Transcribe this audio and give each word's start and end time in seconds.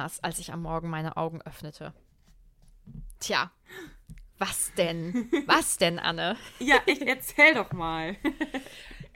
anders, 0.00 0.22
als 0.22 0.38
ich 0.38 0.52
am 0.52 0.62
Morgen 0.62 0.88
meine 0.88 1.16
Augen 1.16 1.42
öffnete. 1.42 1.92
Tja, 3.18 3.50
was 4.38 4.72
denn? 4.76 5.30
Was 5.46 5.76
denn, 5.76 5.98
Anne? 5.98 6.36
Ja, 6.58 6.76
ich 6.86 7.06
erzähl 7.06 7.54
doch 7.54 7.72
mal. 7.72 8.16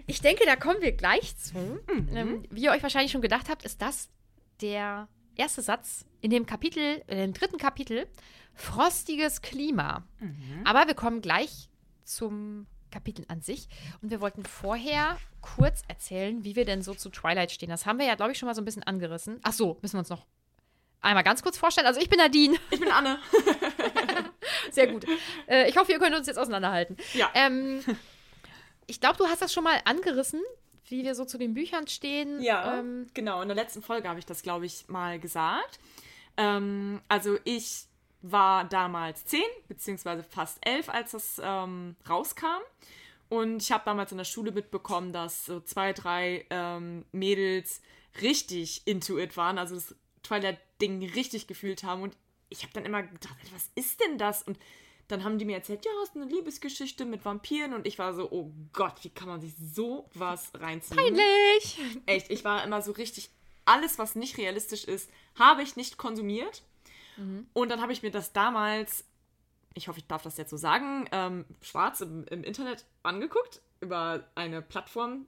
Ich 0.06 0.20
denke, 0.20 0.44
da 0.44 0.54
kommen 0.54 0.82
wir 0.82 0.92
gleich 0.92 1.34
zu. 1.38 1.80
Ähm, 2.12 2.44
wie 2.50 2.64
ihr 2.64 2.72
euch 2.72 2.82
wahrscheinlich 2.82 3.10
schon 3.10 3.22
gedacht 3.22 3.48
habt, 3.48 3.64
ist 3.64 3.80
das 3.80 4.10
der 4.60 5.08
erste 5.34 5.62
Satz 5.62 6.04
in 6.20 6.28
dem 6.28 6.44
Kapitel, 6.44 7.02
in 7.06 7.16
dem 7.16 7.32
dritten 7.32 7.56
Kapitel, 7.56 8.06
Frostiges 8.52 9.40
Klima. 9.40 10.06
Aber 10.64 10.86
wir 10.86 10.92
kommen 10.92 11.22
gleich 11.22 11.70
zum 12.04 12.66
Kapitel 12.90 13.24
an 13.28 13.40
sich. 13.40 13.66
Und 14.02 14.10
wir 14.10 14.20
wollten 14.20 14.44
vorher 14.44 15.16
kurz 15.40 15.80
erzählen, 15.88 16.44
wie 16.44 16.54
wir 16.54 16.66
denn 16.66 16.82
so 16.82 16.92
zu 16.92 17.08
Twilight 17.08 17.50
stehen. 17.50 17.70
Das 17.70 17.86
haben 17.86 17.98
wir 17.98 18.04
ja, 18.04 18.14
glaube 18.14 18.32
ich, 18.32 18.38
schon 18.38 18.46
mal 18.46 18.54
so 18.54 18.60
ein 18.60 18.66
bisschen 18.66 18.82
angerissen. 18.82 19.40
Ach 19.42 19.54
so, 19.54 19.78
müssen 19.80 19.94
wir 19.94 20.00
uns 20.00 20.10
noch 20.10 20.26
einmal 21.04 21.24
ganz 21.24 21.42
kurz 21.42 21.58
vorstellen. 21.58 21.86
Also 21.86 22.00
ich 22.00 22.08
bin 22.08 22.18
Nadine. 22.18 22.56
Ich 22.70 22.80
bin 22.80 22.90
Anne. 22.90 23.18
Sehr 24.70 24.88
gut. 24.88 25.04
Äh, 25.46 25.68
ich 25.68 25.76
hoffe, 25.76 25.92
ihr 25.92 25.98
könnt 25.98 26.14
uns 26.16 26.26
jetzt 26.26 26.38
auseinanderhalten. 26.38 26.96
Ja. 27.12 27.30
Ähm, 27.34 27.82
ich 28.86 29.00
glaube, 29.00 29.16
du 29.18 29.26
hast 29.26 29.42
das 29.42 29.52
schon 29.52 29.64
mal 29.64 29.80
angerissen, 29.84 30.42
wie 30.88 31.04
wir 31.04 31.14
so 31.14 31.24
zu 31.24 31.38
den 31.38 31.54
Büchern 31.54 31.86
stehen. 31.86 32.40
Ja, 32.42 32.78
Ähm, 32.78 33.06
genau. 33.14 33.40
In 33.42 33.48
der 33.48 33.56
letzten 33.56 33.82
Folge 33.82 34.08
habe 34.08 34.18
ich 34.18 34.26
das, 34.26 34.42
glaube 34.42 34.66
ich, 34.66 34.88
mal 34.88 35.18
gesagt. 35.18 35.78
Ähm, 36.36 37.00
also 37.08 37.38
ich 37.44 37.84
war 38.22 38.64
damals 38.64 39.24
zehn, 39.26 39.44
beziehungsweise 39.68 40.22
fast 40.22 40.58
elf, 40.66 40.88
als 40.88 41.12
das 41.12 41.40
ähm, 41.42 41.96
rauskam. 42.08 42.62
Und 43.28 43.62
ich 43.62 43.72
habe 43.72 43.84
damals 43.84 44.12
in 44.12 44.18
der 44.18 44.24
Schule 44.24 44.52
mitbekommen, 44.52 45.12
dass 45.12 45.44
so 45.46 45.60
zwei, 45.60 45.92
drei 45.92 46.46
ähm, 46.50 47.04
Mädels 47.12 47.80
richtig 48.22 48.86
into 48.86 49.18
it 49.18 49.36
waren, 49.36 49.58
also 49.58 49.74
das 49.74 49.94
Twilight-Ding 50.24 51.04
richtig 51.10 51.46
gefühlt 51.46 51.84
haben. 51.84 52.02
Und 52.02 52.16
ich 52.48 52.62
habe 52.62 52.72
dann 52.72 52.84
immer 52.84 53.02
gedacht, 53.02 53.36
was 53.52 53.70
ist 53.74 54.00
denn 54.00 54.18
das? 54.18 54.42
Und 54.42 54.58
dann 55.08 55.22
haben 55.22 55.38
die 55.38 55.44
mir 55.44 55.56
erzählt, 55.56 55.84
ja, 55.84 55.90
es 56.02 56.10
ist 56.10 56.16
eine 56.16 56.26
Liebesgeschichte 56.26 57.04
mit 57.04 57.24
Vampiren. 57.24 57.74
Und 57.74 57.86
ich 57.86 57.98
war 57.98 58.12
so, 58.14 58.30
oh 58.30 58.50
Gott, 58.72 59.04
wie 59.04 59.10
kann 59.10 59.28
man 59.28 59.40
sich 59.40 59.54
so 59.56 60.08
was 60.14 60.50
reinziehen? 60.54 60.96
peinlich. 60.96 61.78
Echt, 62.06 62.30
ich 62.30 62.44
war 62.44 62.64
immer 62.64 62.82
so 62.82 62.92
richtig, 62.92 63.30
alles, 63.64 63.98
was 63.98 64.14
nicht 64.16 64.36
realistisch 64.38 64.84
ist, 64.84 65.10
habe 65.38 65.62
ich 65.62 65.76
nicht 65.76 65.96
konsumiert. 65.98 66.62
Und 67.52 67.68
dann 67.68 67.80
habe 67.80 67.92
ich 67.92 68.02
mir 68.02 68.10
das 68.10 68.32
damals, 68.32 69.04
ich 69.74 69.88
hoffe, 69.88 69.98
ich 69.98 70.06
darf 70.06 70.22
das 70.22 70.36
jetzt 70.36 70.50
so 70.50 70.56
sagen, 70.56 71.08
ähm, 71.12 71.44
schwarz 71.62 72.00
im, 72.00 72.24
im 72.24 72.42
Internet 72.42 72.86
angeguckt, 73.02 73.60
über 73.80 74.26
eine 74.34 74.62
Plattform. 74.62 75.26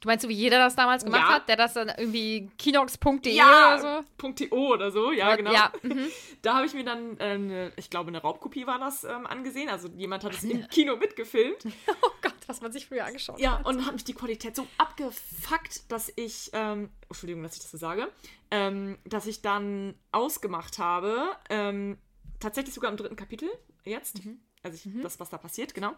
Du 0.00 0.08
meinst, 0.08 0.22
so 0.22 0.28
wie 0.28 0.34
jeder 0.34 0.58
das 0.58 0.74
damals 0.74 1.04
gemacht 1.04 1.28
Ja. 1.28 1.34
hat, 1.36 1.48
der 1.48 1.54
das 1.56 1.74
dann 1.74 1.88
irgendwie 1.96 2.50
kinox.de 2.58 3.32
Ja, 3.32 3.76
oder 3.78 4.04
so? 4.20 4.32
.to 4.32 4.46
oder 4.72 4.90
so, 4.90 5.12
ja, 5.12 5.36
genau. 5.36 5.52
Ja, 5.52 5.70
mhm. 5.82 6.08
Da 6.42 6.54
habe 6.56 6.66
ich 6.66 6.74
mir 6.74 6.82
dann, 6.84 7.16
äh, 7.18 7.22
eine, 7.24 7.72
ich 7.76 7.88
glaube, 7.88 8.08
eine 8.08 8.18
Raubkopie 8.20 8.66
war 8.66 8.80
das 8.80 9.04
ähm, 9.04 9.26
angesehen. 9.28 9.68
Also 9.68 9.86
jemand 9.96 10.24
hat 10.24 10.34
es 10.34 10.42
im 10.42 10.66
Kino 10.68 10.96
mitgefilmt. 10.96 11.64
Oh 12.04 12.10
Gott, 12.20 12.34
was 12.48 12.60
man 12.60 12.72
sich 12.72 12.86
früher 12.86 13.04
angeschaut 13.04 13.38
Ja, 13.38 13.58
hat. 13.60 13.66
und 13.66 13.86
hat 13.86 13.92
mich 13.92 14.02
die 14.04 14.14
Qualität 14.14 14.56
so 14.56 14.66
abgefuckt, 14.78 15.90
dass 15.92 16.12
ich, 16.16 16.50
ähm, 16.52 16.90
Entschuldigung, 17.08 17.42
dass 17.44 17.54
ich 17.54 17.62
das 17.62 17.70
so 17.70 17.78
sage, 17.78 18.08
ähm, 18.50 18.98
dass 19.04 19.26
ich 19.26 19.40
dann 19.42 19.94
ausgemacht 20.10 20.78
habe, 20.78 21.28
ähm, 21.48 21.96
tatsächlich 22.40 22.74
sogar 22.74 22.90
im 22.90 22.96
dritten 22.96 23.14
Kapitel 23.16 23.48
jetzt, 23.84 24.20
also 24.62 24.76
ich, 24.76 25.02
das, 25.02 25.18
was 25.20 25.30
da 25.30 25.38
passiert, 25.38 25.74
genau, 25.74 25.92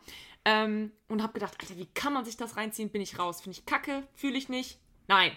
ähm, 0.44 0.92
und 1.08 1.22
habe 1.22 1.34
gedacht, 1.34 1.56
Alter, 1.60 1.76
wie 1.76 1.86
kann 1.86 2.12
man 2.12 2.25
sich 2.25 2.36
das 2.36 2.56
reinziehen? 2.56 2.91
Bin 2.91 3.02
ich 3.02 3.19
raus? 3.19 3.41
Finde 3.41 3.58
ich 3.58 3.66
kacke? 3.66 4.06
Fühle 4.14 4.38
ich 4.38 4.48
nicht? 4.48 4.78
Nein. 5.06 5.32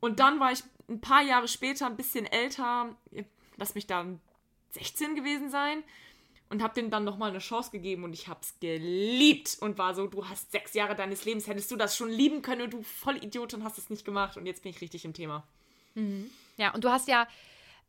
Und 0.00 0.20
dann 0.20 0.40
war 0.40 0.52
ich 0.52 0.62
ein 0.88 1.00
paar 1.00 1.22
Jahre 1.22 1.48
später, 1.48 1.86
ein 1.86 1.96
bisschen 1.96 2.26
älter, 2.26 2.94
lass 3.56 3.74
mich 3.74 3.86
da 3.86 4.06
16 4.72 5.14
gewesen 5.14 5.50
sein, 5.50 5.82
und 6.50 6.62
habe 6.62 6.74
dem 6.74 6.90
dann 6.90 7.04
nochmal 7.04 7.30
eine 7.30 7.38
Chance 7.38 7.70
gegeben 7.70 8.04
und 8.04 8.12
ich 8.12 8.28
habe 8.28 8.40
es 8.42 8.58
geliebt 8.60 9.56
und 9.60 9.78
war 9.78 9.94
so, 9.94 10.06
du 10.06 10.28
hast 10.28 10.52
sechs 10.52 10.74
Jahre 10.74 10.94
deines 10.94 11.24
Lebens, 11.24 11.48
hättest 11.48 11.70
du 11.70 11.76
das 11.76 11.96
schon 11.96 12.10
lieben 12.10 12.42
können 12.42 12.62
und 12.62 12.72
du 12.72 12.82
voll 12.82 13.16
Idiot 13.16 13.54
und 13.54 13.64
hast 13.64 13.78
es 13.78 13.90
nicht 13.90 14.04
gemacht 14.04 14.36
und 14.36 14.46
jetzt 14.46 14.62
bin 14.62 14.70
ich 14.70 14.80
richtig 14.80 15.04
im 15.04 15.14
Thema. 15.14 15.46
Ja, 16.56 16.72
und 16.74 16.84
du 16.84 16.90
hast 16.90 17.08
ja 17.08 17.26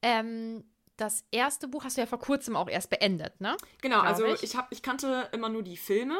ähm, 0.01 0.63
das 0.97 1.25
erste 1.31 1.67
Buch 1.67 1.83
hast 1.83 1.97
du 1.97 2.01
ja 2.01 2.07
vor 2.07 2.19
kurzem 2.19 2.55
auch 2.55 2.69
erst 2.69 2.89
beendet, 2.89 3.39
ne? 3.41 3.57
Genau, 3.81 4.01
Glaub 4.01 4.07
also 4.07 4.25
ich. 4.25 4.43
ich, 4.43 4.55
hab, 4.55 4.71
ich 4.71 4.81
kannte 4.81 5.29
immer 5.33 5.49
nur 5.49 5.63
die 5.63 5.77
Filme 5.77 6.17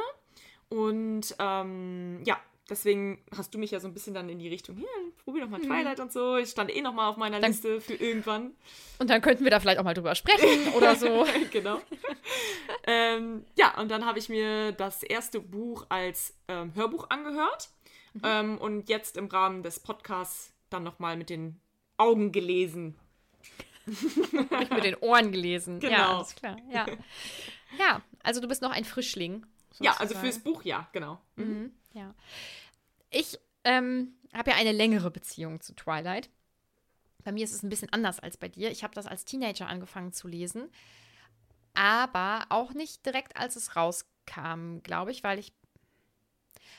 und 0.69 1.35
ähm, 1.39 2.21
ja, 2.25 2.37
deswegen 2.69 3.23
hast 3.35 3.53
du 3.53 3.57
mich 3.57 3.71
ja 3.71 3.79
so 3.79 3.87
ein 3.87 3.93
bisschen 3.93 4.13
dann 4.13 4.27
in 4.29 4.39
die 4.39 4.49
Richtung, 4.49 4.75
hier, 4.77 4.87
probier 5.23 5.43
doch 5.43 5.49
mal 5.49 5.61
Twilight 5.61 5.99
und 5.99 6.11
so. 6.11 6.37
Ich 6.37 6.49
stand 6.49 6.75
eh 6.75 6.81
noch 6.81 6.93
mal 6.93 7.07
auf 7.09 7.17
meiner 7.17 7.39
Dann- 7.39 7.51
Liste 7.51 7.79
für 7.79 7.93
irgendwann. 7.93 8.55
Und 8.99 9.09
dann 9.09 9.21
könnten 9.21 9.43
wir 9.43 9.51
da 9.51 9.59
vielleicht 9.59 9.79
auch 9.79 9.83
mal 9.83 9.93
drüber 9.93 10.15
sprechen 10.15 10.73
oder 10.75 10.95
so. 10.95 11.25
genau. 11.51 11.79
ähm, 12.85 13.45
ja, 13.55 13.79
und 13.79 13.89
dann 13.89 14.05
habe 14.05 14.19
ich 14.19 14.29
mir 14.29 14.71
das 14.71 15.03
erste 15.03 15.39
Buch 15.39 15.85
als 15.89 16.33
ähm, 16.47 16.73
Hörbuch 16.75 17.09
angehört 17.09 17.69
ähm, 18.23 18.57
und 18.57 18.89
jetzt 18.89 19.17
im 19.17 19.27
Rahmen 19.27 19.63
des 19.63 19.79
Podcasts 19.79 20.51
dann 20.69 20.83
noch 20.83 20.99
mal 20.99 21.15
mit 21.17 21.29
den 21.29 21.59
Augen 21.97 22.31
gelesen. 22.31 22.95
Hab 24.49 24.61
ich 24.61 24.69
mit 24.69 24.83
den 24.83 24.95
Ohren 24.95 25.31
gelesen. 25.31 25.79
Ja, 25.81 25.89
Genau. 25.89 26.15
alles 26.17 26.35
klar. 26.35 26.57
Ja. 26.71 26.85
ja, 27.79 28.01
also 28.23 28.41
du 28.41 28.47
bist 28.47 28.61
noch 28.61 28.71
ein 28.71 28.85
Frischling. 28.85 29.45
Ja, 29.79 29.91
also 29.91 30.13
sozusagen. 30.13 30.25
fürs 30.25 30.39
Buch, 30.43 30.63
ja, 30.63 30.87
genau. 30.93 31.19
Mhm, 31.35 31.71
ja. 31.93 32.13
Ich 33.09 33.37
ähm, 33.63 34.13
habe 34.33 34.51
ja 34.51 34.57
eine 34.57 34.71
längere 34.71 35.11
Beziehung 35.11 35.59
zu 35.61 35.73
Twilight. 35.75 36.29
Bei 37.23 37.31
mir 37.31 37.43
ist 37.43 37.53
es 37.53 37.63
ein 37.63 37.69
bisschen 37.69 37.91
anders 37.91 38.19
als 38.19 38.37
bei 38.37 38.47
dir. 38.47 38.71
Ich 38.71 38.83
habe 38.83 38.93
das 38.93 39.05
als 39.07 39.25
Teenager 39.25 39.67
angefangen 39.67 40.13
zu 40.13 40.27
lesen. 40.27 40.69
aber 41.73 42.45
auch 42.49 42.73
nicht 42.73 43.05
direkt, 43.05 43.35
als 43.37 43.55
es 43.55 43.75
rauskam, 43.75 44.79
glaube 44.83 45.11
ich, 45.11 45.23
weil 45.23 45.39
ich 45.39 45.53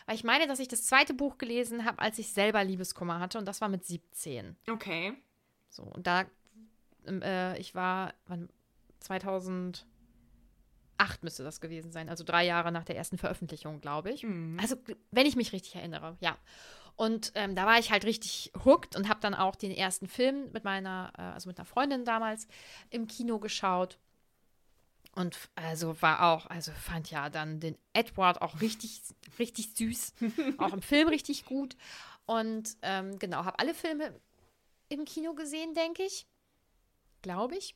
weil 0.07 0.15
ich 0.15 0.23
meine, 0.25 0.47
dass 0.47 0.61
ich 0.61 0.69
das 0.69 0.85
zweite 0.85 1.15
Buch 1.15 1.37
gelesen 1.37 1.85
habe, 1.85 1.99
als 1.99 2.19
ich 2.21 2.33
selber 2.33 2.63
Liebeskummer 2.63 3.19
hatte 3.19 3.39
und 3.39 3.45
das 3.45 3.61
war 3.61 3.69
mit 3.69 3.85
17. 3.85 4.57
Okay. 4.71 5.15
So, 5.69 5.83
und 5.83 6.07
da, 6.07 6.25
äh, 7.07 7.57
ich 7.59 7.75
war, 7.75 8.15
wann, 8.27 8.49
2008 9.01 9.87
müsste 11.23 11.45
das 11.45 11.61
gewesen 11.61 11.93
sein, 11.93 12.09
also 12.09 12.25
drei 12.25 12.45
Jahre 12.45 12.73
nach 12.73 12.85
der 12.85 12.97
ersten 12.97 13.19
Veröffentlichung, 13.19 13.81
glaube 13.81 14.11
ich. 14.11 14.23
Mhm. 14.23 14.59
Also, 14.61 14.77
wenn 15.11 15.27
ich 15.27 15.37
mich 15.37 15.53
richtig 15.53 15.77
erinnere, 15.77 16.17
ja. 16.21 16.37
Und 16.97 17.33
ähm, 17.35 17.55
da 17.55 17.67
war 17.67 17.79
ich 17.79 17.91
halt 17.91 18.07
richtig 18.07 18.53
hooked 18.65 18.97
und 18.97 19.09
habe 19.09 19.21
dann 19.21 19.35
auch 19.35 19.55
den 19.55 19.71
ersten 19.71 20.09
Film 20.09 20.51
mit 20.53 20.65
meiner, 20.65 21.13
äh, 21.19 21.23
also 21.23 21.49
mit 21.49 21.59
einer 21.59 21.67
Freundin 21.67 22.07
damals 22.07 22.49
im 22.89 23.07
Kino 23.07 23.39
geschaut. 23.39 23.99
Und 25.15 25.37
also 25.55 26.01
war 26.03 26.33
auch, 26.33 26.47
also 26.47 26.73
fand 26.73 27.11
ja 27.11 27.29
dann 27.31 27.61
den 27.61 27.77
Edward 27.93 28.41
auch 28.41 28.61
richtig, 28.61 29.03
richtig 29.39 29.75
süß. 29.75 30.15
auch 30.59 30.73
im 30.73 30.83
Film 30.83 31.09
richtig 31.09 31.45
gut. 31.45 31.77
Und 32.25 32.77
ähm, 32.83 33.19
genau, 33.19 33.45
habe 33.45 33.59
alle 33.59 33.75
Filme 33.75 34.19
im 34.89 35.05
Kino 35.05 35.35
gesehen, 35.35 35.75
denke 35.75 36.03
ich. 36.03 36.27
Glaube 37.23 37.57
ich. 37.57 37.75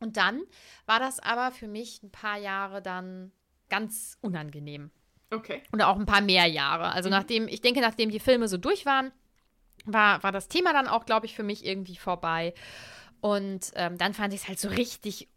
Und 0.00 0.16
dann 0.16 0.42
war 0.84 1.00
das 1.00 1.20
aber 1.20 1.52
für 1.52 1.68
mich 1.68 2.02
ein 2.02 2.10
paar 2.10 2.38
Jahre 2.38 2.82
dann 2.82 3.32
ganz 3.68 4.18
unangenehm. 4.20 4.90
Okay. 5.30 5.62
Oder 5.72 5.88
auch 5.88 5.96
ein 5.96 6.06
paar 6.06 6.20
mehr 6.20 6.46
Jahre. 6.46 6.92
Also 6.92 7.08
nachdem, 7.08 7.48
ich 7.48 7.60
denke, 7.60 7.80
nachdem 7.80 8.10
die 8.10 8.20
Filme 8.20 8.48
so 8.48 8.58
durch 8.58 8.86
waren, 8.86 9.12
war, 9.84 10.22
war 10.22 10.32
das 10.32 10.48
Thema 10.48 10.72
dann 10.72 10.88
auch, 10.88 11.06
glaube 11.06 11.26
ich, 11.26 11.34
für 11.34 11.42
mich 11.42 11.64
irgendwie 11.64 11.96
vorbei. 11.96 12.54
Und 13.20 13.72
ähm, 13.74 13.98
dann 13.98 14.14
fand 14.14 14.34
ich 14.34 14.42
es 14.42 14.48
halt 14.48 14.60
so 14.60 14.68
richtig 14.68 15.28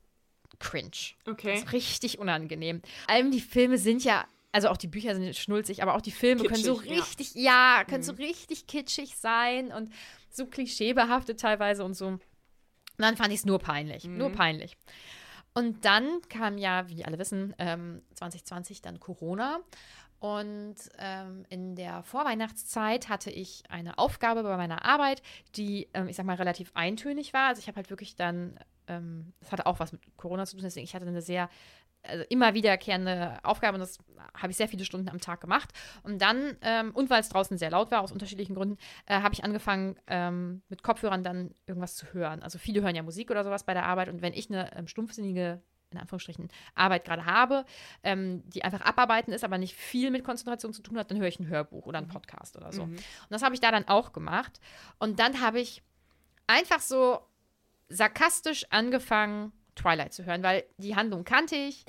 cringe. 0.60 0.92
Okay. 1.26 1.54
Also 1.54 1.68
richtig 1.68 2.20
unangenehm. 2.20 2.82
Allem 3.08 3.32
die 3.32 3.42
Filme 3.42 3.78
sind 3.78 4.04
ja, 4.04 4.28
also 4.52 4.70
auch 4.70 4.78
die 4.78 4.88
Bücher 4.88 5.16
sind 5.16 5.36
schnulzig, 5.36 5.82
aber 5.82 5.96
auch 5.96 6.02
die 6.02 6.12
Filme 6.12 6.44
können 6.44 6.64
so 6.64 6.76
Kitschig, 6.76 6.92
ja. 6.92 7.04
richtig, 7.04 7.36
ja, 7.36 7.84
können 7.88 8.04
so 8.04 8.14
richtig 8.14 8.68
kitschig 8.68 9.16
sein 9.16 9.72
und 9.72 9.94
so 10.30 10.46
klischeebehaftet 10.46 11.40
teilweise 11.40 11.84
und 11.84 11.94
so. 11.94 12.20
Und 13.00 13.06
dann 13.06 13.16
fand 13.16 13.32
ich 13.32 13.40
es 13.40 13.46
nur 13.46 13.60
peinlich. 13.60 14.04
Nur 14.04 14.30
peinlich. 14.30 14.76
Und 15.54 15.86
dann 15.86 16.20
kam 16.28 16.58
ja, 16.58 16.90
wie 16.90 17.06
alle 17.06 17.18
wissen, 17.18 17.56
ähm, 17.58 18.02
2020 18.14 18.82
dann 18.82 19.00
Corona. 19.00 19.62
Und 20.20 20.76
ähm, 20.98 21.46
in 21.48 21.78
der 21.78 22.04
Vorweihnachtszeit 22.04 23.08
hatte 23.08 23.32
ich 23.32 23.64
eine 23.70 23.98
Aufgabe 23.98 24.44
bei 24.44 24.58
meiner 24.58 24.84
Arbeit, 24.84 25.22
die, 25.56 25.88
ähm, 25.94 26.10
ich 26.10 26.18
sag 26.18 26.26
mal, 26.26 26.36
relativ 26.36 26.72
eintönig 26.74 27.32
war. 27.32 27.48
Also 27.48 27.62
ich 27.62 27.70
habe 27.70 27.78
halt 27.78 27.90
wirklich 27.90 28.18
dann, 28.18 28.60
ähm, 28.88 29.32
das 29.40 29.54
hatte 29.54 29.66
auch 29.66 29.80
was 29.80 29.94
mit 29.94 30.02
Corona 30.18 30.46
zu 30.46 30.58
tun, 30.58 30.64
deswegen 30.66 30.84
ich 30.84 30.94
hatte 30.94 31.08
eine 31.08 31.22
sehr, 31.22 31.50
also 32.04 32.24
immer 32.30 32.54
wiederkehrende 32.54 33.40
Aufgabe 33.44 33.76
und 33.76 33.82
das 33.82 33.98
habe 34.34 34.52
ich 34.52 34.58
sehr 34.58 34.68
viele 34.68 34.86
Stunden 34.86 35.10
am 35.10 35.20
Tag 35.20 35.42
gemacht. 35.42 35.72
Und 36.04 36.22
dann, 36.22 36.58
ähm, 36.62 36.92
und 36.94 37.10
weil 37.10 37.22
es 37.22 37.30
draußen 37.30 37.58
sehr 37.58 37.72
laut 37.72 37.92
war, 37.92 38.02
aus 38.02 38.12
unterschiedlichen 38.12 38.56
Gründen, 38.56 38.78
äh, 39.06 39.22
habe 39.22 39.34
ich 39.34 39.44
angefangen, 39.44 39.98
ähm, 40.08 40.62
mit 40.70 40.84
Kopfhörern 40.84 41.24
dann 41.24 41.54
irgendwas 41.66 41.96
zu 41.96 42.14
hören. 42.14 42.42
Also 42.42 42.58
viele 42.58 42.82
hören 42.82 42.96
ja 42.96 43.04
Musik 43.04 43.32
oder 43.32 43.44
sowas 43.44 43.64
bei 43.64 43.74
der 43.74 43.86
Arbeit 43.86 44.10
und 44.10 44.22
wenn 44.22 44.34
ich 44.34 44.50
eine 44.50 44.76
ähm, 44.76 44.88
stumpfsinnige 44.88 45.62
in 45.92 45.98
Anführungsstrichen 45.98 46.50
Arbeit 46.76 47.04
gerade 47.04 47.26
habe, 47.26 47.66
ähm, 48.04 48.44
die 48.50 48.64
einfach 48.64 48.82
abarbeiten 48.82 49.34
ist, 49.34 49.44
aber 49.44 49.58
nicht 49.58 49.76
viel 49.76 50.12
mit 50.12 50.24
Konzentration 50.24 50.72
zu 50.72 50.84
tun 50.84 51.00
hat, 51.00 51.10
dann 51.10 51.18
höre 51.18 51.28
ich 51.28 51.40
ein 51.40 51.48
Hörbuch 51.48 51.88
oder 51.88 51.98
einen 51.98 52.08
Podcast 52.08 52.58
oder 52.58 52.72
so. 52.72 52.84
Und 52.84 53.32
das 53.32 53.42
habe 53.42 53.56
ich 53.56 53.62
da 53.62 53.72
dann 53.72 53.88
auch 53.88 54.14
gemacht. 54.14 54.60
Und 55.00 55.20
dann 55.20 55.42
habe 55.42 55.60
ich 55.60 55.82
einfach 56.46 56.80
so 56.80 57.20
sarkastisch 57.90 58.66
angefangen, 58.70 59.52
Twilight 59.76 60.14
zu 60.14 60.26
hören, 60.26 60.44
weil 60.44 60.64
die 60.78 60.96
Handlung 60.96 61.24
kannte 61.24 61.56
ich. 61.56 61.86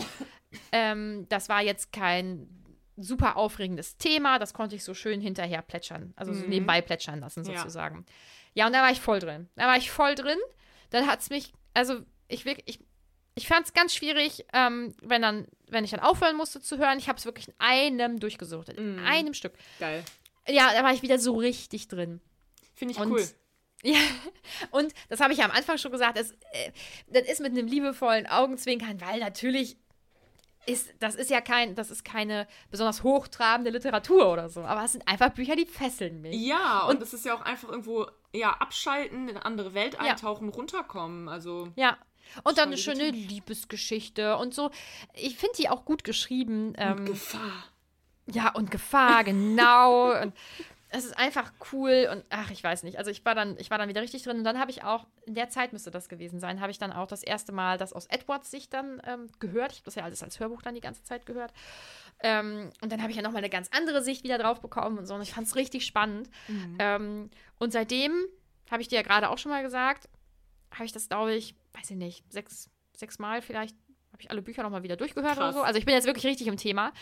ähm, 0.73 1.27
das 1.29 1.49
war 1.49 1.63
jetzt 1.63 1.93
kein 1.93 2.49
super 2.97 3.37
aufregendes 3.37 3.97
Thema, 3.97 4.39
das 4.39 4.53
konnte 4.53 4.77
ich 4.77 4.85
so 4.85 4.93
schön 4.95 5.21
hinterher 5.21 5.63
plätschern, 5.63 6.13
also 6.17 6.35
so 6.35 6.45
nebenbei 6.47 6.83
plätschern 6.83 7.21
lassen 7.21 7.45
Ja. 7.45 7.59
sozusagen. 7.59 8.05
Ja. 8.55 8.67
und 8.67 8.73
da 8.75 8.83
war 8.83 8.91
ich 8.91 9.01
voll 9.01 9.21
drin. 9.21 9.49
Da 9.57 9.67
war 9.67 9.77
ich 9.77 9.91
voll 9.91 10.15
drin. 10.15 10.39
Dann 10.91 11.07
hat 11.07 11.21
es 11.21 11.31
mich, 11.31 11.53
also 11.73 12.01
ich 12.29 12.45
wirklich, 12.45 12.67
ich, 12.69 12.85
ich 13.37 13.47
fand 13.49 13.65
es 13.67 13.73
ganz 13.73 13.95
schwierig, 13.95 14.45
ähm, 14.53 14.93
wenn 15.01 15.23
dann, 15.23 15.47
wenn 15.69 15.85
ich 15.85 15.93
dann 15.93 16.01
aufhören 16.01 16.37
musste 16.37 16.61
zu 16.61 16.77
hören. 16.79 16.99
Ich 16.99 17.09
habe 17.09 17.17
es 17.19 17.25
wirklich 17.25 17.49
in 17.49 17.55
einem 17.59 18.19
durchgesuchtet, 18.21 18.77
in 18.77 18.99
einem 18.99 19.33
Stück. 19.35 19.55
Geil. 19.79 20.05
Ja, 20.49 20.73
da 20.75 20.83
war 20.83 20.93
ich 20.93 21.01
wieder 21.03 21.19
so 21.19 21.37
richtig 21.37 21.89
drin. 21.89 22.21
Finde 22.75 22.93
ich 22.95 23.01
Und- 23.01 23.13
cool. 23.13 23.25
Ja, 23.83 23.99
und 24.71 24.93
das 25.09 25.21
habe 25.21 25.33
ich 25.33 25.39
ja 25.39 25.45
am 25.47 25.51
Anfang 25.53 25.79
schon 25.79 25.91
gesagt, 25.93 26.19
das, 26.19 26.33
äh, 26.53 26.71
das 27.09 27.23
ist 27.29 27.41
mit 27.41 27.53
einem 27.53 27.67
liebevollen 27.67 28.27
Augenzwinkern, 28.27 29.01
weil 29.01 29.21
natürlich 29.21 29.77
ist, 30.67 30.93
das 30.99 31.15
ist 31.15 31.31
ja 31.31 31.41
kein, 31.41 31.75
das 31.75 31.91
ist 31.91 32.05
keine 32.05 32.47
besonders 32.71 33.03
hochtrabende 33.03 33.71
Literatur 33.71 34.31
oder 34.31 34.49
so, 34.51 34.61
aber 34.63 34.85
es 34.85 34.93
sind 34.93 35.09
einfach 35.09 35.31
Bücher, 35.31 35.57
die 35.57 35.65
fesseln 35.67 36.21
mich. 36.21 36.37
Ja, 36.47 36.83
und 36.85 36.97
Und- 36.97 37.03
es 37.03 37.15
ist 37.15 37.25
ja 37.25 37.35
auch 37.35 37.41
einfach 37.41 37.71
irgendwo, 37.71 38.07
ja, 38.35 38.51
abschalten, 38.53 39.29
in 39.29 39.37
eine 39.37 39.45
andere 39.47 39.73
Welt 39.75 39.95
Ja. 39.95 40.01
eintauchen, 40.01 40.51
runterkommen. 40.51 41.29
Also, 41.29 41.69
Ja. 41.77 41.97
Und 42.45 42.59
dann 42.59 42.69
eine 42.69 42.77
schöne. 42.79 43.11
Liebesgeschichte 43.11 44.37
und 44.37 44.55
so. 44.55 44.71
Ich 45.15 45.37
finde 45.37 45.57
die 45.57 45.69
auch 45.69 45.85
gut 45.85 46.05
geschrieben. 46.05 46.75
Ähm, 46.77 47.07
Gefahr. 47.07 47.65
Ja, 48.27 48.51
und 48.55 48.71
Gefahr, 48.71 49.25
genau. 49.25 50.13
und 50.23 50.33
es 50.93 51.05
ist 51.05 51.17
einfach 51.17 51.53
cool 51.73 52.09
und 52.11 52.25
ach, 52.31 52.51
ich 52.51 52.63
weiß 52.63 52.83
nicht. 52.83 52.99
Also 52.99 53.11
ich 53.11 53.25
war 53.25 53.35
dann, 53.35 53.57
ich 53.59 53.71
war 53.71 53.79
dann 53.79 53.89
wieder 53.89 54.03
richtig 54.03 54.25
drin 54.25 54.39
und 54.39 54.45
dann 54.45 54.59
habe 54.59 54.71
ich 54.73 54.83
auch, 54.83 55.07
in 55.25 55.35
der 55.35 55.49
Zeit 55.49 55.73
müsste 55.73 55.91
das 55.91 56.09
gewesen 56.09 56.41
sein, 56.41 56.61
habe 56.61 56.73
ich 56.73 56.79
dann 56.79 56.93
auch 56.93 57.07
das 57.07 57.23
erste 57.23 57.53
Mal 57.53 57.79
das 57.79 57.93
aus 57.93 58.07
Edwards 58.07 58.51
Sicht 58.51 58.75
dann 58.75 59.01
ähm, 59.07 59.29
gehört. 59.39 59.73
Ich 59.73 59.79
habe 59.79 59.85
das 59.85 59.95
ja 59.95 60.03
alles 60.03 60.23
als 60.23 60.41
Hörbuch 60.41 60.63
dann 60.63 60.75
die 60.75 60.81
ganze 60.81 61.05
Zeit 61.05 61.27
gehört. 61.27 61.53
Ähm, 62.23 62.71
und 62.83 62.91
dann 62.91 63.01
habe 63.01 63.11
ich 63.11 63.17
ja 63.17 63.23
nochmal 63.23 63.39
eine 63.39 63.51
ganz 63.51 63.69
andere 63.73 64.03
Sicht 64.03 64.25
wieder 64.25 64.39
drauf 64.39 64.61
bekommen 64.61 64.99
und 64.99 65.07
so. 65.07 65.15
Und 65.15 65.23
ich 65.23 65.33
fand 65.33 65.47
es 65.47 65.55
richtig 65.55 65.87
spannend. 65.87 66.29
Ähm, 66.79 67.31
und 67.59 67.73
seitdem, 67.73 68.13
habe 68.71 68.83
ich 68.83 68.89
dir 68.89 68.97
ja 68.97 69.03
gerade 69.03 69.31
auch 69.31 69.39
schon 69.39 69.53
mal 69.53 69.63
gesagt, 69.63 70.09
habe 70.73 70.85
ich 70.85 70.93
das, 70.93 71.09
glaube 71.09 71.35
ich, 71.35 71.55
weiß 71.73 71.91
ich 71.91 71.97
nicht, 71.97 72.25
sechs, 72.33 72.69
sechs 72.97 73.19
Mal 73.19 73.43
vielleicht 73.43 73.77
habe 74.13 74.23
ich 74.23 74.31
alle 74.31 74.43
Bücher 74.43 74.63
nochmal 74.63 74.83
wieder 74.83 74.97
durchgehört 74.97 75.37
oder 75.37 75.47
Krass. 75.47 75.55
so. 75.55 75.63
Also 75.63 75.79
ich 75.79 75.85
bin 75.85 75.95
jetzt 75.95 76.07
wirklich 76.07 76.27
richtig 76.27 76.47
im 76.47 76.57
Thema. 76.57 76.93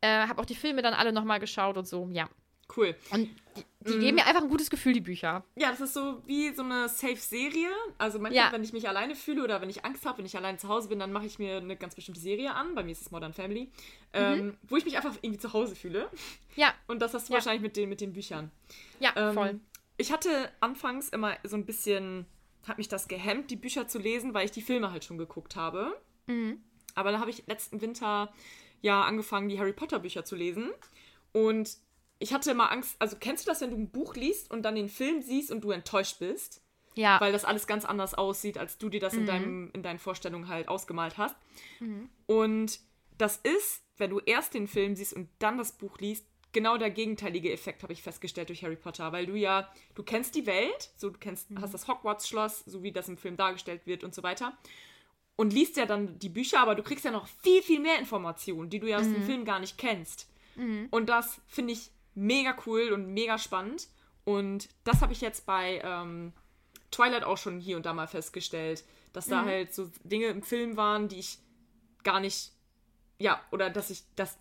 Äh, 0.00 0.26
habe 0.26 0.40
auch 0.40 0.46
die 0.46 0.54
Filme 0.54 0.82
dann 0.82 0.94
alle 0.94 1.12
nochmal 1.12 1.40
geschaut 1.40 1.76
und 1.76 1.86
so, 1.86 2.08
ja. 2.10 2.28
Cool. 2.76 2.94
Und 3.10 3.28
die, 3.56 3.92
die 3.92 3.98
geben 3.98 4.16
mir 4.16 4.26
einfach 4.26 4.42
ein 4.42 4.48
gutes 4.48 4.68
Gefühl, 4.70 4.94
die 4.94 5.00
Bücher. 5.00 5.44
Ja, 5.56 5.70
das 5.70 5.80
ist 5.80 5.94
so 5.94 6.22
wie 6.26 6.52
so 6.54 6.62
eine 6.62 6.88
Safe-Serie. 6.88 7.68
Also 7.98 8.18
manchmal, 8.18 8.46
Ja. 8.46 8.52
wenn 8.52 8.64
ich 8.64 8.72
mich 8.72 8.88
alleine 8.88 9.14
fühle 9.14 9.44
oder 9.44 9.60
wenn 9.60 9.70
ich 9.70 9.84
Angst 9.84 10.04
habe, 10.06 10.18
wenn 10.18 10.26
ich 10.26 10.36
alleine 10.36 10.58
zu 10.58 10.68
Hause 10.68 10.88
bin, 10.88 10.98
dann 10.98 11.12
mache 11.12 11.26
ich 11.26 11.38
mir 11.38 11.58
eine 11.58 11.76
ganz 11.76 11.94
bestimmte 11.94 12.20
Serie 12.20 12.54
an. 12.54 12.74
Bei 12.74 12.82
mir 12.82 12.92
ist 12.92 13.02
es 13.02 13.10
Modern 13.10 13.32
Family. 13.32 13.70
Ähm, 14.12 14.56
wo 14.68 14.76
ich 14.76 14.84
mich 14.84 14.96
einfach 14.96 15.14
irgendwie 15.22 15.38
zu 15.40 15.52
Hause 15.52 15.76
fühle. 15.76 16.08
Ja, 16.56 16.72
Und 16.88 17.00
das 17.00 17.14
hast 17.14 17.28
du 17.28 17.32
Ja. 17.32 17.38
wahrscheinlich 17.38 17.62
mit 17.62 17.76
den, 17.76 17.88
mit 17.88 18.00
den 18.00 18.12
Büchern. 18.12 18.50
ja, 19.00 19.12
Ähm, 19.16 19.34
voll. 19.34 19.60
Ich 19.96 20.10
hatte 20.12 20.50
anfangs 20.60 21.10
immer 21.10 21.36
so 21.44 21.56
ein 21.56 21.64
bisschen, 21.66 22.26
hat 22.66 22.78
mich 22.78 22.88
das 22.88 23.06
gehemmt, 23.06 23.50
die 23.50 23.56
Bücher 23.56 23.86
zu 23.86 23.98
lesen, 23.98 24.34
weil 24.34 24.44
ich 24.46 24.50
die 24.50 24.62
Filme 24.62 24.90
halt 24.90 25.04
schon 25.04 25.18
geguckt 25.18 25.54
habe. 25.56 26.00
Aber 26.96 27.12
da 27.12 27.20
habe 27.20 27.30
ich 27.30 27.44
letzten 27.46 27.80
Winter 27.80 28.32
ja 28.80 29.02
angefangen, 29.02 29.48
die 29.48 29.58
Harry 29.60 29.72
Potter 29.72 29.98
Bücher 30.00 30.24
zu 30.24 30.34
lesen. 30.36 30.70
Und 31.32 31.76
ich 32.24 32.32
hatte 32.32 32.50
immer 32.50 32.72
Angst, 32.72 32.96
also 33.00 33.16
kennst 33.20 33.44
du 33.44 33.50
das, 33.50 33.60
wenn 33.60 33.70
du 33.70 33.76
ein 33.76 33.90
Buch 33.90 34.14
liest 34.14 34.50
und 34.50 34.62
dann 34.62 34.76
den 34.76 34.88
Film 34.88 35.20
siehst 35.20 35.50
und 35.50 35.62
du 35.62 35.72
enttäuscht 35.72 36.20
bist? 36.20 36.62
Ja, 36.94 37.20
weil 37.20 37.32
das 37.32 37.44
alles 37.44 37.66
ganz 37.66 37.84
anders 37.84 38.14
aussieht, 38.14 38.56
als 38.56 38.78
du 38.78 38.88
dir 38.88 39.00
das 39.00 39.12
in, 39.14 39.26
deinem, 39.26 39.70
in 39.74 39.82
deinen 39.82 39.98
Vorstellungen 39.98 40.48
halt 40.48 40.68
ausgemalt 40.68 41.18
hast. 41.18 41.36
Und 42.26 42.80
das 43.18 43.36
ist, 43.36 43.82
wenn 43.98 44.08
du 44.10 44.20
erst 44.20 44.54
den 44.54 44.68
Film 44.68 44.96
siehst 44.96 45.12
und 45.12 45.28
dann 45.38 45.58
das 45.58 45.72
Buch 45.72 45.98
liest, 45.98 46.24
genau 46.52 46.78
der 46.78 46.90
gegenteilige 46.90 47.52
Effekt, 47.52 47.82
habe 47.82 47.92
ich 47.92 48.02
festgestellt 48.02 48.48
durch 48.48 48.62
Harry 48.62 48.76
Potter, 48.76 49.12
weil 49.12 49.26
du 49.26 49.34
ja, 49.34 49.70
du 49.94 50.02
kennst 50.02 50.34
die 50.34 50.46
Welt, 50.46 50.92
so 50.96 51.10
du 51.10 51.18
kennst, 51.18 51.48
hast 51.60 51.74
das 51.74 51.88
Hogwarts-Schloss, 51.88 52.60
so 52.64 52.82
wie 52.82 52.92
das 52.92 53.08
im 53.08 53.18
Film 53.18 53.36
dargestellt 53.36 53.86
wird 53.86 54.02
und 54.02 54.14
so 54.14 54.22
weiter. 54.22 54.56
Und 55.36 55.52
liest 55.52 55.76
ja 55.76 55.84
dann 55.84 56.18
die 56.20 56.28
Bücher, 56.30 56.60
aber 56.60 56.74
du 56.74 56.84
kriegst 56.84 57.04
ja 57.04 57.10
noch 57.10 57.26
viel, 57.26 57.60
viel 57.60 57.80
mehr 57.80 57.98
Informationen, 57.98 58.70
die 58.70 58.78
du 58.78 58.88
ja 58.88 58.98
aus 58.98 59.02
dem 59.12 59.24
Film 59.24 59.44
gar 59.44 59.58
nicht 59.58 59.76
kennst. 59.76 60.30
Und 60.90 61.08
das 61.08 61.40
finde 61.48 61.72
ich 61.72 61.90
mega 62.14 62.56
cool 62.66 62.92
und 62.92 63.12
mega 63.12 63.38
spannend. 63.38 63.88
Und 64.24 64.68
das 64.84 65.02
habe 65.02 65.12
ich 65.12 65.20
jetzt 65.20 65.46
bei 65.46 65.80
ähm, 65.84 66.32
Twilight 66.90 67.24
auch 67.24 67.38
schon 67.38 67.60
hier 67.60 67.76
und 67.76 67.86
da 67.86 67.92
mal 67.92 68.06
festgestellt, 68.06 68.84
dass 69.12 69.26
da 69.26 69.44
halt 69.44 69.74
so 69.74 69.90
Dinge 70.02 70.26
im 70.26 70.42
Film 70.42 70.76
waren, 70.76 71.08
die 71.08 71.18
ich 71.20 71.38
gar 72.02 72.20
nicht, 72.20 72.52
ja, 73.18 73.40
oder 73.50 73.70
dass 73.70 73.90
ich 73.90 74.02
das 74.16 74.36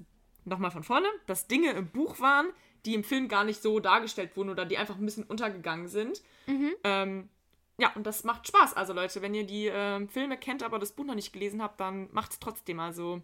nochmal 0.46 0.72
von 0.72 0.84
vorne, 0.84 1.08
dass 1.28 1.48
Dinge 1.48 1.72
im 1.72 1.88
Buch 1.90 2.20
waren, 2.20 2.48
die 2.86 2.96
im 2.96 3.04
Film 3.04 3.28
gar 3.28 3.44
nicht 3.44 3.62
so 3.62 3.80
dargestellt 3.80 4.36
wurden 4.36 4.50
oder 4.50 4.66
die 4.66 4.78
einfach 4.78 4.98
ein 4.98 5.06
bisschen 5.06 5.24
untergegangen 5.24 5.88
sind. 5.88 6.22
Ähm, 6.84 7.30
ja, 7.78 7.92
und 7.96 8.06
das 8.06 8.24
macht 8.24 8.48
Spaß. 8.48 8.76
Also 8.76 8.94
Leute, 8.94 9.22
wenn 9.22 9.34
ihr 9.34 9.46
die 9.46 9.68
ähm, 9.68 10.10
Filme 10.10 10.38
kennt, 10.38 10.64
aber 10.64 10.80
das 10.80 10.92
Buch 10.92 11.06
noch 11.06 11.16
nicht 11.16 11.34
gelesen 11.34 11.62
habt, 11.62 11.80
dann 11.80 12.10
macht's 12.12 12.40
trotzdem. 12.40 12.80
Also 12.80 13.22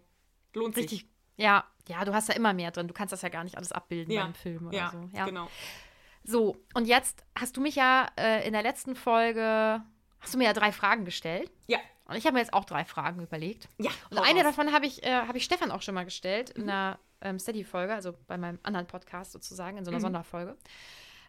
lohnt 0.54 0.74
sich. 0.74 0.84
richtig. 0.84 1.08
Ja, 1.40 1.64
ja, 1.88 2.04
du 2.04 2.12
hast 2.14 2.28
ja 2.28 2.34
immer 2.34 2.52
mehr 2.52 2.70
drin. 2.70 2.86
Du 2.86 2.94
kannst 2.94 3.12
das 3.12 3.22
ja 3.22 3.28
gar 3.30 3.44
nicht 3.44 3.56
alles 3.56 3.72
abbilden 3.72 4.12
Ja, 4.12 4.22
beim 4.24 4.34
Film 4.34 4.66
oder 4.68 4.76
ja, 4.76 4.90
so. 4.92 5.08
Ja, 5.16 5.24
genau. 5.24 5.48
So, 6.22 6.56
und 6.74 6.86
jetzt 6.86 7.24
hast 7.38 7.56
du 7.56 7.60
mich 7.60 7.74
ja 7.76 8.06
äh, 8.18 8.46
in 8.46 8.52
der 8.52 8.62
letzten 8.62 8.94
Folge, 8.94 9.82
hast 10.20 10.34
du 10.34 10.38
mir 10.38 10.44
ja 10.44 10.52
drei 10.52 10.70
Fragen 10.70 11.04
gestellt. 11.06 11.50
Ja, 11.66 11.78
Und 12.04 12.16
ich 12.16 12.26
habe 12.26 12.34
mir 12.34 12.40
jetzt 12.40 12.52
auch 12.52 12.66
drei 12.66 12.84
Fragen 12.84 13.22
überlegt. 13.22 13.68
Ja, 13.78 13.90
Und 14.10 14.18
eine 14.18 14.40
raus. 14.44 14.54
davon 14.54 14.72
habe 14.72 14.84
ich, 14.86 15.02
äh, 15.02 15.10
habe 15.12 15.38
ich 15.38 15.44
Stefan 15.44 15.70
auch 15.70 15.80
schon 15.82 15.94
mal 15.94 16.04
gestellt 16.04 16.50
in 16.50 16.64
einer 16.68 16.98
ähm, 17.22 17.38
Steady-Folge, 17.38 17.94
also 17.94 18.14
bei 18.26 18.36
meinem 18.36 18.58
anderen 18.62 18.86
Podcast 18.86 19.32
sozusagen, 19.32 19.78
in 19.78 19.84
so 19.84 19.90
einer 19.90 20.00
Sonderfolge. 20.00 20.56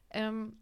Ähm, 0.10 0.60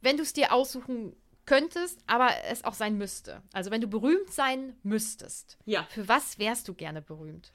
wenn 0.00 0.16
du 0.16 0.22
es 0.22 0.32
dir 0.32 0.52
aussuchen 0.52 1.14
könntest, 1.44 2.00
aber 2.06 2.30
es 2.44 2.64
auch 2.64 2.74
sein 2.74 2.96
müsste. 2.98 3.42
Also 3.52 3.70
wenn 3.70 3.80
du 3.80 3.86
berühmt 3.88 4.32
sein 4.32 4.76
müsstest, 4.82 5.58
Ja. 5.64 5.84
für 5.84 6.08
was 6.08 6.38
wärst 6.38 6.66
du 6.68 6.74
gerne 6.74 7.02
berühmt? 7.02 7.52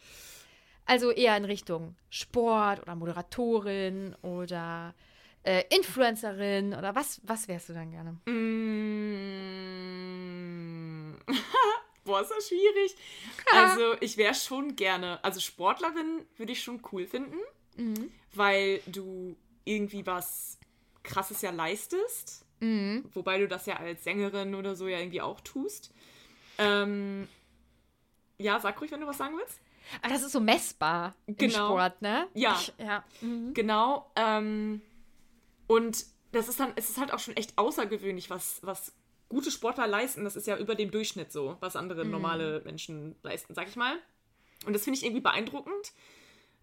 Also 0.91 1.09
eher 1.09 1.37
in 1.37 1.45
Richtung 1.45 1.95
Sport 2.09 2.81
oder 2.81 2.95
Moderatorin 2.95 4.13
oder 4.23 4.93
äh, 5.43 5.63
Influencerin 5.73 6.73
oder 6.73 6.93
was, 6.95 7.21
was 7.23 7.47
wärst 7.47 7.69
du 7.69 7.73
dann 7.73 7.91
gerne? 7.91 8.11
Mm. 8.29 9.15
Boah, 12.03 12.19
ist 12.19 12.31
das 12.31 12.49
schwierig. 12.49 12.93
Also, 13.53 13.95
ich 14.01 14.17
wäre 14.17 14.35
schon 14.35 14.75
gerne, 14.75 15.23
also 15.23 15.39
Sportlerin 15.39 16.25
würde 16.35 16.51
ich 16.51 16.61
schon 16.61 16.81
cool 16.91 17.07
finden, 17.07 17.37
weil 18.33 18.81
du 18.85 19.37
irgendwie 19.63 20.05
was 20.05 20.59
Krasses 21.03 21.41
ja 21.41 21.51
leistest. 21.51 22.45
Wobei 23.13 23.39
du 23.39 23.47
das 23.47 23.65
ja 23.65 23.77
als 23.77 24.03
Sängerin 24.03 24.55
oder 24.55 24.75
so 24.75 24.89
ja 24.89 24.99
irgendwie 24.99 25.21
auch 25.21 25.39
tust. 25.39 25.93
Ähm, 26.57 27.29
ja, 28.39 28.59
sag 28.59 28.81
ruhig, 28.81 28.91
wenn 28.91 28.99
du 28.99 29.07
was 29.07 29.19
sagen 29.19 29.37
willst. 29.37 29.61
Aber 30.01 30.13
das 30.13 30.23
ist 30.23 30.31
so 30.31 30.39
messbar 30.39 31.13
im 31.27 31.35
Genau. 31.37 31.67
Sport, 31.67 32.01
ne? 32.01 32.27
Ja. 32.33 32.57
Ich, 32.59 32.73
ja. 32.77 33.03
Mhm. 33.21 33.53
Genau. 33.53 34.09
Ähm, 34.15 34.81
und 35.67 36.05
das 36.31 36.47
ist 36.49 36.59
dann, 36.59 36.71
es 36.75 36.89
ist 36.89 36.97
halt 36.99 37.13
auch 37.13 37.19
schon 37.19 37.35
echt 37.35 37.57
außergewöhnlich, 37.57 38.29
was, 38.29 38.59
was 38.63 38.93
gute 39.29 39.51
Sportler 39.51 39.87
leisten. 39.87 40.23
Das 40.23 40.35
ist 40.35 40.47
ja 40.47 40.57
über 40.57 40.75
dem 40.75 40.91
Durchschnitt 40.91 41.31
so, 41.31 41.57
was 41.59 41.75
andere 41.75 42.05
normale 42.05 42.61
Menschen 42.65 43.15
leisten, 43.23 43.53
sag 43.53 43.67
ich 43.67 43.75
mal. 43.75 43.97
Und 44.65 44.73
das 44.73 44.83
finde 44.83 44.97
ich 44.97 45.03
irgendwie 45.05 45.21
beeindruckend. 45.21 45.91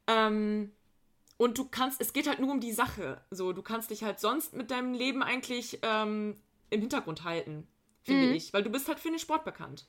Ähm, 0.06 0.72
und 1.36 1.56
du 1.58 1.64
kannst, 1.68 2.00
es 2.00 2.12
geht 2.12 2.26
halt 2.26 2.40
nur 2.40 2.50
um 2.50 2.60
die 2.60 2.72
Sache. 2.72 3.20
So, 3.30 3.52
du 3.52 3.62
kannst 3.62 3.90
dich 3.90 4.02
halt 4.02 4.20
sonst 4.20 4.54
mit 4.54 4.70
deinem 4.70 4.92
Leben 4.94 5.22
eigentlich 5.22 5.78
ähm, 5.82 6.36
im 6.70 6.80
Hintergrund 6.80 7.24
halten, 7.24 7.66
finde 8.02 8.32
ich. 8.34 8.52
Weil 8.52 8.62
du 8.62 8.70
bist 8.70 8.88
halt 8.88 8.98
für 8.98 9.08
den 9.10 9.18
Sport 9.18 9.44
bekannt. 9.44 9.86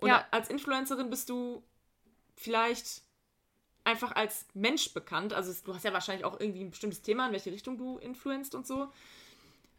Und 0.00 0.08
Ja. 0.08 0.24
als 0.30 0.48
Influencerin 0.48 1.10
bist 1.10 1.28
du 1.28 1.62
vielleicht 2.42 3.02
einfach 3.84 4.14
als 4.14 4.46
Mensch 4.54 4.92
bekannt. 4.94 5.32
Also 5.32 5.52
du 5.64 5.74
hast 5.74 5.84
ja 5.84 5.92
wahrscheinlich 5.92 6.24
auch 6.24 6.38
irgendwie 6.38 6.62
ein 6.64 6.70
bestimmtes 6.70 7.02
Thema, 7.02 7.26
in 7.26 7.32
welche 7.32 7.50
Richtung 7.52 7.76
du 7.78 7.98
influenzt 7.98 8.54
und 8.54 8.66
so. 8.66 8.92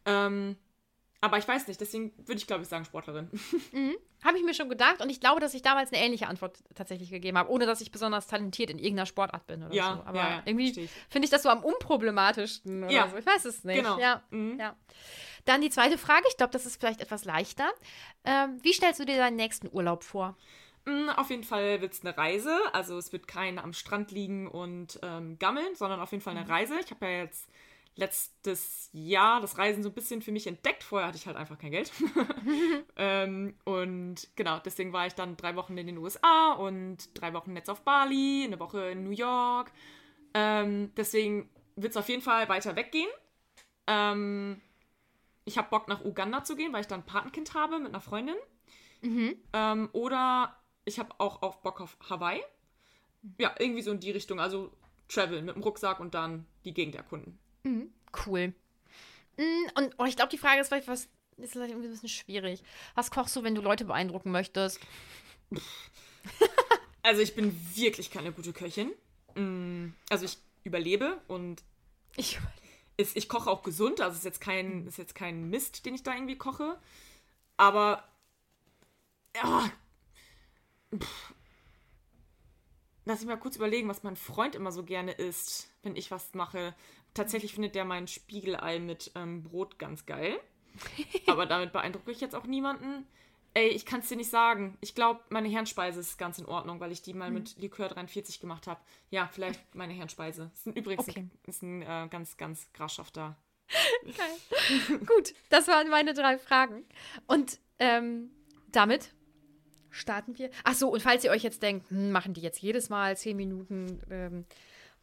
Ähm, 0.04 0.56
aber 1.20 1.38
ich 1.38 1.48
weiß 1.48 1.68
nicht, 1.68 1.80
deswegen 1.80 2.12
würde 2.18 2.34
ich, 2.38 2.46
glaube 2.46 2.62
ich, 2.62 2.68
sagen 2.68 2.84
Sportlerin. 2.84 3.30
Habe 4.22 4.36
ich 4.38 4.44
mir 4.44 4.52
schon 4.54 4.68
gedacht 4.68 5.00
und 5.00 5.08
ich 5.08 5.20
glaube, 5.20 5.40
dass 5.40 5.54
ich 5.54 5.62
damals 5.62 5.90
eine 5.92 6.02
ähnliche 6.02 6.28
Antwort 6.28 6.62
tatsächlich 6.74 7.10
gegeben 7.10 7.38
habe, 7.38 7.50
ohne 7.50 7.64
dass 7.64 7.80
ich 7.80 7.90
besonders 7.90 8.26
talentiert 8.26 8.68
in 8.70 8.78
irgendeiner 8.78 9.06
Sportart 9.06 9.46
bin 9.46 9.62
oder 9.62 9.74
Ja, 9.74 9.96
so. 9.96 10.02
Aber 10.08 10.18
ja, 10.18 10.30
ja, 10.30 10.42
irgendwie 10.44 10.88
finde 11.08 11.24
ich 11.24 11.30
das 11.30 11.42
so 11.42 11.48
am 11.48 11.64
unproblematischsten 11.64 12.90
Ja, 12.90 13.08
so. 13.08 13.16
Ich 13.16 13.24
weiß 13.26 13.44
es 13.46 13.64
nicht. 13.64 13.76
genau. 13.76 13.98
Ja, 13.98 14.22
Mhm. 14.30 14.58
ja. 14.60 14.76
Dann 15.46 15.60
die 15.62 15.70
zweite 15.70 15.98
Frage, 15.98 16.24
ich 16.28 16.36
glaube, 16.36 16.52
das 16.52 16.64
ist 16.66 16.78
vielleicht 16.80 17.00
etwas 17.00 17.24
leichter. 17.24 17.70
Ähm, 18.24 18.58
wie 18.62 18.72
stellst 18.72 19.00
du 19.00 19.04
dir 19.06 19.16
deinen 19.16 19.36
nächsten 19.36 19.68
Urlaub 19.70 20.04
vor? 20.04 20.36
Auf 21.16 21.30
jeden 21.30 21.44
Fall 21.44 21.80
wird 21.80 21.94
es 21.94 22.04
eine 22.04 22.16
Reise. 22.16 22.54
Also 22.72 22.98
es 22.98 23.12
wird 23.12 23.26
kein 23.26 23.58
am 23.58 23.72
Strand 23.72 24.10
liegen 24.10 24.46
und 24.46 24.98
ähm, 25.02 25.38
gammeln, 25.38 25.74
sondern 25.74 26.00
auf 26.00 26.12
jeden 26.12 26.22
Fall 26.22 26.36
eine 26.36 26.48
Reise. 26.48 26.74
Ich 26.84 26.90
habe 26.90 27.06
ja 27.06 27.22
jetzt 27.22 27.48
letztes 27.96 28.90
Jahr 28.92 29.40
das 29.40 29.56
Reisen 29.56 29.82
so 29.82 29.88
ein 29.88 29.94
bisschen 29.94 30.20
für 30.20 30.32
mich 30.32 30.46
entdeckt. 30.46 30.82
Vorher 30.82 31.08
hatte 31.08 31.16
ich 31.16 31.26
halt 31.26 31.36
einfach 31.36 31.58
kein 31.58 31.70
Geld. 31.70 31.92
ähm, 32.96 33.54
und 33.64 34.28
genau, 34.36 34.58
deswegen 34.58 34.92
war 34.92 35.06
ich 35.06 35.14
dann 35.14 35.36
drei 35.36 35.56
Wochen 35.56 35.78
in 35.78 35.86
den 35.86 35.98
USA 35.98 36.52
und 36.52 37.08
drei 37.18 37.32
Wochen 37.32 37.56
jetzt 37.56 37.70
auf 37.70 37.82
Bali, 37.82 38.44
eine 38.44 38.58
Woche 38.60 38.90
in 38.90 39.04
New 39.04 39.10
York. 39.10 39.72
Ähm, 40.34 40.92
deswegen 40.96 41.48
wird 41.76 41.92
es 41.92 41.96
auf 41.96 42.08
jeden 42.08 42.22
Fall 42.22 42.48
weiter 42.48 42.76
weggehen. 42.76 43.10
Ähm, 43.86 44.60
ich 45.44 45.56
habe 45.58 45.70
Bock 45.70 45.88
nach 45.88 46.04
Uganda 46.04 46.44
zu 46.44 46.56
gehen, 46.56 46.72
weil 46.72 46.80
ich 46.80 46.86
da 46.86 46.96
ein 46.96 47.06
Patenkind 47.06 47.54
habe 47.54 47.78
mit 47.78 47.88
einer 47.88 48.00
Freundin. 48.00 48.36
Ähm, 49.52 49.88
oder 49.92 50.56
ich 50.84 50.98
habe 50.98 51.14
auch 51.18 51.42
auf 51.42 51.62
Bock 51.62 51.80
auf 51.80 51.96
Hawaii. 52.08 52.42
Ja, 53.38 53.54
irgendwie 53.58 53.82
so 53.82 53.90
in 53.92 54.00
die 54.00 54.10
Richtung. 54.10 54.38
Also 54.40 54.72
traveln 55.08 55.44
mit 55.44 55.54
dem 55.56 55.62
Rucksack 55.62 56.00
und 56.00 56.14
dann 56.14 56.46
die 56.64 56.74
Gegend 56.74 56.94
erkunden. 56.94 57.38
Cool. 58.26 58.54
Mm, 59.36 59.66
Und 59.76 59.94
oh, 59.98 60.04
ich 60.04 60.16
glaube, 60.16 60.30
die 60.30 60.38
Frage 60.38 60.60
ist 60.60 60.68
vielleicht 60.68 60.88
was, 60.88 61.08
ist 61.38 61.52
vielleicht 61.52 61.70
irgendwie 61.70 61.88
ein 61.88 61.92
bisschen 61.92 62.08
schwierig. 62.08 62.62
Was 62.94 63.10
kochst 63.10 63.34
du, 63.36 63.42
wenn 63.42 63.54
du 63.54 63.62
Leute 63.62 63.84
beeindrucken 63.84 64.30
möchtest? 64.30 64.80
Also 67.02 67.20
ich 67.20 67.34
bin 67.34 67.54
wirklich 67.76 68.10
keine 68.10 68.32
gute 68.32 68.54
Köchin. 68.54 68.90
Mm, 69.34 69.92
Also 70.08 70.24
ich 70.24 70.38
überlebe 70.64 71.20
und 71.28 71.62
Ich, 72.16 72.38
ist, 72.96 73.14
ich 73.14 73.28
koche 73.28 73.50
auch 73.50 73.62
gesund. 73.62 74.00
Also 74.00 74.12
es 74.12 74.18
ist 74.20 74.24
jetzt 74.24 74.40
kein, 74.40 74.86
ist 74.86 74.96
jetzt 74.96 75.14
kein 75.14 75.50
Mist, 75.50 75.84
den 75.84 75.94
ich 75.94 76.02
da 76.02 76.14
irgendwie 76.14 76.38
koche. 76.38 76.78
Aber 77.58 78.08
ja, 79.36 79.70
pff. 81.00 81.34
lass 83.04 83.20
mich 83.20 83.28
mal 83.28 83.36
kurz 83.36 83.56
überlegen, 83.56 83.88
was 83.88 84.02
mein 84.02 84.16
Freund 84.16 84.54
immer 84.54 84.72
so 84.72 84.82
gerne 84.84 85.12
isst, 85.12 85.68
wenn 85.82 85.96
ich 85.96 86.10
was 86.10 86.34
mache. 86.34 86.74
Tatsächlich 87.12 87.54
findet 87.54 87.74
der 87.74 87.84
mein 87.84 88.08
Spiegelei 88.08 88.78
mit 88.78 89.12
ähm, 89.14 89.42
Brot 89.44 89.78
ganz 89.78 90.06
geil. 90.06 90.38
Aber 91.26 91.46
damit 91.46 91.72
beeindrucke 91.72 92.10
ich 92.10 92.20
jetzt 92.20 92.34
auch 92.34 92.44
niemanden. 92.44 93.06
Ey, 93.56 93.68
ich 93.68 93.86
kann 93.86 94.00
es 94.00 94.08
dir 94.08 94.16
nicht 94.16 94.30
sagen. 94.30 94.76
Ich 94.80 94.96
glaube, 94.96 95.20
meine 95.28 95.48
Herrenspeise 95.48 96.00
ist 96.00 96.18
ganz 96.18 96.40
in 96.40 96.46
Ordnung, 96.46 96.80
weil 96.80 96.90
ich 96.90 97.02
die 97.02 97.14
mal 97.14 97.30
mit 97.30 97.56
Likör 97.56 97.88
43 97.88 98.40
gemacht 98.40 98.66
habe. 98.66 98.80
Ja, 99.10 99.28
vielleicht 99.32 99.60
meine 99.76 99.92
Herrenspeise. 99.92 100.50
Ist 100.52 100.66
ein, 100.66 100.72
übrigens 100.72 101.08
Okay. 101.08 101.20
ein, 101.20 101.30
ist 101.46 101.62
ein 101.62 101.82
äh, 101.82 102.08
ganz, 102.10 102.36
ganz 102.36 102.72
grasschafter. 102.72 103.36
Gut, 105.06 105.34
das 105.50 105.68
waren 105.68 105.88
meine 105.88 106.14
drei 106.14 106.36
Fragen. 106.36 106.84
Und 107.28 107.60
ähm, 107.78 108.30
damit 108.72 109.14
starten 109.94 110.36
wir. 110.38 110.50
Ach 110.64 110.74
so, 110.74 110.88
und 110.88 111.00
falls 111.00 111.24
ihr 111.24 111.30
euch 111.30 111.42
jetzt 111.42 111.62
denkt, 111.62 111.90
hm, 111.90 112.10
machen 112.12 112.34
die 112.34 112.40
jetzt 112.40 112.60
jedes 112.60 112.88
Mal 112.88 113.16
zehn 113.16 113.36
Minuten 113.36 114.00
ähm, 114.10 114.44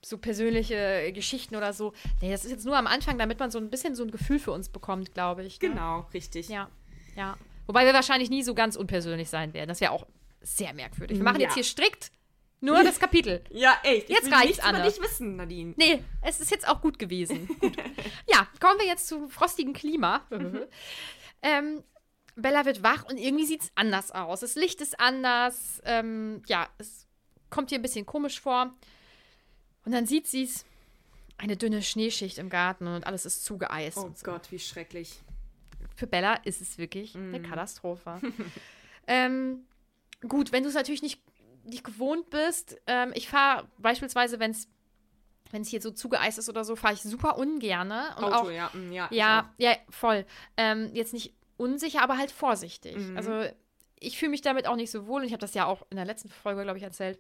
so 0.04 0.18
persönliche 0.18 1.12
Geschichten 1.14 1.56
oder 1.56 1.74
so. 1.74 1.94
Nee, 2.22 2.32
das 2.32 2.44
ist 2.46 2.52
jetzt 2.52 2.66
nur 2.66 2.78
am 2.78 2.88
Anfang, 2.88 3.18
damit 3.18 3.40
man 3.40 3.52
so 3.52 3.60
ein 3.60 3.70
bisschen 3.70 3.96
so 3.96 4.04
ein 4.04 4.12
Gefühl 4.12 4.40
für 4.40 4.52
uns 4.52 4.70
bekommt, 4.70 5.14
glaube 5.14 5.44
ich. 5.44 5.62
Ne? 5.62 5.70
Genau, 5.70 6.08
richtig. 6.14 6.50
Ja, 6.50 6.70
ja. 7.16 7.38
Wobei 7.68 7.86
wir 7.86 7.94
wahrscheinlich 7.94 8.30
nie 8.30 8.44
so 8.44 8.54
ganz 8.54 8.76
unpersönlich 8.76 9.30
sein 9.30 9.54
werden. 9.54 9.70
Das 9.70 9.80
wäre 9.82 9.92
auch 9.92 10.08
sehr 10.42 10.74
merkwürdig. 10.74 11.18
Wir 11.18 11.24
machen 11.24 11.40
Ja. 11.40 11.48
jetzt 11.48 11.54
hier 11.54 11.64
strikt 11.64 12.12
nur 12.60 12.84
das 12.84 13.00
Kapitel. 13.00 13.44
Ja, 13.50 13.76
echt. 13.84 14.10
Jetzt 14.10 14.20
ich 14.20 14.26
will 14.26 14.34
reicht's, 14.34 14.48
nichts 14.50 14.64
Anne. 14.64 14.80
über 14.80 14.88
dich 14.90 15.02
wissen, 15.02 15.36
Nadine. 15.36 15.74
Nee, 15.78 16.04
es 16.22 16.40
ist 16.40 16.52
jetzt 16.52 16.68
auch 16.68 16.82
gut 16.82 17.00
gewesen. 17.00 17.48
Gut. 17.60 17.76
Ja, 18.28 18.48
kommen 18.60 18.80
wir 18.80 18.86
jetzt 18.88 19.08
zum 19.08 19.30
frostigen 19.30 19.74
Klima. 19.74 20.22
ähm, 21.42 21.84
Bella 22.42 22.66
wird 22.66 22.84
wach 22.84 23.04
und 23.06 23.18
irgendwie 23.18 23.46
sieht 23.46 23.64
es 23.64 23.72
anders 23.76 24.12
aus. 24.12 24.42
Das 24.42 24.56
Licht 24.56 24.82
ist 24.82 25.00
anders. 25.00 25.82
Ähm, 25.86 26.42
ja, 26.48 26.68
es 26.78 27.08
kommt 27.50 27.72
ihr 27.72 27.80
ein 27.80 27.82
bisschen 27.82 28.06
komisch 28.06 28.40
vor. 28.40 28.74
Und 29.86 29.92
dann 29.92 30.06
sieht 30.06 30.28
sie 30.28 30.44
es. 30.44 30.66
Eine 31.38 31.58
dünne 31.58 31.82
Schneeschicht 31.82 32.38
im 32.38 32.50
Garten 32.50 32.86
und 32.86 33.08
alles 33.08 33.26
ist 33.26 33.44
zugeeist. 33.44 33.98
Oh 33.98 34.12
so. 34.14 34.26
Gott, 34.26 34.52
wie 34.52 34.60
schrecklich. 34.60 35.24
Für 35.96 36.06
Bella 36.06 36.36
ist 36.36 36.62
es 36.62 36.78
wirklich 36.78 37.16
eine 37.16 37.42
Katastrophe. 37.42 38.22
ähm, 39.08 39.66
gut, 40.28 40.52
wenn 40.52 40.62
du 40.62 40.70
es 40.70 40.76
natürlich 40.76 41.02
nicht, 41.02 41.20
nicht 41.64 41.84
gewohnt 41.84 42.30
bist, 42.30 42.80
ähm, 42.86 43.12
ich 43.16 43.28
fahre 43.28 43.68
beispielsweise, 43.80 44.40
wenn 44.40 44.52
es 44.52 44.68
wenn 45.52 45.64
es 45.64 45.70
hier 45.70 45.82
so 45.82 45.92
zugeeist 45.92 46.38
ist 46.38 46.50
oder 46.50 46.64
so, 46.64 46.76
fahre 46.76 46.94
ich 46.94 47.02
super 47.02 47.38
ungerne. 47.38 48.16
Und 48.18 48.24
Auto, 48.24 48.36
auch, 48.36 48.52
ja. 48.52 48.70
mm, 48.74 48.92
ja, 48.92 49.08
ja, 49.12 49.54
ja, 49.58 49.76
voll. 49.90 50.26
Ähm, 50.58 50.92
jetzt 50.94 51.14
nicht 51.14 51.34
unsicher, 51.62 52.02
aber 52.02 52.18
halt 52.18 52.32
vorsichtig. 52.32 52.98
Mhm. 52.98 53.18
Also 53.18 53.46
ich 54.00 54.18
fühle 54.18 54.32
mich 54.32 54.42
damit 54.42 54.68
auch 54.68 54.76
nicht 54.76 54.92
so 54.92 55.06
wohl 55.08 55.22
und 55.22 55.28
ich 55.28 55.34
habe 55.34 55.42
das 55.42 55.54
ja 55.54 55.66
auch 55.66 55.86
in 55.90 55.98
der 55.98 56.06
letzten 56.06 56.30
Folge, 56.30 56.64
glaube 56.64 56.78
ich, 56.78 56.84
erzählt. 56.84 57.20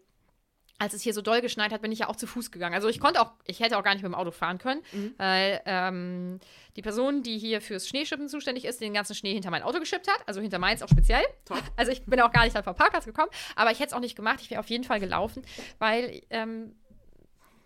Als 0.79 0.95
es 0.95 1.03
hier 1.03 1.13
so 1.13 1.21
doll 1.21 1.41
geschneit 1.41 1.71
hat, 1.71 1.83
bin 1.83 1.91
ich 1.91 1.99
ja 1.99 2.09
auch 2.09 2.15
zu 2.15 2.25
Fuß 2.25 2.49
gegangen. 2.49 2.73
Also 2.73 2.87
ich 2.87 2.99
konnte 2.99 3.21
auch, 3.21 3.33
ich 3.45 3.59
hätte 3.59 3.77
auch 3.77 3.83
gar 3.83 3.93
nicht 3.93 4.01
mit 4.01 4.11
dem 4.11 4.15
Auto 4.15 4.31
fahren 4.31 4.57
können, 4.57 4.81
Mhm. 4.91 5.13
weil 5.17 5.61
ähm, 5.65 6.39
die 6.75 6.81
Person, 6.81 7.21
die 7.21 7.37
hier 7.37 7.61
fürs 7.61 7.87
Schneeschippen 7.87 8.27
zuständig 8.27 8.65
ist, 8.65 8.81
den 8.81 8.91
ganzen 8.95 9.13
Schnee 9.13 9.31
hinter 9.33 9.51
mein 9.51 9.61
Auto 9.61 9.79
geschippt 9.79 10.07
hat. 10.11 10.27
Also 10.27 10.41
hinter 10.41 10.57
meins 10.57 10.81
auch 10.81 10.89
speziell. 10.89 11.21
Top. 11.45 11.61
Also 11.77 11.91
ich 11.91 12.03
bin 12.05 12.19
auch 12.19 12.31
gar 12.31 12.45
nicht 12.45 12.55
dann 12.55 12.63
vom 12.63 12.73
Parkplatz 12.73 13.05
gekommen, 13.05 13.29
aber 13.55 13.69
ich 13.69 13.77
hätte 13.79 13.89
es 13.89 13.93
auch 13.93 13.99
nicht 13.99 14.15
gemacht. 14.15 14.39
Ich 14.41 14.49
wäre 14.49 14.59
auf 14.59 14.69
jeden 14.71 14.83
Fall 14.83 14.99
gelaufen, 14.99 15.43
weil 15.77 16.23
ähm, 16.31 16.73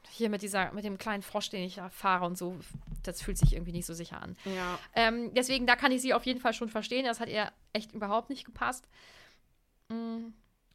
hier 0.10 0.30
mit 0.30 0.42
dieser, 0.42 0.72
mit 0.72 0.84
dem 0.86 0.98
kleinen 0.98 1.24
Frosch, 1.24 1.50
den 1.50 1.64
ich 1.64 1.76
da 1.76 1.90
fahre 1.90 2.26
und 2.26 2.38
so, 2.38 2.58
das 3.04 3.22
fühlt 3.22 3.38
sich 3.38 3.54
irgendwie 3.54 3.72
nicht 3.72 3.86
so 3.86 3.94
sicher 3.94 4.22
an. 4.22 4.36
Ja. 4.46 4.80
Ähm, 4.94 5.34
deswegen, 5.34 5.66
da 5.68 5.76
kann 5.76 5.92
ich 5.92 6.02
sie 6.02 6.14
auf 6.14 6.26
jeden 6.26 6.40
Fall 6.40 6.54
schon 6.54 6.70
verstehen. 6.70 7.06
Das 7.06 7.20
hat 7.20 7.30
ihr 7.30 7.52
echt 7.74 7.92
überhaupt 7.94 8.30
nicht 8.30 8.46
gepasst. 8.46 8.88
Mm, 9.90 10.28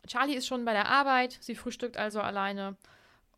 Charlie 0.06 0.34
ist 0.34 0.46
schon 0.46 0.64
bei 0.64 0.72
der 0.72 0.88
Arbeit. 0.88 1.38
Sie 1.40 1.54
frühstückt 1.54 1.96
also 1.96 2.20
alleine 2.20 2.76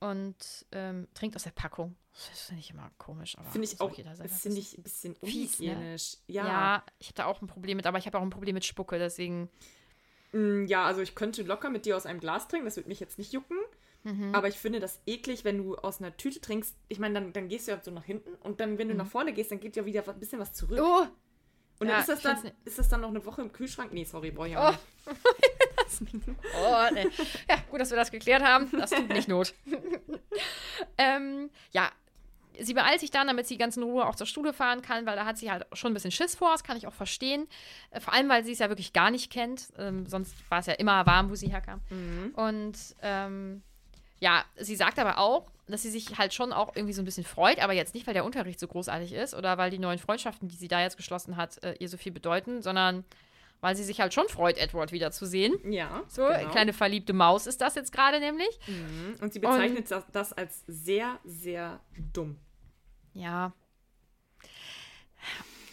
und 0.01 0.37
ähm, 0.73 1.09
trinkt 1.15 1.37
aus 1.37 1.45
der 1.45 1.51
Packung. 1.51 1.97
Das 2.29 2.41
finde 2.43 2.61
ich 2.61 2.71
immer 2.71 2.91
komisch. 2.99 3.39
aber 3.39 3.49
Finde 3.51 3.67
ich 3.67 3.81
auch, 3.81 3.91
das 4.19 4.43
finde 4.43 4.59
ich 4.59 4.77
ein 4.77 4.83
bisschen 4.83 5.13
ne? 5.13 5.19
unhygienisch. 5.23 6.17
Ja, 6.27 6.47
Ja. 6.47 6.85
ich 6.99 7.07
habe 7.09 7.15
da 7.17 7.25
auch 7.27 7.41
ein 7.41 7.47
Problem 7.47 7.77
mit, 7.77 7.87
aber 7.87 7.99
ich 7.99 8.07
habe 8.07 8.19
auch 8.19 8.23
ein 8.23 8.31
Problem 8.31 8.55
mit 8.55 8.65
Spucke, 8.67 8.99
deswegen. 8.99 9.49
Mm, 10.33 10.67
Ja, 10.67 10.85
also 10.85 11.01
ich 11.01 11.15
könnte 11.15 11.43
locker 11.43 11.71
mit 11.71 11.87
dir 11.87 11.97
aus 11.97 12.05
einem 12.05 12.21
Glas 12.21 12.49
trinken, 12.49 12.67
das 12.67 12.77
würde 12.77 12.89
mich 12.91 13.01
jetzt 13.01 13.17
nicht 13.19 13.33
jucken. 13.33 13.57
Mhm. 14.05 14.35
Aber 14.35 14.49
ich 14.49 14.57
finde 14.59 14.81
das 14.81 15.01
eklig, 15.07 15.45
wenn 15.45 15.59
du 15.59 15.77
aus 15.77 16.01
einer 16.01 16.17
Tüte 16.17 16.41
trinkst. 16.41 16.77
Ich 16.89 16.99
meine, 16.99 17.15
dann, 17.15 17.33
dann 17.33 17.49
gehst 17.49 17.69
du 17.69 17.73
ja 17.73 17.81
so 17.83 17.91
nach 17.91 18.05
hinten 18.05 18.35
und 18.37 18.61
dann, 18.61 18.79
wenn 18.79 18.89
du 18.89 18.95
nach 18.95 19.07
vorne 19.07 19.33
gehst, 19.33 19.53
dann 19.53 19.61
geht 19.61 19.77
ja 19.77 19.85
wieder 19.87 20.07
ein 20.09 20.19
bisschen 20.19 20.41
was 20.41 20.53
zurück. 20.53 20.79
Mhm. 20.79 20.85
Oh, 20.85 21.07
und 21.81 21.89
dann 21.89 21.97
ja, 21.97 22.01
ist, 22.01 22.09
das 22.09 22.23
dann, 22.23 22.37
find's 22.39 22.57
ist 22.65 22.79
das 22.79 22.89
dann 22.89 23.01
noch 23.01 23.09
eine 23.09 23.25
Woche 23.25 23.43
im 23.43 23.53
Kühlschrank? 23.53 23.93
Nee, 23.93 24.05
sorry, 24.05 24.31
brauche 24.31 24.49
ich 24.49 24.57
auch 24.57 24.73
Oh. 24.73 25.11
nicht. 25.11 26.15
oh 26.57 26.95
nee. 26.95 27.07
Ja, 27.49 27.57
gut, 27.71 27.81
dass 27.81 27.91
wir 27.91 27.97
das 27.97 28.11
geklärt 28.11 28.43
haben. 28.43 28.71
Das 28.73 28.91
tut 28.91 29.09
nicht 29.09 29.29
Not. 29.29 29.53
ähm, 30.99 31.51
ja, 31.73 31.91
sie 32.61 32.75
beeilt 32.75 33.01
sich 33.01 33.11
dann, 33.11 33.27
damit 33.27 33.47
sie 33.47 33.59
ganz 33.59 33.77
in 33.77 33.83
Ruhe 33.83 34.07
auch 34.07 34.15
zur 34.15 34.27
Schule 34.27 34.53
fahren 34.53 34.83
kann, 34.83 35.07
weil 35.07 35.17
da 35.17 35.25
hat 35.27 35.39
sie 35.39 35.51
halt 35.51 35.67
schon 35.73 35.91
ein 35.91 35.95
bisschen 35.95 36.11
Schiss 36.13 36.35
vor. 36.35 36.53
Das 36.53 36.65
kann 36.65 36.77
ich 36.77 36.87
auch 36.87 36.93
verstehen. 36.95 37.49
Äh, 37.91 38.01
Vor 38.01 38.13
allem, 38.13 38.29
weil 38.29 38.45
sie 38.45 38.53
es 38.53 38.59
ja 38.59 38.69
wirklich 38.69 38.93
gar 38.93 39.11
nicht 39.11 39.33
kennt. 39.33 39.73
Ähm, 39.79 40.07
sonst 40.07 40.35
war 40.51 40.61
es 40.61 40.67
ja 40.67 40.75
immer 40.75 41.05
warm, 41.07 41.31
wo 41.31 41.35
sie 41.35 41.49
herkam. 41.49 41.81
Und 42.35 42.77
ähm, 43.03 43.63
ja, 44.23 44.45
sie 44.57 44.77
sagt 44.77 45.01
aber 45.01 45.19
auch, 45.19 45.51
dass 45.67 45.83
sie 45.83 45.91
sich 45.91 46.17
halt 46.17 46.33
schon 46.33 46.53
auch 46.53 46.77
irgendwie 46.77 46.93
so 46.93 47.03
ein 47.03 47.05
bisschen 47.05 47.25
freut, 47.25 47.59
aber 47.59 47.73
jetzt 47.73 47.93
nicht, 47.93 48.07
weil 48.07 48.15
der 48.15 48.25
Unterricht 48.25 48.61
so 48.61 48.69
großartig 48.69 49.13
ist 49.13 49.35
oder 49.35 49.59
weil 49.59 49.71
die 49.71 49.81
neuen 49.81 49.99
Freundschaften, 49.99 50.47
die 50.49 50.55
sie 50.55 50.69
da 50.69 50.81
jetzt 50.81 50.97
geschlossen 50.97 51.37
hat, 51.37 51.61
äh, 51.65 51.75
ihr 51.81 51.89
so 51.89 51.97
viel 51.97 52.13
bedeuten, 52.13 52.63
sondern 52.63 53.05
weil 53.61 53.75
sie 53.75 53.83
sich 53.83 54.01
halt 54.01 54.15
schon 54.15 54.29
freut, 54.29 54.59
Edward 54.59 54.93
wiederzusehen. 54.93 55.55
Ja, 55.73 56.03
So, 56.07 56.27
genau. 56.27 56.51
kleine 56.51 56.73
verliebte 56.73 57.13
Maus 57.13 57.47
ist 57.49 57.61
das 57.61 57.75
jetzt 57.75 57.91
gerade 57.93 58.21
nämlich. 58.21 58.61
Mhm. 58.69 59.17
Und 59.21 59.33
sie 59.33 59.41
bezeichnet 59.41 59.91
das, 59.91 60.05
das 60.13 60.33
als 60.33 60.63
sehr, 60.69 61.19
sehr 61.25 61.81
dumm. 62.13 62.39
Ja. 63.15 63.53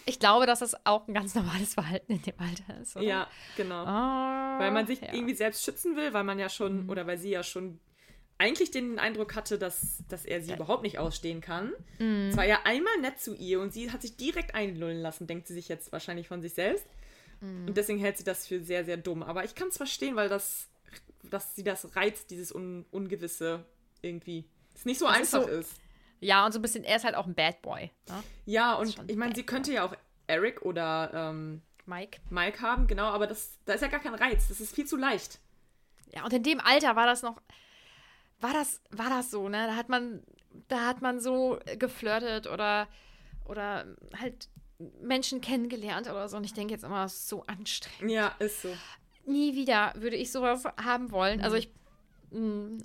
Ich 0.06 0.20
glaube, 0.20 0.46
dass 0.48 0.60
das 0.60 0.76
auch 0.88 1.08
ein 1.08 1.14
ganz 1.14 1.36
normales 1.36 1.76
Verhalten 1.76 2.14
in 2.14 2.22
dem 2.24 2.34
Alter 2.40 2.82
ist. 2.82 2.96
Oder? 2.96 3.06
Ja, 3.06 3.28
genau. 3.58 3.86
Ah, 3.86 4.58
weil 4.60 4.72
man 4.72 4.88
sich 4.88 5.02
ja. 5.02 5.14
irgendwie 5.14 5.36
selbst 5.36 5.64
schützen 5.64 5.96
will, 5.96 6.14
weil 6.14 6.24
man 6.24 6.40
ja 6.40 6.50
schon, 6.50 6.84
Mhm. 6.86 6.90
oder 6.90 7.06
weil 7.06 7.18
sie 7.20 7.30
ja 7.30 7.44
schon 7.44 7.80
eigentlich 8.40 8.72
den 8.72 8.98
Eindruck 8.98 9.36
hatte, 9.36 9.60
dass, 9.60 10.02
dass 10.10 10.26
er 10.26 10.42
sie 10.42 10.54
überhaupt 10.54 10.82
nicht 10.84 10.98
ausstehen 10.98 11.42
kann. 11.42 11.74
Mhm. 12.00 12.30
Es 12.32 12.38
war 12.38 12.46
ja 12.46 12.60
einmal 12.64 12.98
nett 13.02 13.20
zu 13.20 13.36
ihr 13.36 13.60
und 13.62 13.72
sie 13.74 13.92
hat 13.92 14.02
sich 14.02 14.16
direkt 14.18 14.56
einlullen 14.56 15.02
lassen, 15.02 15.28
denkt 15.28 15.48
sie 15.48 15.54
sich 15.54 15.68
jetzt 15.68 15.92
wahrscheinlich 15.92 16.28
von 16.28 16.42
sich 16.42 16.54
selbst. 16.54 16.86
Mhm. 17.42 17.68
Und 17.68 17.78
deswegen 17.78 18.00
hält 18.00 18.18
sie 18.18 18.24
das 18.24 18.48
für 18.48 18.62
sehr, 18.64 18.86
sehr 18.86 18.98
dumm. 18.98 19.22
Aber 19.24 19.44
ich 19.44 19.54
kann 19.56 19.68
es 19.68 19.78
verstehen, 19.78 20.16
weil 20.16 20.30
das, 20.30 20.68
dass 21.24 21.56
sie 21.56 21.64
das 21.64 21.96
reizt, 21.96 22.32
dieses 22.32 22.54
Un 22.56 22.86
Ungewisse 22.92 23.66
irgendwie. 24.02 24.46
Es 24.74 24.86
nicht 24.86 25.00
so 25.00 25.06
Das 25.08 25.20
ist 25.20 25.34
einfach 25.36 25.48
so- 25.50 25.56
ist. 25.60 25.74
Ja, 26.22 26.46
und 26.46 26.52
so 26.52 26.60
ein 26.60 26.62
bisschen, 26.62 26.84
er 26.84 26.98
ist 26.98 27.06
halt 27.06 27.16
auch 27.16 27.28
ein 27.28 27.34
Bad 27.36 27.62
Boy. 27.62 27.92
Ne? 28.10 28.24
Ja, 28.46 28.74
und 28.76 28.98
ich 29.08 29.16
meine, 29.16 29.34
sie 29.36 29.44
könnte 29.44 29.72
ja 29.72 29.86
auch 29.86 29.96
Eric 30.28 30.64
oder 30.64 31.12
ähm, 31.14 31.62
Mike. 31.86 32.20
Mike 32.30 32.62
haben, 32.62 32.88
genau, 32.88 33.06
aber 33.06 33.26
das, 33.26 33.58
da 33.66 33.74
ist 33.74 33.82
ja 33.82 33.88
gar 33.88 34.02
kein 34.02 34.16
Reiz. 34.16 34.48
Das 34.50 34.60
ist 34.60 34.76
viel 34.76 34.86
zu 34.86 34.98
leicht. 34.98 35.40
Ja, 36.14 36.26
und 36.26 36.34
in 36.34 36.44
dem 36.44 36.60
Alter 36.60 36.96
war 36.98 37.06
das 37.06 37.22
noch, 37.22 37.42
war 38.40 38.54
das, 38.54 38.82
war 38.92 39.10
das 39.10 39.32
so, 39.32 39.50
ne? 39.50 39.68
Da 39.68 39.76
hat 39.76 39.90
man, 39.90 40.24
da 40.68 40.86
hat 40.88 41.02
man 41.02 41.20
so 41.20 41.60
geflirtet 41.78 42.48
oder, 42.48 42.88
oder 43.46 43.86
halt 44.20 44.50
Menschen 45.02 45.42
kennengelernt 45.42 46.08
oder 46.10 46.30
so. 46.30 46.38
Und 46.38 46.44
ich 46.46 46.54
denke 46.54 46.74
jetzt 46.74 46.84
immer, 46.84 47.04
das 47.04 47.14
ist 47.16 47.30
so 47.30 47.44
anstrengend. 47.48 48.12
Ja, 48.12 48.36
ist 48.40 48.62
so. 48.62 48.70
Nie 49.26 49.56
wieder 49.56 49.94
würde 49.96 50.16
ich 50.16 50.32
sowas 50.32 50.64
haben 50.84 51.12
wollen. 51.12 51.42
Also 51.42 51.58
ich 51.58 51.70
mh, 52.32 52.82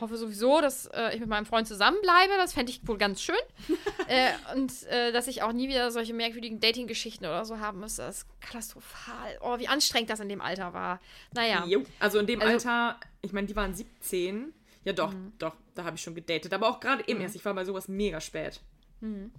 hoffe 0.00 0.16
sowieso, 0.16 0.60
dass 0.60 0.86
äh, 0.86 1.14
ich 1.14 1.20
mit 1.20 1.28
meinem 1.28 1.46
Freund 1.46 1.68
zusammenbleibe. 1.68 2.32
Das 2.38 2.54
fände 2.54 2.72
ich 2.72 2.86
wohl 2.88 2.98
ganz 2.98 3.20
schön. 3.20 3.36
äh, 4.08 4.30
und 4.54 4.72
äh, 4.84 5.12
dass 5.12 5.28
ich 5.28 5.42
auch 5.42 5.52
nie 5.52 5.68
wieder 5.68 5.90
solche 5.90 6.14
merkwürdigen 6.14 6.60
Dating-Geschichten 6.60 7.26
oder 7.26 7.44
so 7.44 7.60
haben 7.60 7.80
muss. 7.80 7.96
Das 7.96 8.18
ist 8.22 8.40
katastrophal. 8.40 9.38
Oh, 9.42 9.58
wie 9.58 9.68
anstrengend 9.68 10.10
das 10.10 10.20
in 10.20 10.28
dem 10.30 10.40
Alter 10.40 10.72
war. 10.72 11.00
Naja. 11.34 11.64
Jo. 11.66 11.84
Also 12.00 12.18
in 12.18 12.26
dem 12.26 12.40
Also- 12.40 12.52
Alter, 12.68 12.98
ich 13.22 13.32
meine, 13.32 13.46
die 13.46 13.54
waren 13.54 13.74
17. 13.74 14.52
Ja, 14.84 14.92
doch, 14.92 15.12
Mhm. 15.12 15.32
doch, 15.38 15.56
da 15.74 15.84
habe 15.84 15.96
ich 15.96 16.02
schon 16.02 16.14
gedatet. 16.14 16.52
Aber 16.52 16.68
auch 16.68 16.78
gerade 16.80 17.06
eben 17.08 17.20
erst. 17.20 17.34
Ich 17.36 17.44
war 17.44 17.54
bei 17.54 17.64
sowas 17.64 17.88
mega 17.88 18.20
spät. 18.20 18.60
Mhm. 19.00 19.32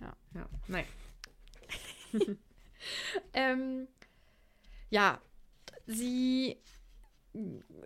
Ja. 0.00 0.12
Ja, 0.34 0.46
nein. 0.68 0.84
Ähm, 3.32 3.86
ja, 4.90 5.20
sie 5.86 6.56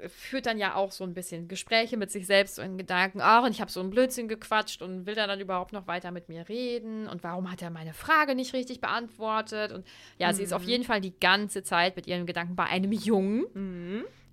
führt 0.09 0.47
dann 0.47 0.59
ja 0.59 0.75
auch 0.75 0.91
so 0.91 1.05
ein 1.05 1.12
bisschen 1.15 1.47
Gespräche 1.49 1.97
mit 1.97 2.11
sich 2.11 2.27
selbst 2.27 2.59
in 2.59 2.79
Gedanken, 2.79 3.21
ach, 3.21 3.45
und 3.45 3.51
ich 3.53 3.61
habe 3.61 3.71
so 3.71 3.79
einen 3.81 3.91
Blödsinn 3.91 4.27
gequatscht 4.27 4.83
und 4.83 5.07
will 5.07 5.17
er 5.17 5.27
dann 5.29 5.39
überhaupt 5.39 5.73
noch 5.73 5.87
weiter 5.87 6.11
mit 6.11 6.29
mir 6.29 6.49
reden 6.49 7.07
und 7.09 7.23
warum 7.23 7.51
hat 7.53 7.62
er 7.62 7.71
meine 7.71 7.93
Frage 7.93 8.35
nicht 8.35 8.55
richtig 8.55 8.81
beantwortet 8.81 9.71
und 9.71 9.87
ja, 10.19 10.33
sie 10.33 10.43
ist 10.43 10.53
auf 10.55 10.65
jeden 10.65 10.83
Fall 10.83 11.01
die 11.01 11.15
ganze 11.21 11.62
Zeit 11.62 11.95
mit 11.95 12.07
ihren 12.09 12.27
Gedanken 12.27 12.57
bei 12.57 12.65
einem 12.65 12.91
Jungen, 12.93 13.45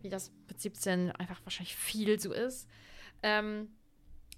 wie 0.03 0.09
das 0.09 0.31
mit 0.47 0.61
17 0.61 1.11
einfach 1.11 1.39
wahrscheinlich 1.43 1.75
viel 1.75 2.19
so 2.19 2.33
ist. 2.33 2.67
Ähm, 3.23 3.69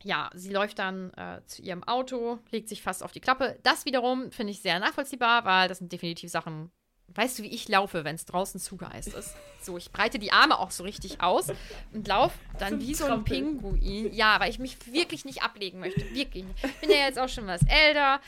ja, 0.04 0.30
sie 0.36 0.51
läuft 0.51 0.80
dann 0.80 1.12
äh, 1.13 1.41
zu 1.47 1.62
ihrem 1.62 1.84
Auto, 1.84 2.39
legt 2.51 2.69
sich 2.69 2.82
fast 2.82 3.04
auf 3.04 3.12
die 3.12 3.19
Klappe. 3.19 3.58
Das 3.63 3.86
wiederum 3.86 4.32
finde 4.32 4.51
ich 4.51 4.62
sehr 4.62 4.80
nachvollziehbar, 4.80 5.45
weil 5.45 5.67
das 5.67 5.80
sind 5.80 5.91
definitiv 5.91 6.30
Sachen. 6.30 6.71
Weißt 7.08 7.39
du, 7.39 7.43
wie 7.43 7.49
ich 7.49 7.67
laufe, 7.67 8.04
wenn 8.04 8.15
es 8.15 8.25
draußen 8.25 8.60
zugeeist 8.60 9.13
ist? 9.13 9.36
So, 9.62 9.78
ich 9.78 9.91
breite 9.91 10.19
die 10.19 10.32
Arme 10.32 10.60
auch 10.60 10.71
so 10.71 10.84
richtig 10.84 11.21
aus 11.21 11.47
und 11.93 12.08
laufe 12.08 12.38
dann 12.60 12.82
wie 12.82 12.93
so 12.93 13.06
ein. 13.06 13.23
Pinguin. 13.23 14.13
Ja, 14.13 14.39
weil 14.39 14.49
ich 14.49 14.60
mich 14.60 14.91
wirklich 14.91 15.23
nicht 15.23 15.43
ablegen 15.43 15.80
möchte. 15.80 16.01
Wirklich 16.13 16.43
nicht. 16.43 16.63
Ich 16.63 16.75
bin 16.82 16.89
ja 16.89 16.97
jetzt 16.97 17.19
auch 17.19 17.30
schon 17.30 17.47
was 17.47 17.62
älter. 17.67 18.19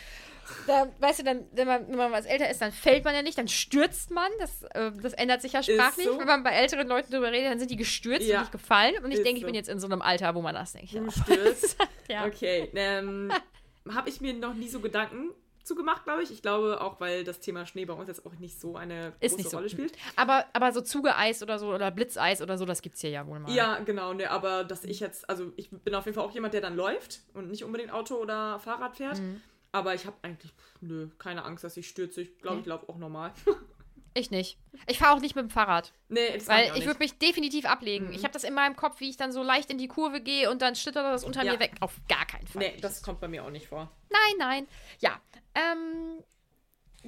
Da, 0.65 0.87
weißt 0.99 1.19
du, 1.19 1.23
dann, 1.23 1.45
wenn 1.53 1.67
man, 1.67 1.87
wenn 1.89 1.97
man 1.97 2.11
was 2.11 2.25
älter 2.25 2.49
ist, 2.49 2.61
dann 2.61 2.71
fällt 2.71 3.03
man 3.05 3.13
ja 3.15 3.21
nicht, 3.21 3.37
dann 3.37 3.47
stürzt 3.47 4.11
man. 4.11 4.29
Das, 4.39 4.63
äh, 4.73 4.91
das 5.01 5.13
ändert 5.13 5.41
sich 5.41 5.53
ja 5.53 5.63
sprachlich. 5.63 6.05
so. 6.05 6.17
Wenn 6.19 6.27
man 6.27 6.43
bei 6.43 6.51
älteren 6.51 6.87
Leuten 6.87 7.11
drüber 7.11 7.31
redet, 7.31 7.51
dann 7.51 7.59
sind 7.59 7.71
die 7.71 7.75
gestürzt 7.77 8.27
Ja. 8.27 8.37
und 8.37 8.41
nicht 8.43 8.51
gefallen. 8.51 8.95
Und 9.03 9.11
ich 9.11 9.17
Ist 9.19 9.25
denke, 9.25 9.37
ich 9.37 9.41
so. 9.41 9.45
bin 9.47 9.55
jetzt 9.55 9.69
in 9.69 9.79
so 9.79 9.87
einem 9.87 10.01
Alter, 10.01 10.35
wo 10.35 10.41
man 10.41 10.55
das 10.55 10.73
denkt. 10.73 10.93
Du 10.93 10.97
Ja. 11.05 11.11
stürzt. 11.11 11.77
Ja. 12.09 12.25
Okay. 12.25 12.69
Ähm, 12.75 13.31
habe 13.93 14.09
ich 14.09 14.21
mir 14.21 14.33
noch 14.33 14.53
nie 14.53 14.67
so 14.69 14.79
Gedanken 14.79 15.31
zu 15.63 15.75
gemacht, 15.75 16.05
glaube 16.05 16.23
ich. 16.23 16.31
Ich 16.31 16.41
glaube 16.41 16.79
auch, 16.79 17.01
weil 17.01 17.25
das 17.25 17.41
Thema 17.41 17.65
Schnee 17.65 17.83
bei 17.83 17.91
uns 17.93 18.07
jetzt 18.07 18.25
auch 18.25 18.33
nicht 18.35 18.57
so 18.59 18.77
eine 18.77 19.11
große 19.11 19.25
Ist 19.25 19.37
nicht 19.37 19.49
so. 19.49 19.57
Rolle 19.57 19.69
spielt. 19.69 19.91
Aber, 20.15 20.45
aber 20.53 20.71
so 20.71 20.79
Zugeeis 20.79 21.43
oder 21.43 21.59
so 21.59 21.73
oder 21.73 21.91
Blitzeis 21.91 22.41
oder 22.41 22.57
so, 22.57 22.63
das 22.63 22.81
gibt's 22.81 23.01
hier 23.01 23.09
ja 23.09 23.27
wohl 23.27 23.39
mal. 23.39 23.51
Ja, 23.51 23.79
genau, 23.79 24.13
ne, 24.13 24.31
aber 24.31 24.63
dass 24.63 24.85
ich 24.85 25.01
jetzt, 25.01 25.29
also 25.29 25.51
ich 25.57 25.69
bin 25.69 25.93
auf 25.93 26.05
jeden 26.05 26.15
Fall 26.15 26.23
auch 26.23 26.31
jemand, 26.33 26.53
der 26.53 26.61
dann 26.61 26.77
läuft 26.77 27.19
und 27.33 27.49
nicht 27.51 27.65
unbedingt 27.65 27.91
Auto 27.91 28.15
oder 28.15 28.59
Fahrrad 28.59 28.95
fährt. 28.95 29.19
Mhm. 29.19 29.41
Aber 29.71 29.93
ich 29.93 30.05
habe 30.05 30.15
eigentlich, 30.21 30.51
pff, 30.53 30.81
nö, 30.81 31.09
keine 31.19 31.43
Angst, 31.45 31.63
dass 31.63 31.77
ich 31.77 31.87
stürze. 31.87 32.21
Ich 32.21 32.37
glaube, 32.39 32.61
ich 32.61 32.65
laufe 32.65 32.87
auch 32.89 32.97
normal. 32.97 33.33
Ich 34.13 34.31
nicht. 34.31 34.57
Ich 34.87 34.97
fahre 34.97 35.15
auch 35.15 35.19
nicht 35.19 35.35
mit 35.35 35.43
dem 35.43 35.51
Fahrrad. 35.51 35.93
nee, 36.09 36.33
das 36.33 36.47
Weil 36.47 36.69
ich 36.69 36.73
nicht. 36.73 36.85
würde 36.87 36.97
mich 36.97 37.19
definitiv 37.19 37.65
ablegen. 37.65 38.11
Ich 38.13 38.23
habe 38.23 38.33
das 38.33 38.43
in 38.43 38.55
meinem 38.55 38.75
Kopf, 38.75 38.99
wie 38.99 39.09
ich 39.11 39.17
dann 39.17 39.31
so 39.31 39.43
leicht 39.43 39.69
in 39.69 39.77
die 39.77 39.87
Kurve 39.87 40.21
gehe 40.21 40.49
und 40.49 40.63
dann 40.63 40.75
schlittert 40.75 41.05
das 41.05 41.23
unter 41.23 41.43
Ja. 41.43 41.53
mir 41.53 41.59
weg. 41.59 41.73
Auf 41.81 41.93
gar 42.09 42.25
keinen 42.25 42.47
Fall. 42.47 42.63
Nee, 42.63 42.77
das 42.81 43.03
kommt 43.03 43.19
bei 43.19 43.27
mir 43.27 43.43
auch 43.43 43.51
nicht 43.51 43.67
vor. 43.67 43.91
Nein, 44.09 44.35
nein. 44.39 44.67
Ja. 45.01 45.21
Ähm, 45.53 46.23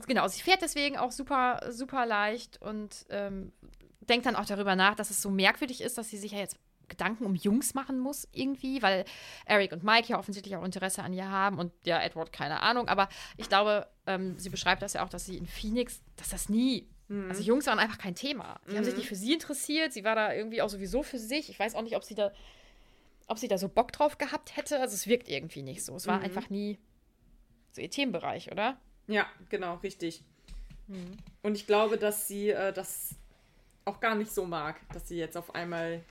genau, 0.06 0.28
sie 0.28 0.44
fährt 0.44 0.62
deswegen 0.62 0.98
auch 1.00 1.12
super, 1.12 1.62
super 1.72 2.06
leicht 2.06 2.62
und 2.62 3.08
ähm, 3.10 3.54
denkt 4.02 4.28
dann 4.28 4.36
auch 4.36 4.46
darüber 4.46 4.76
nach, 4.76 4.94
dass 4.94 5.10
es 5.10 5.20
so 5.20 5.32
merkwürdig 5.32 5.82
ist, 5.82 5.98
dass 5.98 6.10
sie 6.12 6.18
sich 6.18 6.34
ja 6.34 6.38
jetzt 6.38 6.58
Gedanken 6.90 7.26
um 7.26 7.36
Jungs 7.36 7.74
machen 7.74 8.00
muss, 8.00 8.28
irgendwie, 8.34 8.82
weil 8.82 9.06
Eric 9.46 9.72
und 9.72 9.84
Mike 9.84 10.10
ja 10.10 10.20
offensichtlich 10.20 10.56
auch 10.56 10.64
Interesse 10.64 11.04
an 11.04 11.14
ihr 11.14 11.30
haben 11.30 11.60
und 11.60 11.72
ja, 11.86 12.02
Edward, 12.02 12.34
keine 12.34 12.62
Ahnung. 12.62 12.88
Aber 12.88 13.08
ich 13.38 13.48
glaube, 13.48 13.88
ähm, 14.06 14.38
sie 14.38 14.50
beschreibt 14.50 14.82
das 14.82 14.94
ja 14.94 15.06
auch, 15.06 15.10
dass 15.10 15.26
sie 15.26 15.38
in 15.38 15.48
Phoenix, 15.48 16.02
dass 16.18 16.30
das 16.30 16.50
nie. 16.50 16.88
Also 17.28 17.42
Jungs 17.42 17.66
waren 17.66 17.80
einfach 17.80 17.98
kein 17.98 18.14
Thema. 18.14 18.62
Die 18.70 18.78
haben 18.78 18.84
sich 18.84 18.96
nicht 18.96 19.08
für 19.08 19.16
sie 19.16 19.34
interessiert. 19.34 19.94
Sie 19.94 20.04
war 20.04 20.14
da 20.14 20.32
irgendwie 20.32 20.62
auch 20.62 20.70
sowieso 20.70 21.02
für 21.02 21.18
sich. 21.18 21.50
Ich 21.50 21.58
weiß 21.60 21.74
auch 21.74 21.82
nicht, 21.82 21.96
ob 21.96 22.04
sie 22.04 22.14
da, 22.14 22.32
ob 23.26 23.40
sie 23.40 23.48
da 23.48 23.58
so 23.58 23.68
Bock 23.68 23.92
drauf 23.92 24.20
gehabt 24.20 24.56
hätte. 24.56 24.80
Also 24.80 24.94
es 24.94 25.08
wirkt 25.08 25.28
irgendwie 25.28 25.64
nicht 25.64 25.84
so. 25.84 25.96
Es 25.96 26.06
war 26.06 26.22
einfach 26.22 26.52
nie 26.52 26.78
so 27.72 27.82
ihr 27.82 27.90
Themenbereich, 27.90 28.52
oder? 28.52 28.80
Ja, 29.08 29.26
genau, 29.50 29.78
richtig. 29.78 30.24
Mhm. 30.86 31.18
Und 31.42 31.56
ich 31.56 31.66
glaube, 31.66 31.98
dass 31.98 32.28
sie 32.28 32.50
äh, 32.50 32.72
das 32.74 33.16
auch 33.86 34.00
gar 34.00 34.14
nicht 34.14 34.32
so 34.32 34.46
mag, 34.46 34.80
dass 34.94 35.08
sie 35.08 35.18
jetzt 35.18 35.36
auf 35.36 35.56
einmal 35.56 36.04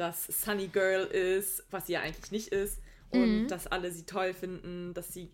das 0.00 0.24
Sunny 0.24 0.68
Girl 0.68 1.04
ist, 1.04 1.62
was 1.70 1.86
sie 1.86 1.92
ja 1.92 2.00
eigentlich 2.00 2.32
nicht 2.32 2.48
ist. 2.48 2.80
Und 3.10 3.42
Mhm. 3.42 3.48
dass 3.48 3.66
alle 3.66 3.90
sie 3.92 4.06
toll 4.06 4.32
finden, 4.32 4.94
dass 4.94 5.12
sie. 5.12 5.30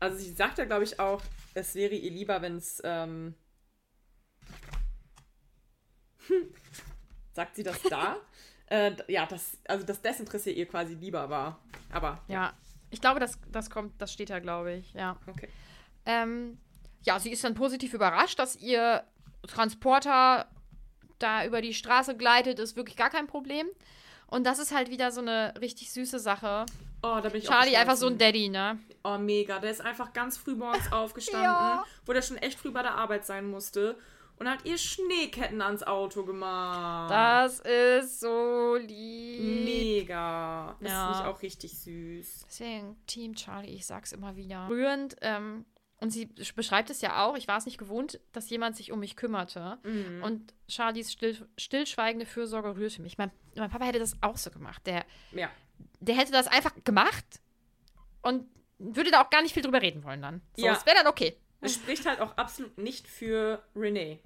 Also 0.00 0.16
sie 0.18 0.32
sagt 0.32 0.56
ja, 0.58 0.64
glaube 0.64 0.84
ich, 0.84 0.98
auch, 0.98 1.20
es 1.54 1.74
wäre 1.74 1.94
ihr 1.94 2.10
lieber, 2.10 2.40
wenn 2.40 2.56
es. 2.56 2.80
Ähm, 2.84 3.34
sagt 7.34 7.56
sie 7.56 7.62
das 7.62 7.82
da? 7.82 8.16
äh, 8.66 8.92
ja, 9.08 9.26
das, 9.26 9.58
also 9.66 9.84
das 9.84 10.00
Desinteresse 10.00 10.50
ihr 10.52 10.66
quasi 10.66 10.94
lieber 10.94 11.28
war. 11.28 11.60
Aber 11.90 12.22
Ja. 12.28 12.54
Ich 12.90 13.02
glaube, 13.02 13.20
das, 13.20 13.38
das 13.52 13.68
kommt, 13.68 14.00
das 14.00 14.10
steht 14.14 14.30
da, 14.30 14.38
glaube 14.38 14.72
ich, 14.72 14.94
ja. 14.94 15.18
okay. 15.26 15.48
Ähm, 16.06 16.56
ja, 17.02 17.18
sie 17.20 17.30
ist 17.30 17.44
dann 17.44 17.52
positiv 17.52 17.92
überrascht, 17.92 18.38
dass 18.38 18.56
ihr 18.56 19.04
Transporter 19.46 20.50
da 21.18 21.44
über 21.44 21.60
die 21.60 21.74
Straße 21.74 22.16
gleitet, 22.16 22.58
ist 22.58 22.76
wirklich 22.76 22.96
gar 22.96 23.10
kein 23.10 23.26
Problem. 23.26 23.66
Und 24.30 24.44
das 24.44 24.58
ist 24.58 24.72
halt 24.74 24.90
wieder 24.90 25.10
so 25.10 25.20
eine 25.20 25.54
richtig 25.60 25.90
süße 25.92 26.18
Sache. 26.18 26.66
Oh, 27.02 27.18
da 27.22 27.28
bin 27.28 27.40
ich 27.40 27.48
auch 27.48 27.52
Charlie 27.52 27.76
einfach 27.76 27.96
so 27.96 28.06
ein. 28.08 28.18
Daddy, 28.18 28.48
ne? 28.48 28.78
Oh, 29.04 29.16
mega. 29.18 29.58
Der 29.58 29.70
ist 29.70 29.80
einfach 29.80 30.12
ganz 30.12 30.36
früh 30.36 30.54
morgens 30.54 30.90
aufgestanden, 30.92 31.44
Ja. 31.44 31.84
wo 32.04 32.12
der 32.12 32.22
schon 32.22 32.36
echt 32.36 32.58
früh 32.58 32.70
bei 32.70 32.82
der 32.82 32.94
Arbeit 32.94 33.24
sein 33.26 33.46
musste. 33.50 33.96
und 34.40 34.48
hat 34.48 34.64
ihr 34.64 34.78
Schneeketten 34.78 35.60
ans 35.60 35.82
Auto 35.82 36.24
gemacht. 36.24 37.10
Das 37.10 37.58
ist 37.58 38.20
so 38.20 38.76
lieb. 38.76 39.64
Mega. 39.64 40.76
Das 40.80 40.90
Ja. 40.92 41.06
finde 41.12 41.18
ich 41.20 41.26
auch 41.34 41.42
richtig 41.42 41.76
süß. 41.78 42.44
Deswegen, 42.48 42.96
Team 43.08 43.34
Charlie, 43.34 43.70
ich 43.74 43.84
sag's 43.84 44.12
immer 44.12 44.36
wieder. 44.36 44.68
Rührend, 44.68 45.16
ähm, 45.22 45.64
und 46.00 46.10
sie 46.10 46.26
beschreibt 46.26 46.90
es 46.90 47.00
ja 47.00 47.24
auch, 47.26 47.36
ich 47.36 47.48
war 47.48 47.58
es 47.58 47.66
nicht 47.66 47.78
gewohnt, 47.78 48.20
dass 48.32 48.48
jemand 48.50 48.76
sich 48.76 48.92
um 48.92 49.00
mich 49.00 49.16
kümmerte. 49.16 49.78
Mhm. 49.82 50.22
Und 50.22 50.54
Charlies 50.68 51.12
still, 51.12 51.48
stillschweigende 51.56 52.24
Fürsorge 52.26 52.76
rührte 52.76 53.02
mich. 53.02 53.18
Mein, 53.18 53.30
mein 53.56 53.70
Papa 53.70 53.84
hätte 53.84 53.98
das 53.98 54.16
auch 54.22 54.36
so 54.36 54.50
gemacht. 54.50 54.86
Der, 54.86 55.04
Ja. 55.32 55.50
der 56.00 56.14
hätte 56.16 56.32
das 56.32 56.46
einfach 56.46 56.72
gemacht 56.84 57.24
und 58.22 58.46
würde 58.78 59.10
da 59.10 59.22
auch 59.24 59.30
gar 59.30 59.42
nicht 59.42 59.54
viel 59.54 59.62
drüber 59.62 59.82
reden 59.82 60.04
wollen 60.04 60.22
dann. 60.22 60.40
So, 60.56 60.64
Ja. 60.66 60.74
Das 60.74 60.86
wäre 60.86 60.96
dann 60.98 61.06
okay. 61.08 61.36
Es 61.60 61.74
spricht 61.74 62.06
halt 62.06 62.20
auch 62.20 62.36
absolut 62.36 62.78
nicht 62.78 63.08
für 63.08 63.62
Renee. 63.74 64.20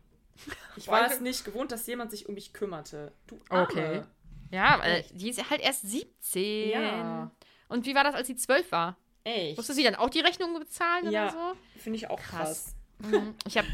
Ich 0.76 0.88
war 0.88 1.06
es 1.10 1.20
nicht 1.20 1.44
gewohnt, 1.44 1.72
dass 1.72 1.86
jemand 1.86 2.10
sich 2.10 2.28
um 2.28 2.34
mich 2.34 2.52
kümmerte. 2.52 3.12
Du 3.26 3.40
Arme. 3.48 3.62
Okay. 3.64 4.02
Ja, 4.50 4.78
weil 4.80 5.04
die 5.12 5.30
ist 5.30 5.48
halt 5.50 5.62
erst 5.62 5.88
17. 5.88 6.70
Ja. 6.70 7.30
Und 7.68 7.86
wie 7.86 7.94
war 7.94 8.04
das, 8.04 8.14
als 8.14 8.26
sie 8.26 8.36
12 8.36 8.70
war? 8.72 8.98
Echt? 9.24 9.56
Musste 9.56 9.74
sie 9.74 9.84
dann 9.84 9.94
auch 9.94 10.10
die 10.10 10.20
Rechnung 10.20 10.58
bezahlen 10.58 11.10
Ja. 11.10 11.24
oder 11.28 11.32
so? 11.32 11.80
Finde 11.80 11.96
ich 11.98 12.10
auch 12.10 12.20
Krass. 12.20 12.74
krass. 13.00 13.10
Mhm. 13.12 13.34
Ich 13.46 13.56
habe 13.58 13.68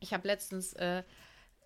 ich 0.00 0.14
hab 0.14 0.24
letztens, 0.24 0.72
äh, 0.74 1.02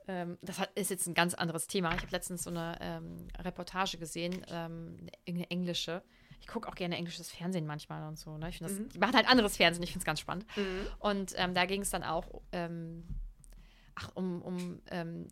ähm, 0.09 0.39
das 0.43 0.59
hat, 0.59 0.71
ist 0.75 0.91
jetzt 0.91 1.07
ein 1.07 1.15
ganz 1.15 1.35
anderes 1.35 1.67
Thema. 1.67 1.95
Ich 1.95 2.03
habe 2.03 2.11
letztens 2.11 2.43
so 2.45 2.51
eine 2.51 2.77
ähm, 2.81 3.29
Reportage 3.39 3.97
gesehen, 3.99 4.45
ähm, 4.49 4.97
eine 5.27 5.51
englische. 5.51 6.03
Ich 6.41 6.47
gucke 6.47 6.69
auch 6.69 6.75
gerne 6.75 6.97
englisches 6.97 7.31
Fernsehen 7.31 7.65
manchmal 7.67 8.07
und 8.07 8.19
so. 8.19 8.37
Ne? 8.37 8.51
Ich 8.51 8.59
das, 8.59 8.73
Die 8.77 8.99
machen 8.99 9.15
halt 9.15 9.27
anderes 9.29 9.57
Fernsehen, 9.57 9.83
ich 9.83 9.91
finde 9.93 10.01
es 10.01 10.05
ganz 10.05 10.21
spannend. 10.21 10.45
Und 10.99 11.33
ähm, 11.37 11.55
da 11.55 11.65
ging 11.65 11.81
es 11.83 11.91
dann 11.91 12.03
auch 12.03 12.43
ähm, 12.53 13.07
ach, 13.95 14.11
um, 14.15 14.43
um 14.43 14.83
ähm, 14.91 15.29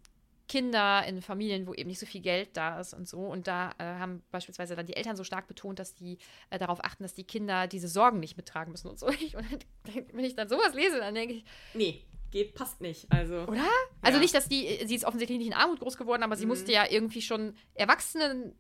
Kinder 0.53 1.03
in 1.07 1.23
Familien, 1.23 1.67
wo 1.67 1.73
eben 1.73 1.89
nicht 1.89 1.99
so 1.99 2.05
viel 2.05 2.21
Geld 2.21 2.51
da 2.59 2.79
ist 2.79 2.93
und 2.93 3.09
so. 3.09 3.21
Und 3.21 3.47
da 3.47 3.71
äh, 3.79 3.85
haben 3.85 4.23
beispielsweise 4.31 4.77
dann 4.77 4.85
die 4.85 4.95
Eltern 4.95 5.17
so 5.17 5.25
stark 5.25 5.47
betont, 5.49 5.79
dass 5.79 5.95
die 5.95 6.19
äh, 6.51 6.59
darauf 6.59 6.85
achten, 6.85 7.03
dass 7.05 7.15
die 7.15 7.25
Kinder 7.25 7.67
diese 7.67 7.89
Sorgen 7.89 8.21
nicht 8.21 8.37
mittragen 8.37 8.71
müssen 8.71 8.89
und 8.89 8.99
so. 8.99 9.09
Ich, 9.21 9.35
und 9.35 9.47
dann, 9.85 10.07
wenn 10.13 10.25
ich 10.27 10.37
dann 10.37 10.49
sowas 10.51 10.75
lese, 10.75 10.99
dann 10.99 11.15
denke 11.15 11.35
ich, 11.37 11.45
Nee, 11.73 12.05
geht, 12.31 12.55
passt 12.55 12.83
nicht. 12.83 13.11
Also. 13.11 13.47
oder? 13.47 13.65
Also 14.03 14.19
Ja. 14.19 14.23
nicht, 14.23 14.35
dass 14.35 14.47
die, 14.47 14.79
sie 14.85 14.95
ist 14.95 15.05
offensichtlich 15.07 15.39
nicht 15.39 15.49
in 15.49 15.55
Armut 15.55 15.81
groß 15.81 15.97
geworden, 15.97 16.23
aber 16.23 16.37
sie 16.37 16.45
musste 16.47 16.71
ja 16.71 16.85
irgendwie 16.91 17.23
schon 17.23 17.55
Erwachsenen 17.75 18.55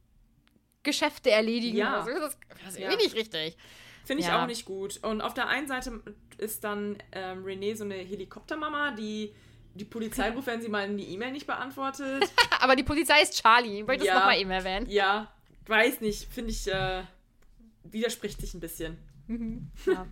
Geschäfte 0.82 1.30
erledigen. 1.30 1.76
Ja. 1.76 2.02
so. 2.04 2.10
Das, 2.18 2.38
das 2.64 2.74
ist 2.74 2.78
Ja. 2.78 2.88
irgendwie 2.90 3.04
nicht 3.04 3.16
richtig. 3.16 3.56
Finde 4.04 4.22
ich 4.22 4.28
Ja. 4.28 4.42
auch 4.42 4.46
nicht 4.46 4.64
gut. 4.64 4.98
Und 5.04 5.20
auf 5.20 5.34
der 5.34 5.46
einen 5.48 5.68
Seite 5.68 6.02
ist 6.38 6.64
dann 6.64 6.96
ähm, 7.12 7.44
Renee 7.44 7.74
so 7.74 7.84
eine 7.84 7.94
Helikoptermama, 7.96 8.92
die 8.92 9.34
die 9.74 9.84
Polizei 9.84 10.30
ruft, 10.30 10.46
wenn 10.46 10.60
sie 10.60 10.68
mal 10.68 10.84
eine 10.84 11.00
E-Mail 11.02 11.32
nicht 11.32 11.46
beantwortet. 11.46 12.24
Aber 12.60 12.76
die 12.76 12.82
Polizei 12.82 13.22
ist 13.22 13.40
Charlie. 13.40 13.86
Wollte 13.86 14.04
Ja. 14.04 14.14
das 14.14 14.20
nochmal 14.22 14.38
eben 14.40 14.50
erwähnen. 14.50 14.88
ja, 14.90 15.32
weiß 15.66 16.00
nicht. 16.00 16.32
Finde 16.32 16.50
ich, 16.50 16.66
äh, 16.66 17.02
widerspricht 17.84 18.40
sich 18.40 18.54
ein 18.54 18.60
bisschen. 18.60 18.98
Ja. 19.86 20.06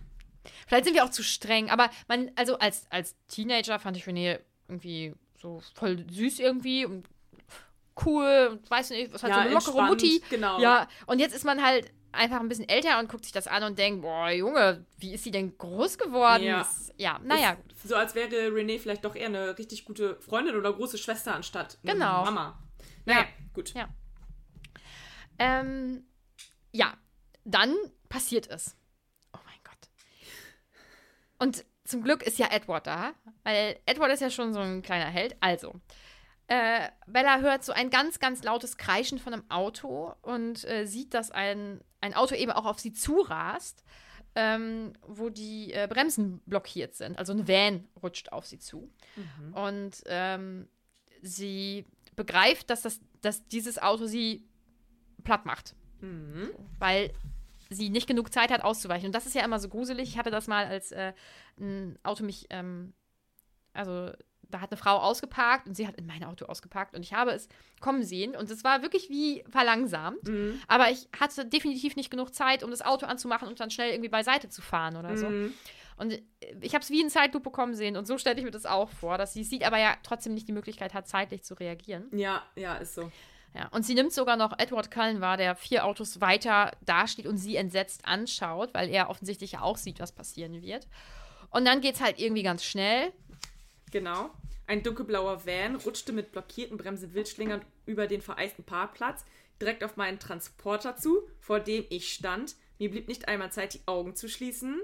Vielleicht 0.67 0.85
sind 0.85 0.93
wir 0.95 1.03
auch 1.03 1.09
zu 1.11 1.23
streng, 1.23 1.69
aber 1.69 1.89
man, 2.07 2.31
also 2.35 2.57
als, 2.57 2.87
als 2.89 3.15
Teenager 3.27 3.77
fand 3.77 3.95
ich 3.97 4.05
René 4.05 4.39
irgendwie 4.67 5.13
so 5.39 5.61
voll 5.75 6.03
süß 6.09 6.39
irgendwie 6.39 6.85
und 6.85 7.05
cool 8.05 8.49
und 8.51 8.69
weiß 8.71 8.89
nicht, 8.91 9.13
was 9.13 9.21
halt 9.21 9.31
Ja, 9.33 9.37
so 9.37 9.41
eine 9.45 9.53
lockere 9.53 9.83
Mutti. 9.83 10.23
genau. 10.31 10.59
Ja, 10.59 10.87
und 11.05 11.19
jetzt 11.19 11.35
ist 11.35 11.45
man 11.45 11.63
halt 11.63 11.91
einfach 12.13 12.39
ein 12.39 12.47
bisschen 12.49 12.67
älter 12.69 12.99
und 12.99 13.09
guckt 13.09 13.23
sich 13.25 13.33
das 13.33 13.47
an 13.47 13.63
und 13.63 13.77
denkt, 13.79 14.01
boah, 14.01 14.29
Junge, 14.29 14.85
wie 14.97 15.13
ist 15.13 15.23
sie 15.23 15.31
denn 15.31 15.57
groß 15.57 15.97
geworden? 15.97 16.43
Ja. 16.43 16.59
Das, 16.59 16.91
ja 16.97 17.19
naja. 17.23 17.57
Ist 17.75 17.87
So 17.87 17.95
als 17.95 18.15
wäre 18.15 18.53
Renee 18.53 18.79
vielleicht 18.79 19.05
doch 19.05 19.15
eher 19.15 19.27
eine 19.27 19.57
richtig 19.57 19.85
gute 19.85 20.19
Freundin 20.21 20.55
oder 20.55 20.71
große 20.73 20.97
Schwester 20.97 21.33
anstatt 21.35 21.77
Genau. 21.83 22.23
Mama. 22.25 22.59
Naja, 23.05 23.21
Ja. 23.21 23.25
gut. 23.53 23.73
Ja. 23.73 23.89
Ähm, 25.39 26.03
ja, 26.71 26.93
dann 27.43 27.75
passiert 28.09 28.47
es. 28.49 28.75
Oh 29.33 29.39
mein 29.45 29.57
Gott. 29.63 29.89
Und 31.39 31.65
zum 31.83 32.03
Glück 32.03 32.23
ist 32.23 32.37
ja 32.39 32.47
Edward 32.51 32.87
da, 32.87 33.13
weil 33.43 33.79
Edward 33.85 34.11
ist 34.11 34.21
ja 34.21 34.29
schon 34.29 34.53
so 34.53 34.59
ein 34.59 34.81
kleiner 34.81 35.09
Held. 35.09 35.35
Also, 35.39 35.79
äh, 36.51 36.89
Bella 37.07 37.39
hört 37.39 37.63
so 37.63 37.71
ein 37.71 37.89
ganz, 37.89 38.19
ganz 38.19 38.43
lautes 38.43 38.75
Kreischen 38.75 39.19
von 39.19 39.31
einem 39.31 39.49
Auto 39.49 40.13
und 40.21 40.65
äh, 40.65 40.85
sieht, 40.85 41.13
dass 41.13 41.31
ein, 41.31 41.79
ein 42.01 42.13
Auto 42.13 42.35
eben 42.35 42.51
auch 42.51 42.65
auf 42.65 42.77
sie 42.77 42.91
zurast, 42.91 43.85
ähm, 44.35 44.91
wo 45.07 45.29
die 45.29 45.71
äh, 45.71 45.87
Bremsen 45.89 46.41
blockiert 46.45 46.93
sind. 46.93 47.17
Also 47.17 47.31
ein 47.31 47.47
Van 47.47 47.87
rutscht 48.03 48.33
auf 48.33 48.45
sie 48.45 48.59
zu. 48.59 48.91
Und 49.53 50.03
ähm, 50.07 50.67
sie 51.21 51.85
begreift, 52.17 52.69
dass, 52.69 52.81
das, 52.81 52.99
dass 53.21 53.47
dieses 53.47 53.81
Auto 53.81 54.05
sie 54.05 54.45
platt 55.23 55.45
macht. 55.45 55.73
Weil 56.79 57.13
sie 57.69 57.89
nicht 57.89 58.07
genug 58.07 58.33
Zeit 58.33 58.51
hat, 58.51 58.61
auszuweichen. 58.61 59.05
Und 59.05 59.15
das 59.15 59.25
ist 59.25 59.35
ja 59.35 59.45
immer 59.45 59.59
so 59.59 59.69
gruselig. 59.69 60.09
Ich 60.09 60.17
hatte 60.17 60.31
das 60.31 60.47
mal, 60.47 60.65
als 60.65 60.91
äh, 60.91 61.13
ein 61.57 61.97
Auto 62.03 62.25
mich, 62.25 62.47
ähm, 62.49 62.91
also 63.71 64.11
da 64.51 64.61
hat 64.61 64.71
eine 64.71 64.77
Frau 64.77 64.97
ausgeparkt 64.97 65.67
und 65.67 65.75
sie 65.75 65.87
hat 65.87 65.95
in 65.95 66.05
mein 66.05 66.23
Auto 66.23 66.45
ausgeparkt 66.45 66.95
und 66.95 67.01
ich 67.01 67.13
habe 67.13 67.31
es 67.31 67.47
kommen 67.79 68.03
sehen 68.03 68.35
und 68.35 68.49
es 68.51 68.63
war 68.63 68.81
wirklich 68.81 69.09
wie 69.09 69.43
verlangsamt. 69.49 70.19
Aber 70.67 70.89
ich 70.91 71.07
hatte 71.19 71.45
definitiv 71.45 71.95
nicht 71.95 72.11
genug 72.11 72.33
Zeit, 72.35 72.63
um 72.63 72.69
das 72.71 72.81
Auto 72.81 73.05
anzumachen 73.05 73.47
und 73.47 73.59
dann 73.59 73.71
schnell 73.71 73.91
irgendwie 73.91 74.09
beiseite 74.09 74.49
zu 74.49 74.61
fahren 74.61 74.95
oder 74.97 75.17
so. 75.17 75.27
Und 75.97 76.13
äh, 76.13 76.21
ich 76.61 76.73
habe 76.73 76.83
es 76.83 76.89
wie 76.89 77.01
in 77.01 77.09
Zeitlupe 77.09 77.51
kommen 77.51 77.75
sehen 77.75 77.95
und 77.95 78.07
so 78.07 78.17
stelle 78.17 78.37
ich 78.39 78.43
mir 78.43 78.51
das 78.51 78.65
auch 78.65 78.89
vor, 78.89 79.17
dass 79.17 79.33
sie 79.33 79.43
sieht, 79.43 79.63
aber 79.63 79.77
ja 79.77 79.95
trotzdem 80.03 80.33
nicht 80.33 80.47
die 80.47 80.53
Möglichkeit 80.53 80.93
hat, 80.93 81.07
zeitlich 81.07 81.43
zu 81.43 81.53
reagieren. 81.53 82.05
Ja, 82.11 82.43
ja, 82.55 82.75
ist 82.75 82.95
so. 82.95 83.11
Ja, 83.53 83.67
und 83.71 83.85
sie 83.85 83.93
nimmt 83.95 84.13
sogar 84.13 84.37
noch 84.37 84.57
Edward 84.57 84.91
Cullen 84.91 85.19
wahr, 85.19 85.35
der 85.35 85.55
vier 85.55 85.85
Autos 85.85 86.21
weiter 86.21 86.71
dasteht 86.85 87.27
und 87.27 87.37
sie 87.37 87.57
entsetzt 87.57 88.05
anschaut, 88.05 88.73
weil 88.73 88.89
er 88.89 89.09
offensichtlich 89.09 89.53
ja 89.53 89.61
auch 89.61 89.77
sieht, 89.77 89.99
was 89.99 90.13
passieren 90.13 90.61
wird. 90.61 90.87
Und 91.49 91.65
dann 91.65 91.81
geht's 91.81 92.01
halt 92.01 92.19
irgendwie 92.19 92.43
ganz 92.43 92.63
schnell. 92.63 93.11
Genau. 93.91 94.31
Ein 94.67 94.83
dunkelblauer 94.83 95.45
Van 95.45 95.75
rutschte 95.75 96.13
mit 96.13 96.31
blockierten 96.31 96.77
Bremsen 96.77 97.13
wildschlingernd 97.13 97.65
über 97.85 98.07
den 98.07 98.21
vereisten 98.21 98.63
Parkplatz 98.63 99.25
direkt 99.61 99.83
auf 99.83 99.97
meinen 99.97 100.19
Transporter 100.19 100.95
zu, 100.95 101.27
vor 101.39 101.59
dem 101.59 101.85
ich 101.89 102.13
stand. 102.13 102.55
Mir 102.79 102.89
blieb 102.89 103.07
nicht 103.07 103.27
einmal 103.27 103.51
Zeit, 103.51 103.75
die 103.75 103.81
Augen 103.85 104.15
zu 104.15 104.27
schließen. 104.27 104.81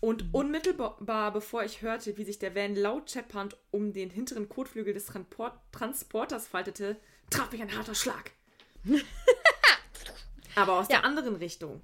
Und 0.00 0.32
unmittelbar 0.32 1.32
bevor 1.32 1.64
ich 1.64 1.82
hörte, 1.82 2.16
wie 2.16 2.24
sich 2.24 2.38
der 2.38 2.54
Van 2.54 2.76
laut 2.76 3.10
scheppernd 3.10 3.56
um 3.70 3.92
den 3.92 4.10
hinteren 4.10 4.48
Kotflügel 4.48 4.94
des 4.94 5.06
Transport 5.06 5.58
Transporters 5.72 6.46
faltete, 6.46 6.96
traf 7.30 7.50
mich 7.50 7.62
ein 7.62 7.76
harter 7.76 7.96
Schlag. 7.96 8.30
Aber 10.54 10.78
aus 10.78 10.88
der 10.88 11.04
anderen 11.04 11.36
Richtung. 11.36 11.80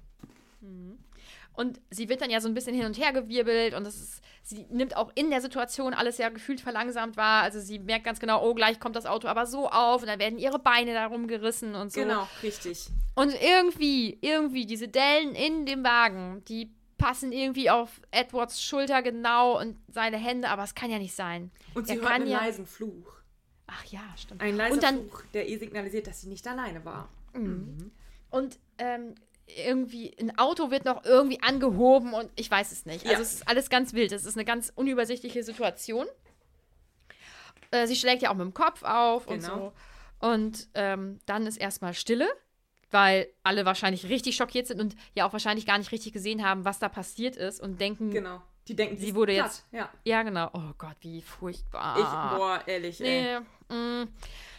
Und 1.55 1.79
sie 1.89 2.09
wird 2.09 2.21
dann 2.21 2.29
ja 2.29 2.41
so 2.41 2.47
ein 2.47 2.53
bisschen 2.53 2.75
hin 2.75 2.85
und 2.85 2.97
her 2.97 3.13
gewirbelt 3.13 3.73
und 3.73 3.83
das 3.85 3.95
ist, 3.95 4.21
sie 4.43 4.65
nimmt 4.69 4.95
auch 4.97 5.11
in 5.15 5.29
der 5.29 5.41
Situation 5.41 5.93
alles 5.93 6.17
ja 6.17 6.29
gefühlt 6.29 6.59
verlangsamt 6.61 7.17
wahr. 7.17 7.43
Also 7.43 7.59
sie 7.59 7.79
merkt 7.79 8.05
ganz 8.05 8.19
genau, 8.19 8.43
oh, 8.45 8.53
gleich 8.53 8.79
kommt 8.79 8.95
das 8.95 9.05
Auto 9.05 9.27
aber 9.27 9.45
so 9.45 9.69
auf 9.69 10.01
und 10.01 10.07
dann 10.07 10.19
werden 10.19 10.37
ihre 10.37 10.59
Beine 10.59 10.93
darum 10.93 11.27
gerissen 11.27 11.75
und 11.75 11.91
so. 11.93 12.01
Genau, 12.01 12.27
richtig. 12.43 12.87
Und 13.15 13.33
irgendwie, 13.41 14.17
irgendwie, 14.21 14.65
diese 14.65 14.87
Dellen 14.87 15.33
in 15.35 15.65
dem 15.65 15.83
Wagen, 15.83 16.43
die 16.47 16.71
passen 16.97 17.31
irgendwie 17.31 17.69
auf 17.69 18.01
Edwards 18.11 18.61
Schulter 18.61 19.01
genau 19.01 19.59
und 19.59 19.77
seine 19.87 20.17
Hände, 20.17 20.49
aber 20.49 20.63
es 20.63 20.75
kann 20.75 20.89
ja 20.91 20.97
nicht 20.97 21.15
sein. 21.15 21.51
Und 21.73 21.83
Er 21.89 21.95
sie 21.95 22.01
hört 22.01 22.05
kann 22.09 22.21
einen 22.21 22.31
ja- 22.31 22.39
leisen 22.39 22.65
Fluch. 22.65 23.13
Ach 23.67 23.83
ja, 23.85 24.01
stimmt. 24.17 24.41
Ein 24.41 24.55
leiser 24.57 24.73
und 24.75 24.83
dann, 24.83 25.09
Fluch, 25.09 25.23
der 25.33 25.47
ihr 25.47 25.57
signalisiert, 25.59 26.07
dass 26.07 26.21
sie 26.21 26.27
nicht 26.29 26.47
alleine 26.47 26.85
war. 26.85 27.09
Und 27.33 28.59
ähm, 28.77 29.15
irgendwie, 29.47 30.15
ein 30.19 30.37
Auto 30.37 30.71
wird 30.71 30.85
noch 30.85 31.05
irgendwie 31.05 31.41
angehoben 31.41 32.13
und 32.13 32.29
ich 32.35 32.49
weiß 32.49 32.71
es 32.71 32.85
nicht. 32.85 33.05
Also 33.05 33.13
Ja. 33.17 33.21
es 33.21 33.33
ist 33.35 33.47
alles 33.47 33.69
ganz 33.69 33.93
wild. 33.93 34.11
Es 34.11 34.25
ist 34.25 34.35
eine 34.35 34.45
ganz 34.45 34.71
unübersichtliche 34.75 35.43
Situation. 35.43 36.07
Äh, 37.71 37.87
sie 37.87 37.95
schlägt 37.95 38.21
ja 38.21 38.29
auch 38.31 38.35
mit 38.35 38.45
dem 38.45 38.53
Kopf 38.53 38.83
auf 38.83 39.27
und 39.27 39.39
Genau. 39.41 39.73
so. 40.19 40.27
Und 40.27 40.67
ähm, 40.73 41.19
dann 41.25 41.45
ist 41.45 41.57
erstmal 41.57 41.93
Stille, 41.93 42.27
weil 42.91 43.27
alle 43.43 43.65
wahrscheinlich 43.65 44.07
richtig 44.09 44.35
schockiert 44.35 44.67
sind 44.67 44.79
und 44.79 44.95
ja 45.13 45.27
auch 45.27 45.33
wahrscheinlich 45.33 45.65
gar 45.65 45.77
nicht 45.77 45.91
richtig 45.91 46.13
gesehen 46.13 46.43
haben, 46.45 46.65
was 46.65 46.79
da 46.79 46.89
passiert 46.89 47.35
ist 47.35 47.59
und 47.61 47.79
denken, 47.81 48.11
Genau. 48.11 48.41
Die 48.67 48.75
denken, 48.75 48.97
Sie 48.97 49.13
wurde 49.13 49.33
platt. 49.35 49.45
jetzt- 49.45 49.65
Ja. 49.71 49.89
ja 50.05 50.23
genau, 50.23 50.49
oh 50.53 50.73
Gott, 50.79 50.95
wie 51.01 51.21
furchtbar. 51.21 51.97
Ich, 51.99 52.37
boah, 52.37 52.61
ehrlich, 52.65 52.99
ey. 52.99 53.39
Nee, 53.69 53.75
mm, 53.75 54.07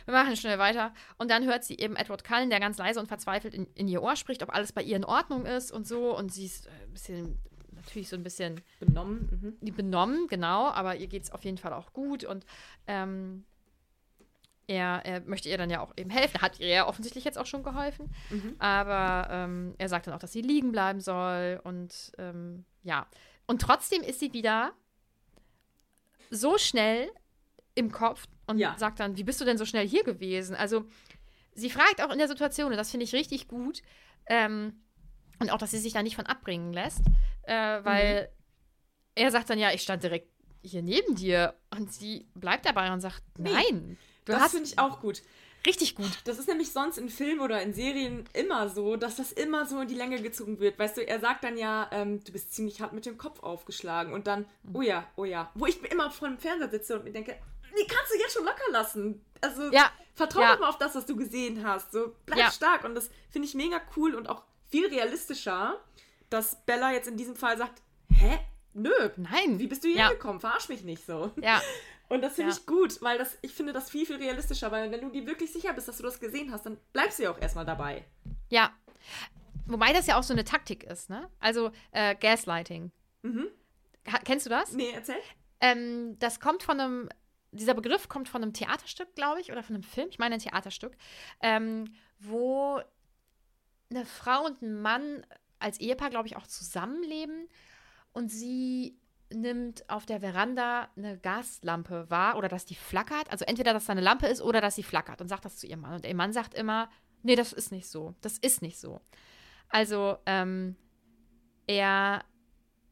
wir 0.07 0.14
machen 0.14 0.37
schnell 0.37 0.59
weiter. 0.59 0.95
Und 1.19 1.31
dann 1.31 1.45
hört 1.45 1.64
sie 1.64 1.77
eben 1.77 1.97
Edward 1.97 2.25
Cullen, 2.25 2.49
der 2.49 2.61
ganz 2.61 2.79
leise 2.79 3.01
und 3.01 3.07
verzweifelt 3.07 3.55
in, 3.55 3.66
in 3.75 3.88
ihr 3.88 4.03
Ohr 4.03 4.16
spricht, 4.16 4.42
ob 4.42 4.55
alles 4.55 4.73
bei 4.73 4.83
ihr 4.83 4.97
in 4.97 5.05
Ordnung 5.05 5.45
ist 5.45 5.71
und 5.71 5.87
so. 5.87 6.16
Und 6.16 6.33
sie 6.33 6.47
ist 6.47 6.66
äh, 6.66 6.71
ein 6.85 6.92
bisschen, 6.92 7.38
natürlich 7.73 8.09
so 8.09 8.16
ein 8.16 8.23
bisschen 8.23 8.61
Benommen. 8.81 9.57
Mhm. 9.61 9.75
benommen, 9.75 10.27
genau, 10.29 10.69
aber 10.69 10.97
ihr 10.97 11.09
geht 11.09 11.25
es 11.25 11.33
auf 11.33 11.45
jeden 11.45 11.59
Fall 11.59 11.73
auch 11.73 11.92
gut. 11.92 12.25
Und 12.25 12.47
ähm, 12.87 13.45
er, 14.69 15.03
er 15.05 15.21
möchte 15.21 15.49
ihr 15.49 15.59
dann 15.59 15.71
ja 15.71 15.81
auch 15.81 15.92
eben 15.97 16.11
helfen. 16.11 16.40
Hat 16.40 16.61
ihr 16.61 16.69
ja 16.69 16.88
offensichtlich 16.88 17.25
jetzt 17.25 17.38
auch 17.38 17.47
schon 17.47 17.62
geholfen. 17.62 18.11
Aber 18.59 19.29
ähm, 19.31 19.75
er 19.79 19.88
sagt 19.88 20.07
dann 20.07 20.14
auch, 20.14 20.19
dass 20.19 20.33
sie 20.33 20.42
liegen 20.42 20.73
bleiben 20.73 21.01
soll. 21.01 21.61
Und 21.62 22.12
ähm, 22.19 22.64
ja. 22.83 23.07
Und 23.47 23.62
trotzdem 23.62 24.03
ist 24.03 24.21
sie 24.21 24.33
wieder 24.33 24.73
so 26.31 26.59
schnell 26.59 27.09
im 27.75 27.92
Kopf 27.92 28.27
und 28.47 28.59
Ja. 28.59 28.77
sagt 28.79 29.01
dann, 29.01 29.17
wie 29.17 29.25
bist 29.25 29.41
du 29.41 29.45
denn 29.45 29.59
so 29.59 29.65
schnell 29.65 29.87
hier 29.87 30.05
gewesen? 30.05 30.55
Also 30.57 30.85
sie 31.55 31.71
fragt 31.71 32.03
auch 32.03 32.11
in 32.11 32.19
der 32.19 32.29
Situation, 32.29 32.71
und 32.71 32.77
das 32.77 32.91
finde 32.91 33.05
ich 33.05 33.13
richtig 33.15 33.49
gut, 33.49 33.83
ähm, 34.27 34.83
und 35.39 35.51
auch, 35.51 35.59
dass 35.59 35.71
sie 35.71 35.79
sich 35.79 35.93
da 35.93 36.03
nicht 36.03 36.17
von 36.17 36.27
abbringen 36.27 36.73
lässt, 36.73 37.03
äh, 37.43 37.53
weil 37.85 38.23
Mhm. 38.23 38.29
er 39.17 39.31
sagt 39.31 39.51
dann, 39.51 39.59
ja, 39.59 39.73
ich 39.73 39.83
stand 39.83 40.03
direkt 40.03 40.29
hier 40.63 40.83
neben 40.83 41.15
dir 41.15 41.55
und 41.71 41.93
sie 41.93 42.27
bleibt 42.35 42.67
dabei 42.67 42.93
und 42.93 43.01
sagt, 43.01 43.23
nein, 43.39 43.97
du 44.25 44.33
das 44.33 44.51
finde 44.51 44.67
ich 44.67 44.79
auch 44.79 45.01
gut. 45.01 45.23
richtig 45.67 45.95
gut. 45.95 46.11
Das 46.25 46.39
ist 46.39 46.49
nämlich 46.49 46.73
sonst 46.73 46.97
in 46.99 47.09
Filmen 47.09 47.41
oder 47.41 47.61
in 47.63 47.73
Serien 47.73 48.25
immer 48.33 48.69
so, 48.69 48.97
dass 48.97 49.17
das 49.17 49.31
immer 49.33 49.67
so 49.67 49.81
in 49.81 49.89
die 49.89 49.95
Länge 49.95 50.21
gezogen 50.23 50.59
wird. 50.59 50.79
Weißt 50.79 50.97
du, 50.97 51.07
er 51.07 51.21
sagt 51.21 51.45
dann 51.45 51.57
ja, 51.57 51.89
ähm, 51.93 52.23
du 52.25 52.33
bist 52.33 52.53
ziemlich 52.55 52.81
hart 52.81 52.93
mit 52.93 53.05
dem 53.07 53.17
Kopf 53.19 53.43
aufgeschlagen 53.43 54.13
und 54.13 54.27
dann, 54.27 54.45
oh 54.73 54.83
ja, 54.83 55.07
oh 55.17 55.25
ja. 55.25 55.51
Wo 55.55 55.67
ich 55.67 55.81
immer 55.85 56.11
vor 56.11 56.29
dem 56.29 56.39
Fernseher 56.39 56.69
sitze 56.71 56.97
und 56.99 57.05
mir 57.05 57.13
denke, 57.13 57.37
nee, 57.77 57.87
kannst 57.87 58.12
du 58.12 58.19
jetzt 58.19 58.33
schon 58.33 58.45
locker 58.45 58.71
lassen. 58.71 59.25
Also 59.41 59.71
Ja, 59.71 59.91
vertrau 60.15 60.41
ja. 60.41 60.53
doch 60.55 60.61
mal 60.61 60.69
auf 60.71 60.79
das, 60.79 60.95
was 60.95 61.07
du 61.07 61.15
gesehen 61.17 61.65
hast. 61.67 61.93
So, 61.93 62.15
bleib 62.27 62.39
Ja. 62.39 62.51
stark. 62.51 62.85
Und 62.85 62.95
das 62.95 63.11
finde 63.31 63.47
ich 63.47 63.55
mega 63.55 63.81
cool 63.97 64.15
und 64.15 64.29
auch 64.29 64.43
viel 64.69 64.89
realistischer, 64.89 65.81
dass 66.31 66.65
Bella 66.67 66.93
jetzt 66.93 67.07
in 67.09 67.17
diesem 67.17 67.37
Fall 67.37 67.57
sagt, 67.57 67.83
hä? 68.12 68.39
Nö. 68.75 68.91
Nein. 69.17 69.59
Wie 69.59 69.69
bist 69.69 69.85
du 69.85 69.89
hier 69.89 70.09
gekommen? 70.11 70.41
Verarsch 70.41 70.69
mich 70.69 70.83
nicht 70.83 71.05
so. 71.07 71.31
Ja, 71.41 71.62
Und 72.09 72.23
das 72.23 72.35
finde 72.37 72.53
ich 72.53 72.67
gut, 72.67 73.03
weil 73.03 73.19
das, 73.19 73.37
ich 73.43 73.53
finde 73.53 73.73
das 73.73 73.91
viel, 73.91 74.07
viel 74.07 74.17
realistischer, 74.19 74.71
weil 74.71 74.93
wenn 74.93 75.01
du 75.01 75.09
dir 75.11 75.27
wirklich 75.27 75.53
sicher 75.53 75.73
bist, 75.73 75.89
dass 75.89 75.97
du 75.97 76.05
das 76.05 76.21
gesehen 76.21 76.53
hast, 76.53 76.65
dann 76.65 76.77
bleibst 76.93 77.19
du 77.19 77.25
ja 77.25 77.31
auch 77.33 77.41
erstmal 77.41 77.65
dabei. 77.67 78.05
ja. 78.49 78.71
Wobei 79.69 79.93
das 79.93 80.07
ja 80.07 80.17
auch 80.17 80.23
so 80.23 80.33
eine 80.33 80.45
Taktik 80.45 80.85
ist, 80.85 81.11
ne? 81.11 81.29
Also 81.41 81.73
äh, 81.91 82.15
Gaslighting. 82.15 82.93
Mhm. 83.23 83.49
Ha 84.12 84.19
kennst 84.25 84.47
du 84.47 84.51
das? 84.51 84.71
Nee, 84.73 84.93
erzähl. 84.95 85.17
Ähm, 85.61 86.17
das 86.21 86.39
kommt 86.39 86.62
von 86.62 86.79
einem, 86.79 87.09
dieser 87.57 87.75
Begriff 87.75 88.09
kommt 88.09 88.29
von 88.29 88.42
einem 88.42 88.53
Theaterstück, 88.53 89.14
glaube 89.14 89.40
ich, 89.40 89.53
oder 89.53 89.62
von 89.62 89.75
einem 89.75 89.83
Film, 89.83 90.09
ich 90.11 90.19
meine 90.19 90.35
ein 90.35 90.40
Theaterstück, 90.40 90.97
ähm, 91.42 91.92
wo 92.19 92.81
eine 93.90 94.05
Frau 94.05 94.45
und 94.45 94.62
ein 94.62 94.81
Mann 94.81 95.25
als 95.59 95.79
Ehepaar, 95.81 96.11
glaube 96.11 96.29
ich, 96.29 96.37
auch 96.37 96.47
zusammenleben 96.47 97.49
und 98.12 98.29
sie 98.29 98.99
nimmt 99.33 99.88
auf 99.90 100.07
der 100.07 100.21
Veranda 100.21 100.88
eine 100.97 101.19
Gaslampe 101.19 102.09
wahr 102.11 102.37
oder 102.37 102.49
dass 102.49 102.64
die 102.64 102.75
flackert. 102.75 103.31
Also 103.31 103.45
entweder, 103.45 103.73
dass 103.73 103.87
da 103.87 103.92
eine 103.92 104.01
Lampe 104.01 104.27
ist 104.27 104.40
oder 104.40 104.61
dass 104.61 104.77
sie 104.77 104.83
flackert 104.83 105.21
und 105.21 105.29
sagt 105.29 105.45
das 105.45 105.57
zu 105.57 105.66
ihrem 105.66 105.81
Mann. 105.81 105.95
Und 105.95 106.07
ihr 106.07 106.14
Mann 106.14 106.33
sagt 106.33 106.55
immer, 106.55 106.88
nee, 107.23 107.35
das 107.35 107.53
ist 107.53 107.73
nicht 107.73 107.88
so. 107.88 108.14
Das 108.21 108.38
ist 108.38 108.62
nicht 108.62 108.79
so. 108.79 109.01
Also 109.69 110.19
ähm, 110.27 110.77
er, 111.66 112.25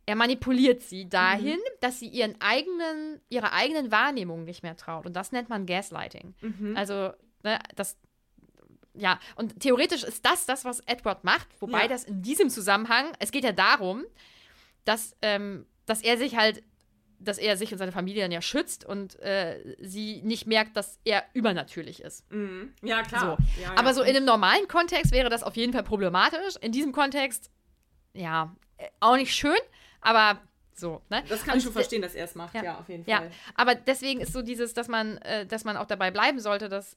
er 0.07 0.17
manipuliert 0.17 0.83
sie 0.83 1.09
dahin, 1.09 1.59
dass 1.81 1.99
sie 1.99 2.09
ihren 2.09 2.41
eigenen, 2.41 3.21
ihrer 3.31 3.53
eigenen 3.53 3.91
Wahrnehmung 3.91 4.45
nicht 4.45 4.63
mehr 4.63 4.77
traut. 4.77 5.07
Und 5.07 5.15
das 5.15 5.33
nennt 5.33 5.49
man 5.49 5.67
Gaslighting. 5.67 6.35
Mhm. 6.41 6.77
Also, 6.77 7.13
ne, 7.43 7.59
das, 7.75 7.97
ja, 8.95 9.19
und 9.37 9.61
theoretisch 9.61 10.05
ist 10.05 10.25
das 10.27 10.47
das, 10.47 10.65
was 10.65 10.81
Edward 10.81 11.25
macht, 11.25 11.49
wobei 11.61 11.83
Ja. 11.83 11.89
das 11.89 12.05
in 12.05 12.23
diesem 12.23 12.51
Zusammenhang, 12.51 13.13
es 13.19 13.33
geht 13.33 13.45
ja 13.45 13.53
darum, 13.53 14.05
dass, 14.85 15.17
ähm, 15.23 15.67
dass 15.87 16.03
er 16.03 16.19
sich 16.19 16.37
halt, 16.37 16.63
dass 17.19 17.39
er 17.39 17.57
sich 17.57 17.73
und 17.73 17.79
seine 17.79 17.93
Familie 17.93 18.21
dann 18.23 18.33
ja 18.33 18.43
schützt 18.43 18.85
und 18.85 19.19
äh, 19.21 19.77
sie 19.81 20.21
nicht 20.23 20.47
merkt, 20.47 20.77
dass 20.77 20.99
er 21.05 21.25
übernatürlich 21.33 22.03
ist. 22.03 22.31
Mhm. 22.31 22.75
Ja, 22.83 23.03
klar. 23.03 23.39
So. 23.39 23.63
Ja, 23.63 23.69
ja. 23.73 23.79
Aber 23.79 23.95
so 23.95 24.03
in 24.03 24.15
einem 24.15 24.27
normalen 24.27 24.69
Kontext 24.69 25.13
wäre 25.13 25.31
das 25.31 25.43
auf 25.43 25.57
jeden 25.57 25.73
Fall 25.73 25.85
problematisch. 25.85 26.57
In 26.61 26.73
diesem 26.73 26.93
Kontext, 26.93 27.51
ja, 28.13 28.55
äh, 28.77 28.89
auch 29.01 29.17
nicht 29.17 29.35
schön, 29.35 29.57
aber 30.05 30.39
so, 30.77 31.01
ne? 31.11 31.23
Das 31.29 31.43
kann 31.45 31.53
Und 31.55 31.59
ich 31.59 31.65
schon 31.65 31.73
verstehen, 31.73 32.03
dass 32.03 32.15
er 32.15 32.25
es 32.25 32.35
macht. 32.35 32.55
Ja. 32.55 32.63
Ja, 32.65 32.79
auf 32.79 32.89
jeden 32.89 33.05
Ja, 33.09 33.19
Fall. 33.19 33.31
aber 33.55 33.75
deswegen 33.75 34.21
ist 34.21 34.33
so 34.33 34.43
dieses, 34.43 34.75
dass 34.75 34.89
man, 34.89 35.19
äh, 35.19 35.47
dass 35.47 35.65
man 35.65 35.77
auch 35.77 35.87
dabei 35.87 36.11
bleiben 36.11 36.41
sollte, 36.41 36.69
dass 36.69 36.97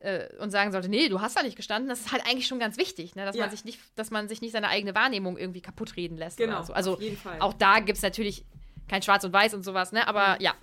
äh, 0.00 0.28
und 0.38 0.50
sagen 0.50 0.70
sollte, 0.70 0.88
nee, 0.88 1.08
du 1.08 1.20
hast 1.20 1.36
da 1.36 1.42
nicht 1.42 1.56
gestanden, 1.56 1.88
das 1.88 2.00
ist 2.00 2.12
halt 2.12 2.24
eigentlich 2.26 2.46
schon 2.46 2.60
ganz 2.60 2.76
wichtig, 2.78 3.16
ne? 3.16 3.24
dass 3.24 3.34
Ja. 3.34 3.42
man 3.42 3.50
sich 3.50 3.64
nicht, 3.64 3.80
dass 3.96 4.10
man 4.12 4.28
sich 4.28 4.40
nicht 4.40 4.52
seine 4.52 4.68
eigene 4.68 4.94
Wahrnehmung 4.94 5.36
irgendwie 5.36 5.60
kaputt 5.60 5.96
reden 5.96 6.16
lässt 6.16 6.36
Genau, 6.38 6.62
so. 6.62 6.72
Also 6.72 6.94
auf 6.94 7.00
jeden 7.02 7.16
Fall. 7.16 7.40
auch 7.40 7.52
da 7.52 7.80
gibt 7.80 7.96
es 7.96 8.02
natürlich 8.02 8.44
kein 8.88 9.02
Schwarz 9.02 9.24
und 9.24 9.32
Weiß 9.32 9.54
und 9.54 9.64
sowas, 9.64 9.90
ne? 9.92 10.06
Aber 10.06 10.40
ja. 10.40 10.54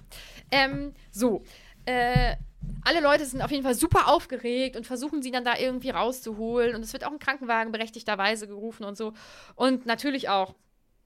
Ähm, 0.52 0.94
so. 1.12 1.44
Äh, 1.86 2.36
alle 2.84 3.00
Leute 3.02 3.26
sind 3.26 3.42
auf 3.44 3.52
jeden 3.52 3.62
Fall 3.64 3.76
super 3.76 4.08
aufgeregt 4.08 4.76
und 4.76 4.88
versuchen 4.88 5.22
sie 5.22 5.30
dann 5.32 5.44
da 5.44 5.58
irgendwie 5.58 5.92
rauszuholen. 5.92 6.74
Und 6.74 6.82
es 6.82 6.94
wird 6.94 7.04
auch 7.06 7.12
ein 7.12 7.20
Krankenwagen 7.20 7.72
berechtigterweise 7.72 8.48
gerufen 8.48 8.86
und 8.86 8.98
so. 8.98 9.14
Und 9.56 9.86
natürlich 9.86 10.30
auch 10.30 10.56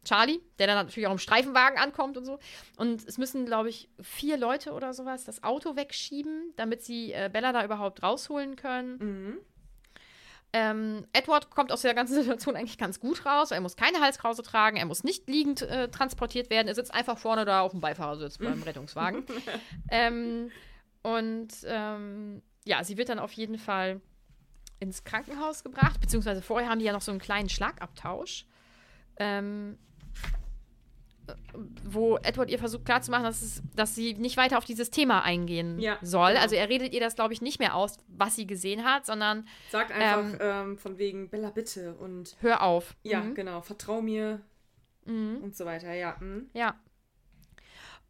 Charlie, 0.04 0.40
der 0.58 0.68
dann 0.68 0.76
natürlich 0.78 1.08
auch 1.08 1.12
im 1.12 1.20
Streifenwagen 1.20 1.78
ankommt 1.78 2.18
und 2.18 2.26
so. 2.26 2.40
Und 2.78 3.08
es 3.08 3.18
müssen, 3.18 3.46
glaube 3.46 3.70
ich, 3.70 3.90
vier 4.02 4.38
Leute 4.38 4.72
oder 4.72 4.94
sowas 4.94 5.26
das 5.26 5.44
Auto 5.44 5.76
wegschieben, 5.76 6.54
damit 6.56 6.84
sie 6.84 7.12
äh, 7.12 7.30
Bella 7.32 7.52
da 7.52 7.64
überhaupt 7.66 8.02
rausholen 8.02 8.56
können. 8.56 8.98
Mhm. 8.98 9.38
Ähm, 10.52 11.06
Edward 11.14 11.52
kommt 11.52 11.72
aus 11.72 11.82
der 11.82 11.94
ganzen 11.94 12.16
Situation 12.22 12.56
eigentlich 12.56 12.78
ganz 12.78 13.00
gut 13.00 13.26
raus. 13.26 13.52
Er 13.52 13.62
muss 13.62 13.76
keine 13.76 14.00
Halskrause 14.00 14.42
tragen, 14.42 14.78
er 14.78 14.86
muss 14.86 15.04
nicht 15.04 15.30
liegend 15.30 15.62
äh, 15.62 15.90
transportiert 15.90 16.50
werden. 16.50 16.68
Er 16.68 16.76
sitzt 16.76 16.94
einfach 16.94 17.18
vorne 17.18 17.46
da 17.46 17.62
auf 17.62 17.72
dem 17.72 17.82
Beifahrersitz 17.82 18.38
beim 18.38 18.64
Rettungswagen. 18.66 19.26
ähm, 19.92 20.50
und 21.04 21.50
ähm, 21.66 22.42
ja, 22.66 22.84
sie 22.84 22.98
wird 22.98 23.10
dann 23.10 23.20
auf 23.20 23.32
jeden 23.34 23.58
Fall 23.58 24.02
ins 24.80 25.04
Krankenhaus 25.04 25.64
gebracht, 25.64 26.00
beziehungsweise 26.00 26.42
vorher 26.42 26.70
haben 26.70 26.80
die 26.80 26.86
ja 26.86 26.94
noch 26.94 27.02
so 27.02 27.12
einen 27.12 27.20
kleinen 27.20 27.50
Schlagabtausch. 27.50 28.46
Ähm, 29.18 29.78
wo 31.84 32.18
Edward 32.18 32.50
ihr 32.50 32.60
versucht 32.60 32.86
klarzumachen, 32.86 33.24
dass, 33.26 33.42
es, 33.42 33.62
dass 33.76 33.96
sie 33.96 34.14
nicht 34.16 34.38
weiter 34.38 34.58
auf 34.58 34.66
dieses 34.66 34.90
Thema 34.92 35.22
eingehen 35.24 35.80
Ja, 35.80 35.98
soll. 36.02 36.30
genau. 36.32 36.42
Also 36.42 36.56
er 36.56 36.70
redet 36.70 36.94
ihr 36.94 37.00
das, 37.00 37.16
glaube 37.16 37.34
ich, 37.34 37.42
nicht 37.42 37.60
mehr 37.60 37.76
aus, 37.76 37.98
was 38.08 38.36
sie 38.36 38.48
gesehen 38.48 38.84
hat, 38.84 39.06
sondern 39.06 39.48
Sagt 39.72 39.92
einfach 39.92 40.38
ähm, 40.40 40.78
von 40.78 40.98
wegen, 40.98 41.30
Bella, 41.30 41.50
bitte. 41.50 41.94
Und 41.96 42.36
hör 42.42 42.64
auf. 42.64 42.96
ja, 43.04 43.22
Mhm. 43.22 43.36
genau, 43.36 43.62
vertrau 43.62 44.02
mir 44.02 44.42
Mhm. 45.06 45.38
und 45.44 45.56
so 45.56 45.66
weiter. 45.66 45.94
Ja, 45.94 46.18
mhm. 46.20 46.50
Ja. 46.54 46.80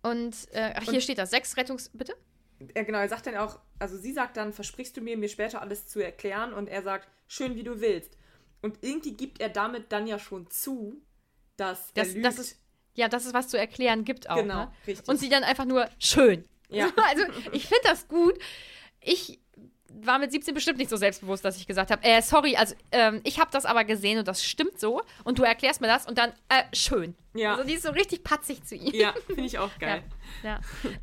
Und, 0.01 0.36
äh, 0.51 0.73
ach, 0.75 0.84
hier 0.84 0.93
Und- 0.95 1.01
steht 1.03 1.17
das. 1.17 1.29
Sechs 1.32 1.55
Rettungs... 1.58 1.89
Bitte? 1.93 2.13
ja, 2.75 2.84
genau. 2.84 2.99
Er 2.99 3.10
sagt 3.10 3.27
dann 3.27 3.38
auch, 3.38 3.60
also 3.79 3.97
sie 3.97 4.12
sagt 4.13 4.38
dann, 4.38 4.53
versprichst 4.53 4.95
du 4.97 5.01
mir, 5.01 5.17
mir 5.17 5.29
später 5.29 5.62
alles 5.62 5.88
zu 5.88 5.99
erklären? 5.99 6.53
Und 6.53 6.67
er 6.67 6.82
sagt, 6.84 7.08
schön, 7.27 7.55
wie 7.55 7.63
du 7.63 7.79
willst. 7.82 8.17
Und 8.62 8.77
irgendwie 8.82 9.13
gibt 9.13 9.39
er 9.39 9.49
damit 9.49 9.91
dann 9.91 10.08
ja 10.08 10.19
schon 10.19 10.49
zu, 10.49 11.01
dass 11.58 11.93
Das, 11.93 12.10
er 12.10 12.13
lügt. 12.15 12.25
das 12.25 12.39
ist, 12.39 12.60
ja, 12.99 13.07
dass 13.07 13.25
es 13.25 13.33
was 13.33 13.47
zu 13.47 13.57
erklären 13.57 14.03
gibt 14.03 14.29
auch. 14.29 14.35
Genau, 14.35 14.65
ne? 14.65 14.71
richtig. 14.85 15.07
Und 15.07 15.17
sie 15.19 15.29
dann 15.29 15.43
einfach 15.43 15.65
nur 15.65 15.89
schön. 15.97 16.45
Ja. 16.69 16.89
Also, 17.09 17.23
ich 17.53 17.65
finde 17.65 17.81
das 17.85 18.07
gut. 18.07 18.38
Ich 19.01 19.39
war 19.91 20.19
mit 20.19 20.31
17 20.31 20.53
bestimmt 20.53 20.77
nicht 20.77 20.89
so 20.89 20.97
selbstbewusst, 20.97 21.43
dass 21.43 21.57
ich 21.57 21.65
gesagt 21.65 21.91
habe, 21.91 22.03
äh, 22.03 22.21
sorry, 22.21 22.55
also 22.55 22.75
ähm, 22.91 23.21
ich 23.23 23.39
habe 23.39 23.49
das 23.51 23.65
aber 23.65 23.85
gesehen 23.85 24.19
und 24.19 24.27
das 24.27 24.43
stimmt 24.45 24.79
so 24.79 25.01
und 25.23 25.39
du 25.39 25.43
erklärst 25.43 25.81
mir 25.81 25.88
das 25.88 26.05
und 26.05 26.17
dann, 26.17 26.31
äh, 26.49 26.63
schön. 26.73 27.15
Ja. 27.33 27.53
Also 27.53 27.63
die 27.63 27.73
ist 27.73 27.83
so 27.83 27.91
richtig 27.91 28.23
patzig 28.23 28.63
zu 28.65 28.75
ihm. 28.75 28.93
ja, 28.93 29.13
finde 29.25 29.43
ich 29.43 29.57
auch 29.57 29.71
geil. 29.79 30.03
Ja. 30.43 30.59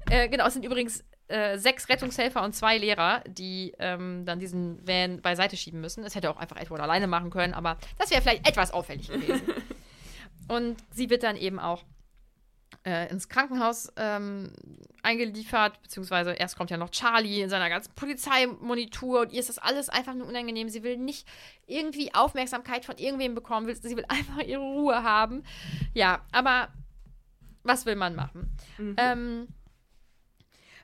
äh, 0.09 0.29
genau, 0.29 0.47
es 0.47 0.55
sind 0.55 0.65
übrigens 0.65 1.03
äh, 1.29 1.59
sechs 1.59 1.89
Rettungshelfer 1.89 2.45
und 2.45 2.55
zwei 2.55 2.79
Lehrer, 2.79 3.25
die 3.27 3.75
ähm, 3.81 4.25
dann 4.25 4.39
diesen 4.39 4.87
Van 4.87 5.21
beiseite 5.21 5.57
schieben 5.57 5.81
müssen. 5.81 6.05
Es 6.05 6.15
hätte 6.15 6.31
auch 6.31 6.37
einfach 6.37 6.57
Edward 6.57 6.81
alleine 6.81 7.09
machen 7.09 7.31
können, 7.31 7.55
aber 7.55 7.79
das 7.99 8.11
wäre 8.11 8.23
vielleicht 8.23 8.49
etwas 8.49 8.71
auffällig 8.71 9.09
gewesen. 9.09 9.43
und 10.49 10.77
sie 10.91 11.11
wird 11.11 11.23
dann 11.23 11.37
eben 11.37 11.59
auch 11.59 11.85
äh, 12.85 13.11
ins 13.11 13.29
Krankenhaus 13.29 13.93
ähm, 13.97 14.53
eingeliefert, 15.03 15.81
beziehungsweise 15.83 16.33
erst 16.33 16.57
kommt 16.57 16.71
ja 16.71 16.77
noch 16.77 16.91
Charlie 16.91 17.43
in 17.43 17.49
seiner 17.49 17.69
ganzen 17.69 17.93
Polizeimonitur 17.95 19.21
und 19.21 19.33
ihr 19.33 19.41
ist 19.41 19.49
das 19.49 19.59
alles 19.59 19.89
einfach 19.89 20.15
nur 20.15 20.27
unangenehm. 20.27 20.69
Sie 20.69 20.83
will 20.83 20.97
nicht 20.97 21.27
irgendwie 21.67 22.15
Aufmerksamkeit 22.15 22.85
von 22.85 22.97
irgendwem 22.99 23.35
bekommen, 23.35 23.67
will, 23.67 23.77
sie 23.77 23.97
will 23.97 24.05
einfach 24.09 24.43
ihre 24.43 24.63
Ruhe 24.63 25.03
haben. 25.03 25.43
Ja, 25.95 26.25
aber 26.33 26.69
was 27.63 27.87
will 27.87 27.97
man 27.97 28.15
machen? 28.15 28.57
Ähm, 28.97 29.49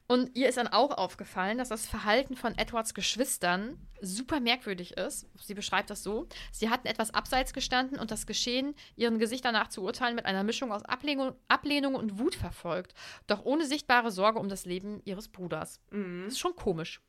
und 0.09 0.37
ihr 0.37 0.49
ist 0.49 0.59
dann 0.59 0.69
auch 0.69 0.91
aufgefallen, 0.99 1.59
dass 1.59 1.69
das 1.71 1.87
Verhalten 1.87 2.37
von 2.37 2.57
Edwards 2.59 2.93
Geschwistern 2.95 3.79
super 4.01 4.41
merkwürdig 4.41 4.97
ist. 4.97 5.27
Sie 5.41 5.55
beschreibt 5.55 5.88
das 5.91 6.03
so. 6.03 6.27
Sie 6.51 6.69
hatten 6.69 6.87
etwas 6.87 7.15
abseits 7.15 7.53
gestanden 7.53 7.99
und 7.99 8.11
das 8.11 8.27
Geschehen 8.27 8.75
ihren 8.97 9.19
Gesichtern 9.19 9.55
nach 9.55 9.69
zu 9.69 9.83
urteilen 9.83 10.17
mit 10.17 10.27
einer 10.27 10.43
Mischung 10.45 10.73
aus 10.73 10.85
Ablehnung, 10.85 11.35
Ablehnung 11.49 11.95
und 11.95 12.19
Wut 12.19 12.35
verfolgt. 12.35 12.95
Doch 13.27 13.45
ohne 13.45 13.65
sichtbare 13.65 14.11
Sorge 14.11 14.38
um 14.38 14.49
das 14.49 14.65
Leben 14.67 15.01
ihres 15.05 15.29
Bruders. 15.29 15.81
Mhm. 15.91 16.25
Das 16.25 16.35
ist 16.35 16.41
schon 16.41 16.57
komisch. 16.57 17.01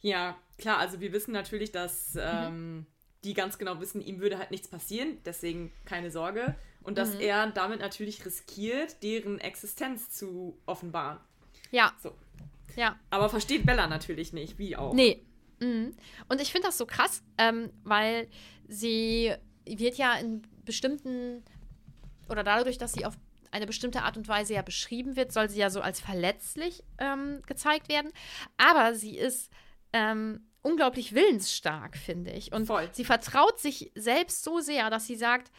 Ja, 0.00 0.36
klar, 0.58 0.78
also 0.78 1.00
wir 1.00 1.12
wissen 1.12 1.32
natürlich, 1.32 1.72
dass 1.72 2.14
Mhm. 2.14 2.20
ähm, 2.22 2.86
die 3.24 3.34
ganz 3.34 3.58
genau 3.58 3.80
wissen, 3.80 4.00
ihm 4.02 4.20
würde 4.20 4.38
halt 4.38 4.50
nichts 4.52 4.68
passieren, 4.68 5.18
deswegen 5.24 5.72
keine 5.84 6.10
Sorge. 6.12 6.54
Und 6.82 6.96
dass 6.98 7.14
Mhm. 7.14 7.20
er 7.20 7.46
damit 7.50 7.80
natürlich 7.80 8.24
riskiert, 8.24 9.02
deren 9.02 9.40
Existenz 9.40 10.10
zu 10.10 10.60
offenbaren. 10.66 11.18
Ja, 11.72 11.92
So. 12.00 12.14
Ja. 12.76 12.98
Aber 13.10 13.28
versteht 13.28 13.66
Bella 13.66 13.86
natürlich 13.86 14.32
nicht, 14.32 14.58
wie 14.58 14.76
auch. 14.76 14.92
Nee. 14.92 15.24
Mhm. 15.60 15.94
Und 16.28 16.40
ich 16.40 16.52
finde 16.52 16.68
das 16.68 16.78
so 16.78 16.86
krass, 16.86 17.22
ähm, 17.38 17.70
weil 17.82 18.28
sie 18.68 19.32
wird 19.64 19.96
ja 19.96 20.14
in 20.14 20.42
bestimmten 20.64 21.42
oder 22.28 22.44
dadurch, 22.44 22.78
dass 22.78 22.92
sie 22.92 23.06
auf 23.06 23.16
eine 23.50 23.66
bestimmte 23.66 24.02
Art 24.02 24.16
und 24.16 24.28
Weise 24.28 24.54
ja 24.54 24.62
beschrieben 24.62 25.16
wird, 25.16 25.32
soll 25.32 25.48
sie 25.48 25.60
ja 25.60 25.70
so 25.70 25.80
als 25.80 26.00
verletzlich 26.00 26.82
ähm, 26.98 27.40
gezeigt 27.46 27.88
werden. 27.88 28.12
Aber 28.56 28.94
sie 28.94 29.16
ist 29.16 29.50
ähm, 29.92 30.46
unglaublich 30.62 31.14
willensstark, 31.14 31.96
finde 31.96 32.32
ich. 32.32 32.52
Und 32.52 32.66
Voll. 32.66 32.88
sie 32.92 33.04
vertraut 33.04 33.58
sich 33.58 33.92
selbst 33.94 34.44
so 34.44 34.60
sehr, 34.60 34.90
dass 34.90 35.06
sie 35.06 35.16
sagt, 35.16 35.50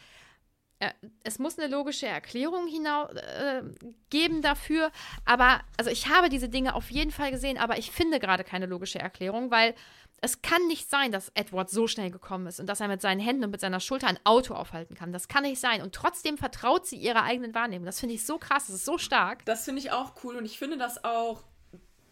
es 1.24 1.38
muss 1.38 1.58
eine 1.58 1.68
logische 1.68 2.06
Erklärung 2.06 2.66
hinau 2.66 3.08
äh, 3.08 3.62
geben 4.10 4.42
dafür. 4.42 4.90
Aber, 5.24 5.60
also 5.76 5.90
ich 5.90 6.08
habe 6.08 6.28
diese 6.28 6.48
Dinge 6.48 6.74
auf 6.74 6.90
jeden 6.90 7.10
Fall 7.10 7.30
gesehen, 7.30 7.58
aber 7.58 7.78
ich 7.78 7.90
finde 7.90 8.20
gerade 8.20 8.44
keine 8.44 8.66
logische 8.66 8.98
Erklärung, 8.98 9.50
weil 9.50 9.74
es 10.20 10.42
kann 10.42 10.66
nicht 10.66 10.90
sein, 10.90 11.12
dass 11.12 11.30
Edward 11.34 11.70
so 11.70 11.86
schnell 11.86 12.10
gekommen 12.10 12.46
ist 12.48 12.58
und 12.58 12.66
dass 12.66 12.80
er 12.80 12.88
mit 12.88 13.00
seinen 13.00 13.20
Händen 13.20 13.44
und 13.44 13.50
mit 13.50 13.60
seiner 13.60 13.80
Schulter 13.80 14.08
ein 14.08 14.18
Auto 14.24 14.54
aufhalten 14.54 14.94
kann. 14.94 15.12
Das 15.12 15.28
kann 15.28 15.44
nicht 15.44 15.60
sein. 15.60 15.80
Und 15.80 15.94
trotzdem 15.94 16.36
vertraut 16.38 16.86
sie 16.86 16.96
ihrer 16.96 17.22
eigenen 17.22 17.54
Wahrnehmung. 17.54 17.86
Das 17.86 18.00
finde 18.00 18.16
ich 18.16 18.26
so 18.26 18.38
krass. 18.38 18.66
Das 18.66 18.76
ist 18.76 18.84
so 18.84 18.98
stark. 18.98 19.44
Das 19.44 19.64
finde 19.64 19.80
ich 19.80 19.92
auch 19.92 20.12
cool 20.24 20.36
und 20.36 20.44
ich 20.44 20.58
finde 20.58 20.76
das 20.76 21.04
auch 21.04 21.44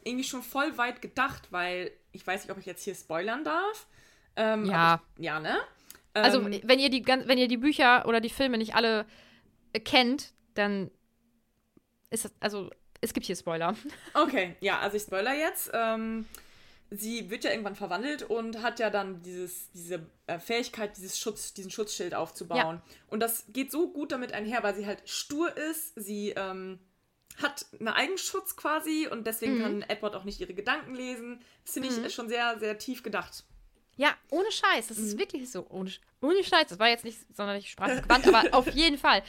irgendwie 0.05 0.24
schon 0.24 0.42
voll 0.42 0.79
weit 0.79 1.02
gedacht, 1.02 1.48
weil 1.50 1.90
ich 2.12 2.24
weiß 2.24 2.42
nicht, 2.42 2.52
ob 2.52 2.59
ich 2.59 2.66
jetzt 2.66 2.85
hier 2.85 2.94
spoilern 2.94 3.42
darf. 3.42 3.87
Ähm, 4.37 4.64
Ja. 4.66 5.00
Ich, 5.16 5.24
ja, 5.24 5.40
ne? 5.40 5.57
Also, 6.22 6.40
Ähm, 6.40 6.61
wenn 6.64 6.79
ihr, 6.79 6.90
die, 6.90 7.07
wenn 7.07 7.38
ihr 7.38 7.48
die 7.48 7.57
Bücher 7.57 8.07
oder 8.07 8.20
die 8.20 8.31
Filme 8.31 8.59
nicht 8.59 8.74
alle 8.74 9.07
äh, 9.72 9.81
kennt, 9.81 10.33
dann 10.55 10.90
ist 12.11 12.24
das, 12.24 12.33
also, 12.40 12.70
es 13.00 13.12
gibt 13.12 13.26
hier 13.26 13.37
Spoiler. 13.37 13.76
Okay, 14.14 14.57
ja, 14.61 14.79
also 14.79 14.96
ich 14.96 15.02
spoiler 15.02 15.35
jetzt. 15.35 15.70
Ähm, 15.74 16.26
sie 16.90 17.29
wird 17.31 17.44
ja 17.44 17.50
irgendwann 17.50 17.74
verwandelt 17.74 18.22
und 18.22 18.62
hat 18.62 18.79
ja 18.79 18.90
dann 18.90 19.22
dieses, 19.22 19.70
diese 19.72 20.07
äh, 20.26 20.38
Fähigkeit, 20.38 20.96
dieses 20.96 21.18
Schutz, 21.18 21.52
diesen 21.52 21.70
Schutzschild 21.70 22.14
aufzubauen. 22.14 22.81
Und 23.09 23.20
das 23.20 23.44
geht 23.52 23.70
so 23.70 23.92
gut 23.92 24.12
damit 24.12 24.33
einher, 24.33 24.62
weil 24.62 24.74
sie 24.74 24.87
halt 24.87 25.02
stur 25.09 25.55
ist. 25.57 25.92
Sie 25.96 26.31
ähm, 26.31 26.79
hat 27.42 27.66
einen 27.79 27.88
Eigenschutz 27.88 28.57
quasi 28.57 29.09
und 29.11 29.26
deswegen 29.26 29.57
kann 29.62 29.83
Edward 29.83 30.14
auch 30.14 30.24
nicht 30.24 30.40
ihre 30.40 30.55
Gedanken 30.55 30.94
lesen. 30.94 31.40
Das 31.64 31.74
finde 31.74 31.88
ich 31.88 32.14
schon 32.14 32.29
sehr, 32.29 32.59
sehr 32.59 32.79
tief 32.79 33.02
gedacht. 33.02 33.44
Ja, 33.96 34.14
ohne 34.30 34.50
Scheiß. 34.52 34.88
Das 34.88 34.98
Mhm. 34.98 35.04
ist 35.06 35.18
wirklich 35.18 35.50
so. 35.50 35.66
Ohne, 35.70 35.90
ohne 36.20 36.44
Scheiß. 36.44 36.66
Das 36.68 36.78
war 36.78 36.88
jetzt 36.88 37.04
nicht 37.04 37.18
sonderlich 37.35 37.70
sprachgewandt, 37.70 38.26
aber 38.35 38.54
auf 38.54 38.68
jeden 38.74 38.98
Fall. 38.98 39.22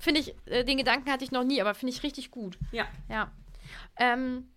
Finde 0.00 0.20
ich, 0.20 0.34
äh, 0.46 0.64
den 0.64 0.78
Gedanken 0.78 1.10
hatte 1.10 1.24
ich 1.24 1.30
noch 1.30 1.44
nie, 1.44 1.60
aber 1.60 1.74
finde 1.74 1.92
ich 1.94 2.02
richtig 2.02 2.30
gut. 2.30 2.58
Ja. 2.72 2.86
Ja. 3.08 3.30
Ähm, 3.98 4.48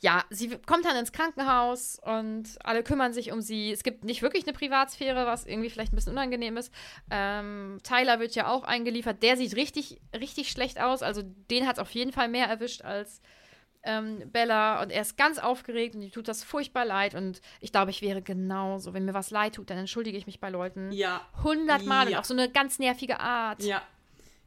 ja, 0.00 0.22
sie 0.28 0.50
kommt 0.66 0.84
dann 0.84 0.96
ins 0.96 1.12
Krankenhaus 1.12 1.98
und 2.04 2.58
alle 2.62 2.82
kümmern 2.82 3.12
sich 3.14 3.32
um 3.32 3.40
sie. 3.40 3.72
Es 3.72 3.82
gibt 3.82 4.04
nicht 4.04 4.20
wirklich 4.20 4.44
eine 4.44 4.52
Privatsphäre, 4.52 5.24
was 5.24 5.46
irgendwie 5.46 5.70
vielleicht 5.70 5.92
ein 5.92 5.96
bisschen 5.96 6.12
unangenehm 6.12 6.56
ist. 6.58 6.72
Ähm, 7.10 7.78
Tyler 7.84 8.20
wird 8.20 8.34
ja 8.34 8.48
auch 8.48 8.64
eingeliefert. 8.64 9.22
Der 9.22 9.36
sieht 9.38 9.56
richtig, 9.56 10.00
richtig 10.14 10.50
schlecht 10.50 10.78
aus. 10.78 11.02
Also 11.02 11.22
den 11.22 11.66
hat 11.66 11.76
es 11.76 11.80
auf 11.82 11.90
jeden 11.92 12.12
Fall 12.12 12.28
mehr 12.28 12.46
erwischt 12.48 12.82
als 12.82 13.22
ähm, 13.84 14.22
Bella. 14.32 14.82
Und 14.82 14.90
er 14.90 15.02
ist 15.02 15.16
ganz 15.16 15.38
aufgeregt 15.38 15.94
und 15.94 16.02
ihm 16.02 16.10
tut 16.12 16.28
das 16.28 16.42
furchtbar 16.44 16.84
leid. 16.84 17.14
Und 17.14 17.40
ich 17.60 17.72
glaube, 17.72 17.90
ich 17.90 18.02
wäre 18.02 18.22
genauso. 18.22 18.94
Wenn 18.94 19.04
mir 19.04 19.14
was 19.14 19.30
leid 19.30 19.54
tut, 19.56 19.70
dann 19.70 19.78
entschuldige 19.78 20.16
ich 20.18 20.26
mich 20.26 20.40
bei 20.40 20.50
Leuten. 20.50 20.90
Ja. 20.92 21.20
Hundertmal 21.42 22.06
und 22.06 22.12
Ja. 22.12 22.18
auf 22.20 22.24
so 22.24 22.34
eine 22.34 22.50
ganz 22.50 22.78
nervige 22.78 23.20
Art. 23.20 23.62
Ja. 23.62 23.82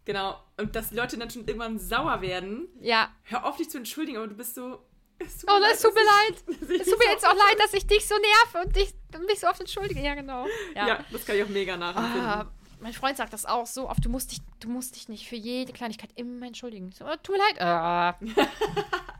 Genau. 0.05 0.39
Und 0.57 0.75
dass 0.75 0.89
die 0.89 0.95
Leute 0.95 1.17
dann 1.17 1.29
schon 1.29 1.45
irgendwann 1.45 1.79
sauer 1.79 2.21
werden. 2.21 2.67
ja. 2.81 3.09
Hör 3.23 3.45
auf, 3.45 3.57
dich 3.57 3.69
zu 3.69 3.77
entschuldigen, 3.77 4.17
aber 4.17 4.27
du 4.27 4.35
bist 4.35 4.55
so. 4.55 4.79
Es 5.19 5.39
tut 5.39 5.49
Oh, 5.51 5.59
mir 5.59 5.67
es 5.73 5.81
tut 5.81 5.93
mir 5.93 6.01
leid. 6.01 6.43
ich 6.71 6.81
Es 6.81 6.89
tut 6.89 6.99
mir 6.99 7.11
jetzt 7.11 7.25
auch 7.27 7.33
leid, 7.33 7.59
dass 7.59 7.73
ich 7.73 7.85
dich 7.87 8.07
so 8.07 8.15
nerve 8.15 8.67
und 8.67 8.75
dich, 8.75 8.93
mich 9.27 9.39
so 9.39 9.47
oft 9.47 9.59
entschuldige. 9.59 9.99
Ja, 9.99 10.15
genau. 10.15 10.45
Ja. 10.75 10.87
Ja, 10.87 10.99
das 11.11 11.25
kann 11.25 11.35
ich 11.35 11.43
auch 11.43 11.49
mega 11.49 11.75
nachempfinden. 11.75 12.21
Ah, 12.29 12.51
mein 12.79 12.93
Freund 12.93 13.17
sagt 13.17 13.33
das 13.33 13.45
auch 13.45 13.65
so 13.65 13.89
oft. 13.89 14.05
Du 14.05 14.09
musst 14.09 14.31
dich, 14.31 14.39
du 14.59 14.69
musst 14.69 14.95
dich 14.95 15.09
nicht 15.09 15.27
für 15.27 15.35
jede 15.35 15.73
Kleinigkeit 15.73 16.11
immer 16.15 16.45
entschuldigen. 16.45 16.91
So, 16.91 17.05
tut 17.23 17.35
mir 17.35 17.39
leid. 17.39 17.59
Ah. 17.61 18.17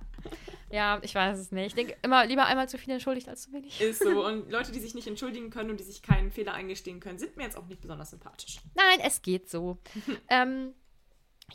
ja, 0.70 1.00
ich 1.02 1.16
weiß 1.16 1.38
es 1.38 1.52
nicht. 1.52 1.68
Ich 1.68 1.76
denke 1.76 1.96
immer 2.02 2.26
lieber 2.26 2.46
einmal 2.46 2.68
zu 2.68 2.78
viel 2.78 2.94
entschuldigt 2.94 3.30
als 3.30 3.44
zu 3.44 3.54
wenig. 3.54 3.80
Ist 3.80 4.04
so. 4.04 4.26
Und 4.26 4.52
Leute, 4.52 4.72
die 4.72 4.80
sich 4.80 4.96
nicht 4.96 5.08
entschuldigen 5.08 5.50
können 5.50 5.70
und 5.70 5.80
die 5.80 5.84
sich 5.84 6.02
keinen 6.02 6.32
Fehler 6.32 6.54
eingestehen 6.54 7.00
können, 7.00 7.20
sind 7.20 7.38
mir 7.38 7.44
jetzt 7.44 7.58
auch 7.58 7.68
nicht 7.68 7.82
besonders 7.82 8.10
sympathisch. 8.10 8.60
Nein, 8.76 9.00
es 9.02 9.22
geht 9.22 9.50
so. 9.50 9.78
ähm, 10.30 10.74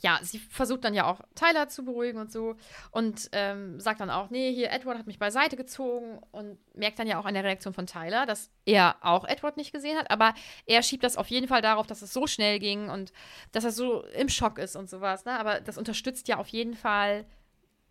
ja, 0.00 0.18
sie 0.22 0.38
versucht 0.38 0.84
dann 0.84 0.94
ja 0.94 1.04
auch 1.04 1.20
Tyler 1.34 1.68
zu 1.68 1.84
beruhigen 1.84 2.18
und 2.18 2.32
so 2.32 2.56
und 2.92 3.28
ähm, 3.32 3.78
sagt 3.78 4.00
dann 4.00 4.08
auch, 4.08 4.30
nee, 4.30 4.52
hier 4.54 4.70
Edward 4.70 4.98
hat 4.98 5.06
mich 5.06 5.18
beiseite 5.18 5.54
gezogen 5.54 6.18
und 6.30 6.58
merkt 6.74 6.98
dann 6.98 7.06
ja 7.06 7.20
auch 7.20 7.26
an 7.26 7.34
der 7.34 7.44
Reaktion 7.44 7.74
von 7.74 7.86
Tyler, 7.86 8.24
dass 8.24 8.50
er 8.64 8.96
auch 9.02 9.26
Edward 9.26 9.58
nicht 9.58 9.70
gesehen 9.70 9.98
hat, 9.98 10.10
aber 10.10 10.32
er 10.64 10.82
schiebt 10.82 11.04
das 11.04 11.18
auf 11.18 11.28
jeden 11.28 11.46
Fall 11.46 11.60
darauf, 11.60 11.86
dass 11.86 12.00
es 12.00 12.14
so 12.14 12.26
schnell 12.26 12.58
ging 12.58 12.88
und 12.88 13.12
dass 13.52 13.64
er 13.64 13.70
so 13.70 14.02
im 14.06 14.30
Schock 14.30 14.58
ist 14.58 14.76
und 14.76 14.88
sowas. 14.88 15.26
Ne? 15.26 15.38
Aber 15.38 15.60
das 15.60 15.76
unterstützt 15.76 16.26
ja 16.26 16.38
auf 16.38 16.48
jeden 16.48 16.74
Fall 16.74 17.26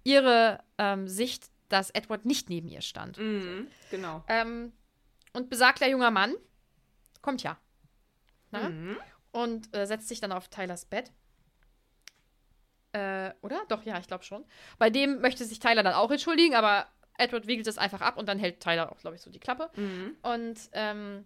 ihre 0.03 0.63
ähm, 0.77 1.07
Sicht, 1.07 1.49
dass 1.69 1.89
Edward 1.91 2.25
nicht 2.25 2.49
neben 2.49 2.67
ihr 2.67 2.81
stand. 2.81 3.17
Mhm, 3.17 3.67
genau. 3.89 4.23
Ähm, 4.27 4.73
und 5.33 5.49
besagter 5.49 5.87
junger 5.87 6.11
Mann 6.11 6.33
kommt 7.21 7.43
ja. 7.43 7.57
Ne? 8.51 8.69
Mhm. 8.69 8.97
Und 9.31 9.75
äh, 9.75 9.85
setzt 9.85 10.09
sich 10.09 10.19
dann 10.19 10.31
auf 10.31 10.49
Tylers 10.49 10.85
Bett. 10.85 11.11
Äh, 12.93 13.31
oder? 13.41 13.63
Doch, 13.69 13.83
ja, 13.83 13.97
ich 13.99 14.07
glaube 14.07 14.23
schon. 14.23 14.43
Bei 14.77 14.89
dem 14.89 15.21
möchte 15.21 15.45
sich 15.45 15.59
Tyler 15.59 15.83
dann 15.83 15.93
auch 15.93 16.11
entschuldigen, 16.11 16.55
aber 16.55 16.87
Edward 17.17 17.47
wiegelt 17.47 17.67
es 17.67 17.77
einfach 17.77 18.01
ab 18.01 18.17
und 18.17 18.27
dann 18.27 18.39
hält 18.39 18.59
Tyler 18.59 18.91
auch, 18.91 18.97
glaube 18.97 19.15
ich, 19.15 19.21
so 19.21 19.29
die 19.29 19.39
Klappe. 19.39 19.69
Mhm. 19.75 20.17
Und 20.21 20.59
ähm, 20.73 21.25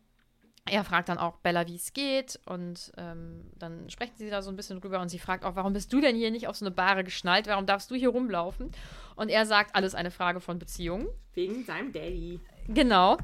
er 0.67 0.83
fragt 0.83 1.09
dann 1.09 1.17
auch 1.17 1.37
Bella, 1.37 1.67
wie 1.67 1.75
es 1.75 1.93
geht. 1.93 2.39
Und 2.45 2.91
ähm, 2.97 3.51
dann 3.57 3.89
sprechen 3.89 4.15
sie 4.17 4.29
da 4.29 4.41
so 4.41 4.49
ein 4.49 4.55
bisschen 4.55 4.81
drüber 4.81 4.99
und 4.99 5.09
sie 5.09 5.19
fragt 5.19 5.45
auch, 5.45 5.55
warum 5.55 5.73
bist 5.73 5.93
du 5.93 6.01
denn 6.01 6.15
hier 6.15 6.31
nicht 6.31 6.47
auf 6.47 6.55
so 6.55 6.65
eine 6.65 6.73
Bahre 6.73 7.03
geschnallt? 7.03 7.47
Warum 7.47 7.65
darfst 7.65 7.91
du 7.91 7.95
hier 7.95 8.09
rumlaufen? 8.09 8.71
Und 9.15 9.29
er 9.29 9.45
sagt, 9.45 9.75
alles 9.75 9.93
eine 9.93 10.11
Frage 10.11 10.41
von 10.41 10.57
Beziehungen. 10.57 11.07
Wegen 11.33 11.63
seinem 11.63 11.93
Daddy. 11.93 12.39
Genau. 12.67 13.17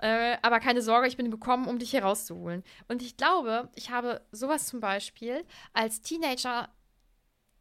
Äh, 0.00 0.36
aber 0.42 0.60
keine 0.60 0.82
Sorge, 0.82 1.08
ich 1.08 1.16
bin 1.16 1.30
gekommen, 1.30 1.66
um 1.66 1.78
dich 1.78 1.90
hier 1.90 2.02
rauszuholen. 2.02 2.62
Und 2.88 3.02
ich 3.02 3.16
glaube, 3.16 3.68
ich 3.74 3.90
habe 3.90 4.20
sowas 4.32 4.66
zum 4.66 4.80
Beispiel 4.80 5.44
als 5.72 6.00
Teenager 6.02 6.68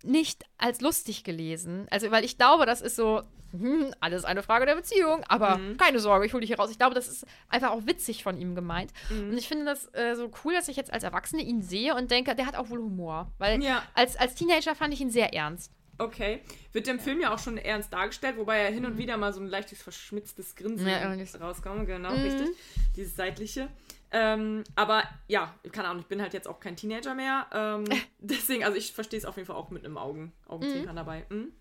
nicht 0.07 0.43
als 0.57 0.81
lustig 0.81 1.23
gelesen. 1.23 1.87
Also, 1.91 2.09
weil 2.11 2.23
ich 2.25 2.37
glaube, 2.37 2.65
das 2.65 2.81
ist 2.81 2.95
so, 2.95 3.21
hm, 3.51 3.93
alles 3.99 4.25
eine 4.25 4.43
Frage 4.43 4.65
der 4.65 4.75
Beziehung, 4.75 5.23
aber 5.27 5.59
keine 5.77 5.99
Sorge, 5.99 6.25
ich 6.25 6.33
hole 6.33 6.41
dich 6.41 6.49
hier 6.49 6.57
raus. 6.59 6.69
Ich 6.71 6.77
glaube, 6.77 6.95
das 6.95 7.07
ist 7.07 7.25
einfach 7.49 7.71
auch 7.71 7.85
witzig 7.85 8.23
von 8.23 8.37
ihm 8.37 8.55
gemeint. 8.55 8.91
Und 9.09 9.37
ich 9.37 9.47
finde 9.47 9.65
das 9.65 9.85
äh, 9.93 10.15
so 10.15 10.29
cool, 10.43 10.53
dass 10.53 10.67
ich 10.67 10.75
jetzt 10.75 10.91
als 10.91 11.03
Erwachsene 11.03 11.41
ihn 11.43 11.61
sehe 11.61 11.95
und 11.95 12.11
denke, 12.11 12.35
der 12.35 12.45
hat 12.45 12.55
auch 12.55 12.69
wohl 12.69 12.79
Humor. 12.79 13.31
Weil 13.37 13.61
Ja. 13.63 13.83
als, 13.93 14.17
als 14.17 14.35
Teenager 14.35 14.75
fand 14.75 14.93
ich 14.93 15.01
ihn 15.01 15.11
sehr 15.11 15.33
ernst. 15.33 15.71
Okay. 15.99 16.41
Wird 16.73 16.87
im 16.89 16.99
Film 16.99 17.21
ja 17.21 17.33
auch 17.33 17.39
schon 17.39 17.57
ernst 17.57 17.91
dargestellt, 17.91 18.37
wobei 18.37 18.61
ja 18.63 18.67
hin 18.69 18.85
und 18.85 18.97
wieder 18.99 19.17
mal 19.17 19.33
so 19.33 19.39
ein 19.39 19.47
leichtes 19.47 19.81
verschmitztes 19.81 20.55
Grinsen 20.55 20.85
Mhm. 20.85 20.91
Ja, 20.91 21.39
rauskommt. 21.39 21.87
Genau, 21.87 22.11
Mhm. 22.11 22.21
richtig. 22.23 22.49
Dieses 22.95 23.15
seitliche. 23.15 23.67
Ähm, 24.11 24.63
aber 24.75 25.03
ja, 25.27 25.53
keine 25.71 25.89
Ahnung, 25.89 26.01
ich 26.01 26.07
bin 26.07 26.21
halt 26.21 26.33
jetzt 26.33 26.47
auch 26.47 26.59
kein 26.59 26.75
Teenager 26.75 27.13
mehr. 27.13 27.47
Ähm, 27.51 27.85
deswegen, 28.19 28.63
also 28.63 28.77
ich 28.77 28.93
verstehe 28.93 29.19
es 29.19 29.25
auf 29.25 29.35
jeden 29.35 29.47
Fall 29.47 29.55
auch 29.55 29.69
mit 29.69 29.83
einem 29.85 29.97
Augen, 29.97 30.33
Augenzwinkern 30.47 30.93
Mhm. 30.93 30.97
dabei. 30.97 31.25
Mhm. 31.29 31.51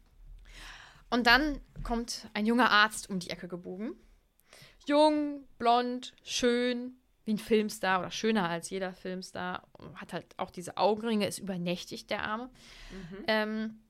Und 1.10 1.26
dann 1.26 1.60
kommt 1.82 2.28
ein 2.34 2.46
junger 2.46 2.70
Arzt 2.70 3.10
um 3.10 3.18
die 3.18 3.30
Ecke 3.30 3.48
gebogen. 3.48 3.94
Jung, 4.86 5.44
blond, 5.58 6.14
schön, 6.24 6.96
wie 7.24 7.34
ein 7.34 7.38
Filmstar 7.38 8.00
oder 8.00 8.10
schöner 8.10 8.48
als 8.48 8.70
jeder 8.70 8.92
Filmstar. 8.92 9.66
Hat 9.96 10.12
halt 10.12 10.26
auch 10.38 10.50
diese 10.50 10.76
Augenringe, 10.76 11.26
ist 11.26 11.38
übernächtig, 11.38 12.06
der 12.06 12.22
Arme. 12.24 12.50
Ähm, 13.26 13.80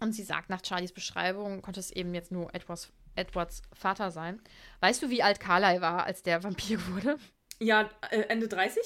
und 0.00 0.12
sie 0.12 0.24
sagt 0.24 0.50
nach 0.50 0.62
Charlies 0.64 0.92
Beschreibung, 0.92 1.62
konnte 1.62 1.78
es 1.78 1.92
eben 1.92 2.12
jetzt 2.14 2.32
nur 2.32 2.52
Edwards, 2.54 2.92
Edwards 3.14 3.62
Vater 3.72 4.10
sein. 4.10 4.40
Weißt 4.80 5.00
du, 5.02 5.10
wie 5.10 5.22
alt 5.22 5.38
Carlyle 5.38 5.80
war, 5.80 6.04
als 6.04 6.22
der 6.24 6.42
Vampir 6.42 6.78
wurde? 6.88 7.18
Ja, 7.62 7.88
äh, 8.10 8.22
Ende 8.28 8.48
30? 8.48 8.82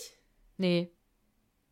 Nee. 0.59 0.91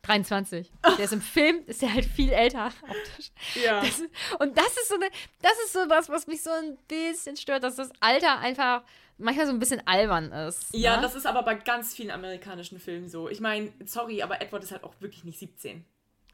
23. 0.02 0.70
Der 0.98 1.04
ist 1.04 1.12
im 1.12 1.22
Film, 1.22 1.62
ist 1.66 1.82
er 1.82 1.94
halt 1.94 2.04
viel 2.04 2.30
älter 2.30 2.70
optisch. 2.82 3.30
Ja. 3.64 3.80
Das 3.80 4.02
und 4.38 4.56
das 4.56 4.66
ist 4.66 4.88
so 4.88 4.96
eine, 4.96 5.08
das 5.40 5.52
ist 5.64 5.72
so 5.72 5.78
was, 5.88 6.08
was 6.10 6.26
mich 6.26 6.42
so 6.42 6.50
ein 6.50 6.76
bisschen 6.88 7.36
stört, 7.36 7.62
dass 7.62 7.76
das 7.76 7.90
Alter 8.00 8.38
einfach 8.38 8.82
manchmal 9.16 9.46
so 9.46 9.52
ein 9.52 9.58
bisschen 9.58 9.86
albern 9.86 10.30
ist. 10.32 10.74
Ja, 10.74 10.96
ne? 10.96 11.02
das 11.02 11.14
ist 11.14 11.26
aber 11.26 11.42
bei 11.42 11.54
ganz 11.54 11.94
vielen 11.94 12.10
amerikanischen 12.10 12.78
Filmen 12.78 13.08
so. 13.08 13.28
Ich 13.28 13.40
meine, 13.40 13.72
sorry, 13.86 14.22
aber 14.22 14.42
Edward 14.42 14.62
ist 14.64 14.72
halt 14.72 14.84
auch 14.84 14.94
wirklich 15.00 15.24
nicht 15.24 15.38
17. 15.38 15.84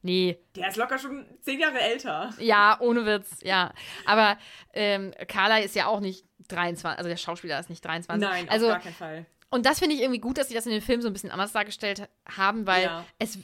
Nee, 0.03 0.39
Der 0.57 0.69
ist 0.69 0.77
locker 0.77 0.99
schon 0.99 1.27
10 1.43 1.61
Jahre 1.61 1.79
älter. 1.79 2.31
ja, 2.39 2.79
ohne 2.81 3.05
Witz, 3.05 3.41
ja. 3.43 3.73
Aber 4.07 4.39
ähm, 4.73 5.13
Carla 5.29 5.59
ist 5.59 5.75
ja 5.77 5.87
auch 5.87 6.01
nicht 6.01 6.25
23, 6.49 6.99
also 6.99 7.09
der 7.09 7.19
Schauspieler 7.19 7.61
ist 7.61 7.69
nicht 7.69 7.85
23. 7.85 8.27
Nein, 8.27 8.49
also, 8.49 8.67
auf 8.67 8.73
gar 8.73 8.81
keinen 8.81 8.95
Fall. 8.95 9.27
Und 9.51 9.67
das 9.67 9.79
finde 9.81 9.97
ich 9.97 10.01
irgendwie 10.03 10.21
gut, 10.21 10.39
dass 10.39 10.49
sie 10.49 10.55
das 10.55 10.67
in 10.67 10.73
den 10.73 10.81
Film 10.81 11.03
so 11.03 11.09
ein 11.09 11.13
bisschen 11.13 11.31
anders 11.31 11.53
dargestellt 11.53 12.09
haben, 12.29 12.67
weil 12.67 12.85
Ja. 12.85 13.05
es, 13.19 13.37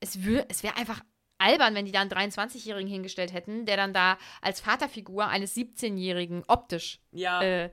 es, 0.00 0.16
es 0.48 0.62
wäre 0.62 0.76
einfach 0.76 1.00
albern, 1.38 1.74
wenn 1.74 1.84
die 1.84 1.90
da 1.92 2.00
einen 2.00 2.10
23-Jährigen 2.10 2.88
hingestellt 2.88 3.32
hätten, 3.32 3.66
der 3.66 3.76
dann 3.76 3.92
da 3.92 4.16
als 4.40 4.60
Vaterfigur 4.60 5.26
eines 5.26 5.56
17-Jährigen 5.56 6.44
optisch 6.46 7.00
Ja. 7.10 7.42
äh, 7.42 7.70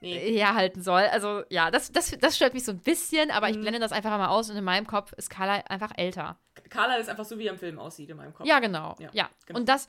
Nee. 0.00 0.36
herhalten 0.38 0.80
soll. 0.80 1.02
Also 1.10 1.42
ja, 1.50 1.72
das, 1.72 1.90
das, 1.90 2.16
das 2.20 2.36
stört 2.36 2.54
mich 2.54 2.62
so 2.64 2.70
ein 2.70 2.78
bisschen, 2.78 3.32
aber 3.32 3.48
ich 3.50 3.56
Mhm. 3.56 3.62
blende 3.62 3.80
das 3.80 3.90
einfach 3.90 4.16
mal 4.16 4.28
aus 4.28 4.48
und 4.48 4.56
in 4.56 4.62
meinem 4.62 4.86
Kopf 4.86 5.12
ist 5.14 5.28
Carla 5.28 5.54
einfach 5.68 5.90
älter. 5.96 6.38
Carla 6.70 6.96
ist 6.96 7.08
einfach 7.08 7.24
so, 7.24 7.36
wie 7.40 7.46
er 7.46 7.52
im 7.54 7.58
Film 7.58 7.80
aussieht 7.80 8.08
in 8.10 8.16
meinem 8.16 8.32
Kopf. 8.32 8.46
Ja, 8.46 8.60
genau. 8.60 8.94
Ja, 9.00 9.08
Ja. 9.12 9.28
genau. 9.46 9.58
Und 9.58 9.68
das, 9.68 9.88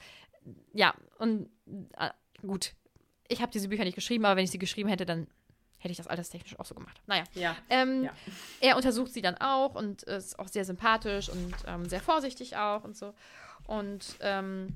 ja, 0.73 0.95
und 1.19 1.49
äh, 1.97 2.09
gut. 2.41 2.73
Ich 3.27 3.41
habe 3.43 3.51
diese 3.51 3.67
Bücher 3.67 3.84
nicht 3.84 3.93
geschrieben, 3.93 4.25
aber 4.25 4.38
wenn 4.38 4.45
ich 4.45 4.49
sie 4.51 4.57
geschrieben 4.57 4.89
hätte, 4.89 5.05
dann 5.05 5.27
hätte 5.80 5.91
ich 5.91 5.97
das 5.97 6.07
alterstechnisch 6.07 6.59
auch 6.59 6.65
so 6.65 6.75
gemacht. 6.75 7.01
Naja. 7.07 7.23
Ja. 7.34 7.55
Ähm, 7.69 8.03
Ja. 8.03 8.11
Er 8.59 8.75
untersucht 8.75 9.13
sie 9.13 9.21
dann 9.21 9.36
auch 9.38 9.75
und 9.75 10.03
ist 10.03 10.38
auch 10.38 10.47
sehr 10.47 10.65
sympathisch 10.65 11.30
und 11.30 11.53
ähm, 11.67 11.88
sehr 11.88 12.01
vorsichtig 12.01 12.57
auch 12.57 12.84
und 12.84 12.95
so. 12.97 13.13
Und 13.65 14.17
ähm, 14.19 14.75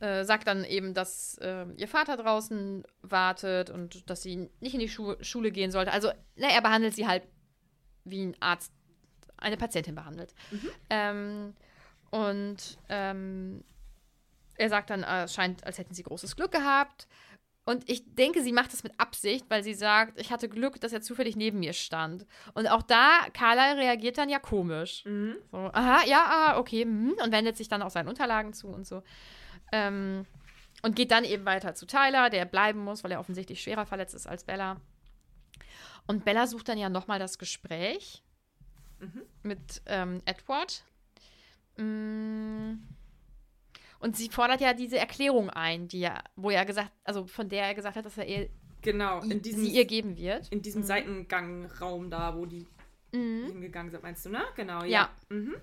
äh, 0.00 0.24
sagt 0.24 0.46
dann 0.46 0.64
eben, 0.64 0.92
dass 0.92 1.38
ähm, 1.40 1.74
ihr 1.76 1.88
Vater 1.88 2.16
draußen 2.16 2.84
wartet 3.02 3.70
und 3.70 4.10
dass 4.10 4.22
sie 4.22 4.50
nicht 4.60 4.74
in 4.74 4.80
die 4.80 4.88
Schu 4.88 5.14
Schule 5.22 5.50
gehen 5.52 5.70
sollte. 5.70 5.92
Also, 5.92 6.10
na, 6.36 6.48
er 6.48 6.60
behandelt 6.60 6.94
sie 6.94 7.06
halt 7.06 7.22
wie 8.04 8.22
ein 8.26 8.36
Arzt 8.40 8.72
eine 9.38 9.56
Patientin 9.56 9.94
behandelt. 9.94 10.34
Ähm, 10.90 11.54
und 12.10 12.78
ähm, 12.88 13.64
er 14.54 14.68
sagt 14.68 14.90
dann, 14.90 15.02
äh, 15.02 15.24
es 15.24 15.34
scheint, 15.34 15.64
als 15.64 15.78
hätten 15.78 15.94
sie 15.94 16.02
großes 16.02 16.36
Glück 16.36 16.52
gehabt. 16.52 17.06
Und 17.66 17.90
ich 17.90 18.14
denke, 18.14 18.42
sie 18.42 18.52
macht 18.52 18.72
das 18.72 18.84
mit 18.84 18.92
Absicht, 18.98 19.44
weil 19.48 19.64
sie 19.64 19.74
sagt, 19.74 20.20
ich 20.20 20.30
hatte 20.30 20.48
Glück, 20.48 20.80
dass 20.80 20.92
er 20.92 21.02
zufällig 21.02 21.34
neben 21.34 21.58
mir 21.58 21.72
stand. 21.72 22.24
Und 22.54 22.68
auch 22.68 22.82
da, 22.82 23.26
Carla 23.32 23.72
reagiert 23.72 24.18
dann 24.18 24.28
ja 24.28 24.38
komisch. 24.38 25.04
Mhm. 25.04 25.36
So, 25.50 25.58
aha, 25.58 26.04
ja, 26.06 26.24
ah, 26.28 26.58
okay, 26.58 26.84
mhm, 26.84 27.16
und 27.22 27.32
wendet 27.32 27.56
sich 27.56 27.68
dann 27.68 27.82
auch 27.82 27.90
seinen 27.90 28.08
Unterlagen 28.08 28.52
zu 28.52 28.68
und 28.68 28.86
so. 28.86 29.02
Ähm, 29.72 30.26
und 30.82 30.94
geht 30.94 31.10
dann 31.10 31.24
eben 31.24 31.44
weiter 31.44 31.74
zu 31.74 31.86
Tyler, 31.86 32.30
der 32.30 32.44
bleiben 32.44 32.78
muss, 32.78 33.02
weil 33.02 33.10
er 33.10 33.18
offensichtlich 33.18 33.60
schwerer 33.60 33.84
verletzt 33.84 34.14
ist 34.14 34.28
als 34.28 34.44
Bella. 34.44 34.80
Und 36.06 36.24
Bella 36.24 36.46
sucht 36.46 36.68
dann 36.68 36.78
ja 36.78 36.88
nochmal 36.88 37.18
das 37.18 37.36
Gespräch 37.36 38.22
mit 39.42 39.82
ähm, 39.86 40.22
Edward. 40.24 40.84
Mm. 41.76 42.74
Und 44.06 44.16
sie 44.16 44.28
fordert 44.28 44.60
ja 44.60 44.72
diese 44.72 44.98
Erklärung 44.98 45.50
ein, 45.50 45.88
die 45.88 46.02
er, 46.02 46.22
wo 46.36 46.50
er 46.50 46.64
gesagt, 46.64 46.92
also 47.02 47.26
von 47.26 47.48
der 47.48 47.64
er 47.64 47.74
gesagt 47.74 47.96
hat, 47.96 48.06
dass 48.06 48.16
er 48.16 48.24
ihr, 48.28 48.48
Genau, 48.80 49.20
in 49.22 49.42
diesem, 49.42 49.64
sie 49.64 49.70
ihr 49.72 49.84
geben 49.84 50.16
wird. 50.16 50.46
in 50.52 50.62
diesem 50.62 50.84
Seitengangraum 50.84 52.08
da, 52.08 52.36
wo 52.36 52.46
die 52.46 52.68
hingegangen 53.10 53.90
sind, 53.90 54.04
meinst 54.04 54.24
du, 54.24 54.30
ne? 54.30 54.44
Genau, 54.54 54.84
ja. 54.84 54.86
Ja. 54.86 55.10
Mhm. 55.28 55.56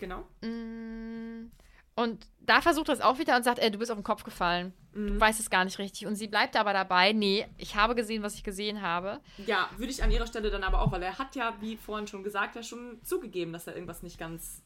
Genau. 0.00 0.24
Mm. 0.40 1.50
Und 1.94 2.26
da 2.40 2.62
versucht 2.62 2.88
er 2.88 2.94
es 2.94 3.02
auch 3.02 3.18
wieder 3.18 3.36
und 3.36 3.42
sagt, 3.42 3.58
ey, 3.58 3.70
du 3.70 3.76
bist 3.78 3.90
auf 3.90 3.98
den 3.98 4.02
Kopf 4.02 4.24
gefallen. 4.24 4.72
Du 4.94 5.20
weißt 5.20 5.40
es 5.40 5.50
gar 5.50 5.64
nicht 5.66 5.78
richtig. 5.78 6.06
Und 6.06 6.14
sie 6.14 6.28
bleibt 6.28 6.56
aber 6.56 6.72
dabei, 6.72 7.12
nee, 7.12 7.46
ich 7.58 7.76
habe 7.76 7.94
gesehen, 7.94 8.22
was 8.22 8.34
ich 8.34 8.44
gesehen 8.44 8.80
habe. 8.80 9.20
Ja, 9.44 9.68
würde 9.76 9.90
ich 9.92 10.02
an 10.02 10.10
ihrer 10.10 10.26
Stelle 10.26 10.50
dann 10.50 10.64
aber 10.64 10.80
auch, 10.80 10.90
weil 10.90 11.02
er 11.02 11.18
hat 11.18 11.36
ja, 11.36 11.54
wie 11.60 11.76
vorhin 11.76 12.06
schon 12.06 12.22
gesagt, 12.22 12.56
ja 12.56 12.62
schon 12.62 13.02
zugegeben, 13.02 13.52
dass 13.52 13.64
da 13.66 13.72
irgendwas 13.72 14.02
nicht 14.02 14.18
ganz 14.18 14.62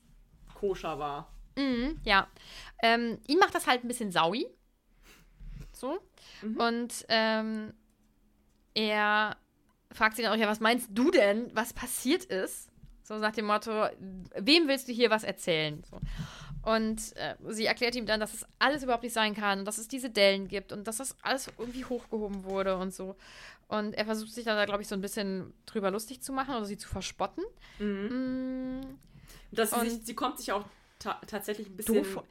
koscher 0.54 0.98
war. 1.00 1.32
Mhm, 1.58 2.00
ja. 2.04 2.28
Ähm, 2.82 3.18
ihn 3.26 3.38
macht 3.38 3.54
das 3.54 3.66
halt 3.66 3.84
ein 3.84 3.88
bisschen 3.88 4.12
saui. 4.12 4.46
So. 5.72 5.98
Und 6.58 7.04
ähm, 7.08 7.72
er 8.74 9.36
fragt 9.92 10.16
sie 10.16 10.22
dann 10.22 10.32
auch, 10.32 10.36
ja, 10.36 10.48
was 10.48 10.60
meinst 10.60 10.88
du 10.92 11.10
denn, 11.10 11.50
was 11.54 11.72
passiert 11.72 12.24
ist? 12.24 12.68
So 13.02 13.16
nach 13.18 13.32
dem 13.32 13.46
Motto, 13.46 13.88
wem 14.36 14.68
willst 14.68 14.86
du 14.88 14.92
hier 14.92 15.10
was 15.10 15.24
erzählen? 15.24 15.82
So. 15.90 15.98
Und 16.70 17.16
äh, 17.16 17.34
sie 17.48 17.64
erklärt 17.64 17.94
ihm 17.96 18.04
dann, 18.06 18.20
dass 18.20 18.34
es 18.34 18.44
alles 18.58 18.82
überhaupt 18.82 19.02
nicht 19.04 19.14
sein 19.14 19.34
kann, 19.34 19.64
dass 19.64 19.78
es 19.78 19.88
diese 19.88 20.10
Dellen 20.10 20.46
gibt 20.48 20.72
und 20.72 20.86
dass 20.86 20.98
das 20.98 21.16
alles 21.22 21.48
irgendwie 21.58 21.84
hochgehoben 21.84 22.44
wurde 22.44 22.76
und 22.76 22.92
so. 22.92 23.16
Und 23.68 23.94
er 23.94 24.04
versucht 24.04 24.32
sich 24.32 24.44
dann 24.44 24.56
da, 24.56 24.64
glaube 24.66 24.82
ich, 24.82 24.88
so 24.88 24.94
ein 24.94 25.00
bisschen 25.00 25.54
drüber 25.66 25.90
lustig 25.90 26.20
zu 26.22 26.32
machen 26.32 26.54
oder 26.54 26.64
sie 26.66 26.76
zu 26.78 26.88
verspotten. 26.88 27.44
Mm, 27.78 28.82
Das 29.52 29.70
sie, 29.70 29.76
Und- 29.76 30.06
sie 30.06 30.14
kommt 30.14 30.38
sich 30.38 30.52
auch 30.52 30.64
ta 30.98 31.20
tatsächlich 31.26 31.68
ein 31.68 31.76
bisschen 31.76 31.96
Doof 31.96 32.24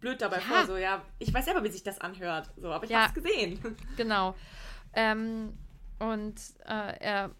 blöd 0.00 0.20
dabei 0.22 0.36
Ja. 0.36 0.42
vor. 0.42 0.66
So, 0.66 0.76
ja, 0.76 1.02
ich 1.18 1.32
weiß 1.32 1.44
selber, 1.44 1.62
wie 1.64 1.70
sich 1.70 1.82
das 1.82 2.00
anhört. 2.00 2.50
So, 2.56 2.70
aber 2.72 2.84
ich 2.84 2.90
Ja. 2.90 3.04
hab's 3.04 3.14
gesehen. 3.14 3.60
Genau. 3.96 4.34
Ähm, 4.94 5.56
und 5.98 6.34
äh, 6.66 6.96
er, 7.00 7.30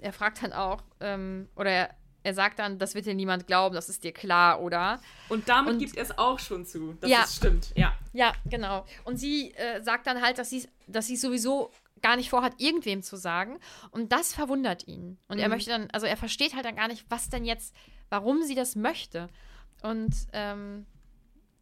er 0.00 0.12
fragt 0.12 0.42
dann 0.42 0.52
auch, 0.52 0.82
ähm, 1.00 1.48
oder 1.56 1.70
er, 1.70 1.94
er 2.24 2.34
sagt 2.34 2.58
dann, 2.58 2.78
das 2.78 2.94
wird 2.94 3.06
dir 3.06 3.14
niemand 3.14 3.46
glauben, 3.46 3.74
das 3.74 3.88
ist 3.88 4.02
dir 4.04 4.12
klar, 4.12 4.60
oder? 4.60 5.00
Und 5.28 5.48
damit 5.48 5.74
Und- 5.74 5.78
gibt 5.78 5.96
er 5.96 6.02
es 6.02 6.18
auch 6.18 6.38
schon 6.38 6.66
zu, 6.66 6.94
dass 7.00 7.08
Ja. 7.10 7.22
es 7.24 7.36
stimmt. 7.36 7.72
Ja. 7.76 7.94
Ja, 8.12 8.32
genau. 8.50 8.84
Und 9.04 9.16
sie 9.18 9.52
äh, 9.54 9.80
sagt 9.82 10.06
dann 10.06 10.20
halt, 10.20 10.38
dass 10.38 10.50
sie 10.50 10.68
dass 10.88 11.06
sie 11.06 11.16
sowieso 11.16 11.70
gar 12.02 12.16
nicht 12.16 12.30
vorhat, 12.30 12.54
irgendwem 12.58 13.02
zu 13.02 13.16
sagen. 13.16 13.58
Und 13.90 14.10
das 14.12 14.32
verwundert 14.32 14.86
ihn. 14.88 15.18
Und 15.28 15.38
er 15.38 15.48
möchte 15.48 15.70
dann, 15.70 15.88
also 15.92 16.06
er 16.06 16.16
versteht 16.16 16.54
halt 16.54 16.64
dann 16.64 16.76
gar 16.76 16.88
nicht, 16.88 17.04
was 17.08 17.28
denn 17.28 17.44
jetzt, 17.44 17.74
warum 18.08 18.42
sie 18.42 18.54
das 18.54 18.74
möchte. 18.76 19.28
Und 19.82 20.14
ähm, 20.32 20.86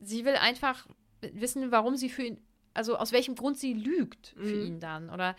sie 0.00 0.24
will 0.24 0.36
einfach 0.36 0.86
wissen, 1.20 1.70
warum 1.70 1.96
sie 1.96 2.08
für 2.08 2.22
ihn, 2.22 2.40
also 2.74 2.96
aus 2.96 3.12
welchem 3.12 3.34
Grund 3.34 3.58
sie 3.58 3.74
lügt 3.74 4.34
für 4.36 4.64
ihn 4.64 4.80
dann. 4.80 5.10
Oder 5.10 5.36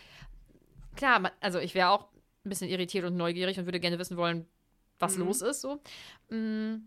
klar, 0.96 1.20
man, 1.20 1.32
also 1.40 1.60
ich 1.60 1.76
wäre 1.76 1.90
auch 1.90 2.08
ein 2.46 2.50
bisschen 2.50 2.70
irritiert 2.70 3.06
und 3.06 3.16
neugierig 3.16 3.58
und 3.60 3.66
würde 3.66 3.80
gerne 3.80 4.00
wissen 4.00 4.18
wollen, 4.18 4.48
was 5.00 5.18
los 5.18 5.42
ist. 5.42 5.62
So. 5.62 5.82
Mm, 6.30 6.78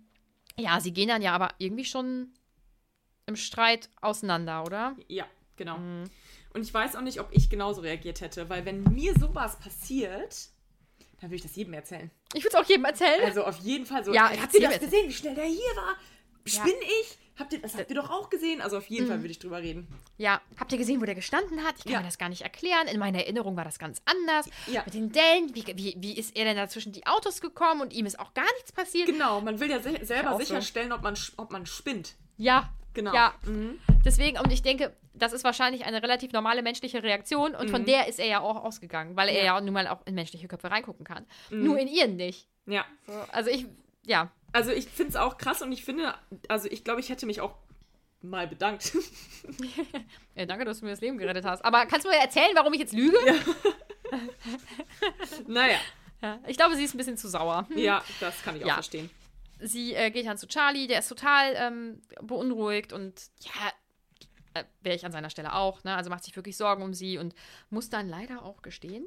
ja, 0.57 0.81
sie 0.81 0.93
gehen 0.93 1.09
dann 1.09 1.23
ja 1.23 1.33
aber 1.33 1.55
irgendwie 1.59 1.85
schon 1.85 2.33
im 3.27 3.37
Streit 3.37 3.89
auseinander, 4.01 4.65
oder? 4.65 4.97
Ja, 5.09 5.27
genau. 5.57 5.79
Mhm. 5.79 6.05
Und 6.53 6.63
ich 6.63 6.75
weiß 6.75 6.97
auch 6.97 7.03
nicht, 7.03 7.21
ob 7.21 7.29
ich 7.31 7.49
genauso 7.49 7.81
reagiert 7.81 8.21
hätte, 8.21 8.49
weil 8.49 8.65
wenn 8.65 8.83
mir 8.83 9.15
sowas 9.19 9.59
passiert, 9.59 10.49
dann 11.21 11.31
würde 11.31 11.37
ich 11.37 11.43
das 11.43 11.55
jedem 11.55 11.75
erzählen. 11.75 12.11
Ich 12.35 12.45
würde 12.45 12.57
es 12.57 12.65
auch 12.65 12.69
jedem 12.69 12.85
erzählen. 12.85 13.25
Also 13.25 13.45
auf 13.45 13.59
jeden 13.59 13.87
Fall 13.87 14.05
so. 14.05 14.13
Ja, 14.13 14.29
"Ey, 14.29 14.37
ich 14.37 14.43
habt 14.43 14.55
ihr 14.55 14.69
das 14.69 14.79
gesehen, 14.81 15.09
wie 15.09 15.13
schnell 15.13 15.35
der 15.35 15.45
hier 15.47 15.59
war? 15.77 15.97
Spinn 16.45 16.81
ich? 17.03 17.17
Habt 17.39 17.53
ihr, 17.55 17.59
das 17.63 17.75
habt 17.75 17.89
ihr 17.89 17.97
doch 17.97 18.11
auch 18.11 18.29
gesehen? 18.29 18.61
Also 18.61 18.77
auf 18.77 18.87
jeden 18.87 19.07
Mhm. 19.07 19.09
Fall 19.09 19.19
würde 19.23 19.31
ich 19.31 19.39
drüber 19.39 19.59
reden. 19.63 19.89
ja, 20.19 20.41
habt 20.59 20.71
ihr 20.73 20.79
gesehen, 20.79 21.01
wo 21.01 21.07
der 21.07 21.15
gestanden 21.15 21.65
hat? 21.65 21.75
Ich 21.79 21.85
kann 21.85 21.93
Ja. 21.95 21.99
mir 22.01 22.05
das 22.07 22.19
gar 22.19 22.29
nicht 22.29 22.43
erklären. 22.43 22.87
In 22.87 22.99
meiner 23.01 23.19
Erinnerung 23.21 23.57
war 23.57 23.65
das 23.65 23.79
ganz 23.79 24.03
anders. 24.05 24.47
Ja. 24.67 24.83
Mit 24.85 24.93
den 24.95 25.11
Dellen. 25.11 25.55
Wie, 25.55 25.65
wie, 25.75 25.95
wie 25.99 26.19
ist 26.19 26.37
er 26.37 26.45
denn 26.45 26.57
da 26.57 26.69
zwischen 26.69 26.93
die 26.93 27.07
Autos 27.07 27.41
gekommen 27.41 27.81
und 27.81 27.95
ihm 27.95 28.05
ist 28.05 28.19
auch 28.21 28.35
gar 28.35 28.45
nichts 28.57 28.73
passiert? 28.73 29.07
Genau, 29.07 29.41
man 29.41 29.59
will 29.59 29.71
ja 29.71 29.81
se 29.81 29.99
selber 30.05 30.33
auch 30.33 30.41
so. 30.41 30.47
sicherstellen, 30.47 30.93
ob 30.93 31.01
man, 31.03 31.17
ob 31.39 31.51
man 31.51 31.65
spinnt. 31.65 32.15
Ja. 32.37 32.69
Genau. 32.95 33.15
Ja. 33.15 33.35
Mhm. 33.45 33.79
Deswegen, 34.05 34.39
und 34.39 34.51
ich 34.53 34.63
denke, 34.63 34.97
das 35.15 35.33
ist 35.33 35.45
wahrscheinlich 35.45 35.85
eine 35.85 36.03
relativ 36.03 36.33
normale 36.33 36.63
menschliche 36.63 37.03
Reaktion 37.03 37.55
und 37.55 37.71
von 37.71 37.85
der 37.85 38.09
ist 38.09 38.19
er 38.19 38.27
ja 38.27 38.41
auch 38.41 38.57
ausgegangen, 38.65 39.17
weil 39.17 39.29
er 39.29 39.35
Mhm. 39.35 39.37
Ja. 39.47 39.53
Mhm. 39.53 39.59
ja 39.59 39.61
nun 39.61 39.75
mal 39.75 39.89
auch 39.89 40.01
in 40.07 40.15
menschliche 40.15 40.49
Köpfe 40.49 40.71
reingucken 40.71 41.05
kann. 41.05 41.27
Nur 41.51 41.79
in 41.79 41.89
ihren 41.89 42.17
nicht. 42.17 42.49
Ja. 42.67 42.85
So, 43.07 43.13
also 43.33 43.51
ich, 43.51 43.67
ja. 44.07 44.31
Also 44.53 44.71
ich 44.73 44.87
finde 44.89 45.11
es 45.11 45.17
auch 45.17 45.37
krass 45.39 45.63
und 45.63 45.71
ich 45.73 45.85
finde, 45.85 46.15
also 46.49 46.69
ich 46.71 46.83
glaube, 46.85 47.01
ich 47.01 47.09
hätte 47.11 47.27
mich 47.27 47.41
auch 47.41 47.55
mal 48.23 48.47
bedankt. 48.49 48.93
ja. 50.35 50.47
Danke, 50.47 50.65
dass 50.65 50.81
du 50.81 50.85
mir 50.87 50.91
das 50.93 51.01
Leben 51.01 51.19
gerettet 51.19 51.45
hast. 51.45 51.65
Aber 51.65 51.87
kannst 51.87 52.07
du 52.07 52.11
mir 52.11 52.17
erzählen, 52.19 52.51
warum 52.55 52.73
ich 52.73 52.81
jetzt 52.81 52.93
lüge? 52.93 53.17
naja, 55.47 55.79
Ja. 56.23 56.39
Ich 56.47 56.57
glaube, 56.57 56.77
sie 56.77 56.85
ist 56.85 56.95
ein 56.95 56.99
bisschen 56.99 57.17
zu 57.17 57.29
sauer. 57.29 57.67
ja, 57.75 58.03
das 58.21 58.43
kann 58.43 58.57
ich 58.57 58.65
auch 58.65 58.73
verstehen. 58.75 59.09
Sie 59.63 59.95
äh, 59.95 60.11
geht 60.11 60.27
dann 60.27 60.39
zu 60.39 60.47
Charlie, 60.47 60.87
der 60.87 61.01
ist 61.01 61.09
total 61.09 61.55
ähm, 61.57 62.03
beunruhigt 62.21 62.93
und 62.93 63.15
ja, 63.41 63.73
äh, 64.55 64.65
wäre 64.83 64.97
ich 64.97 65.05
an 65.07 65.13
seiner 65.13 65.31
Stelle 65.31 65.55
auch, 65.55 65.85
ne? 65.85 65.95
Also 65.95 66.11
macht 66.11 66.25
sich 66.25 66.37
wirklich 66.37 66.57
Sorgen 66.57 66.83
um 66.83 66.95
sie 66.95 67.19
und 67.19 67.35
muss 67.71 67.89
dann 67.91 68.09
leider 68.09 68.43
auch 68.45 68.63
gestehen, 68.63 69.05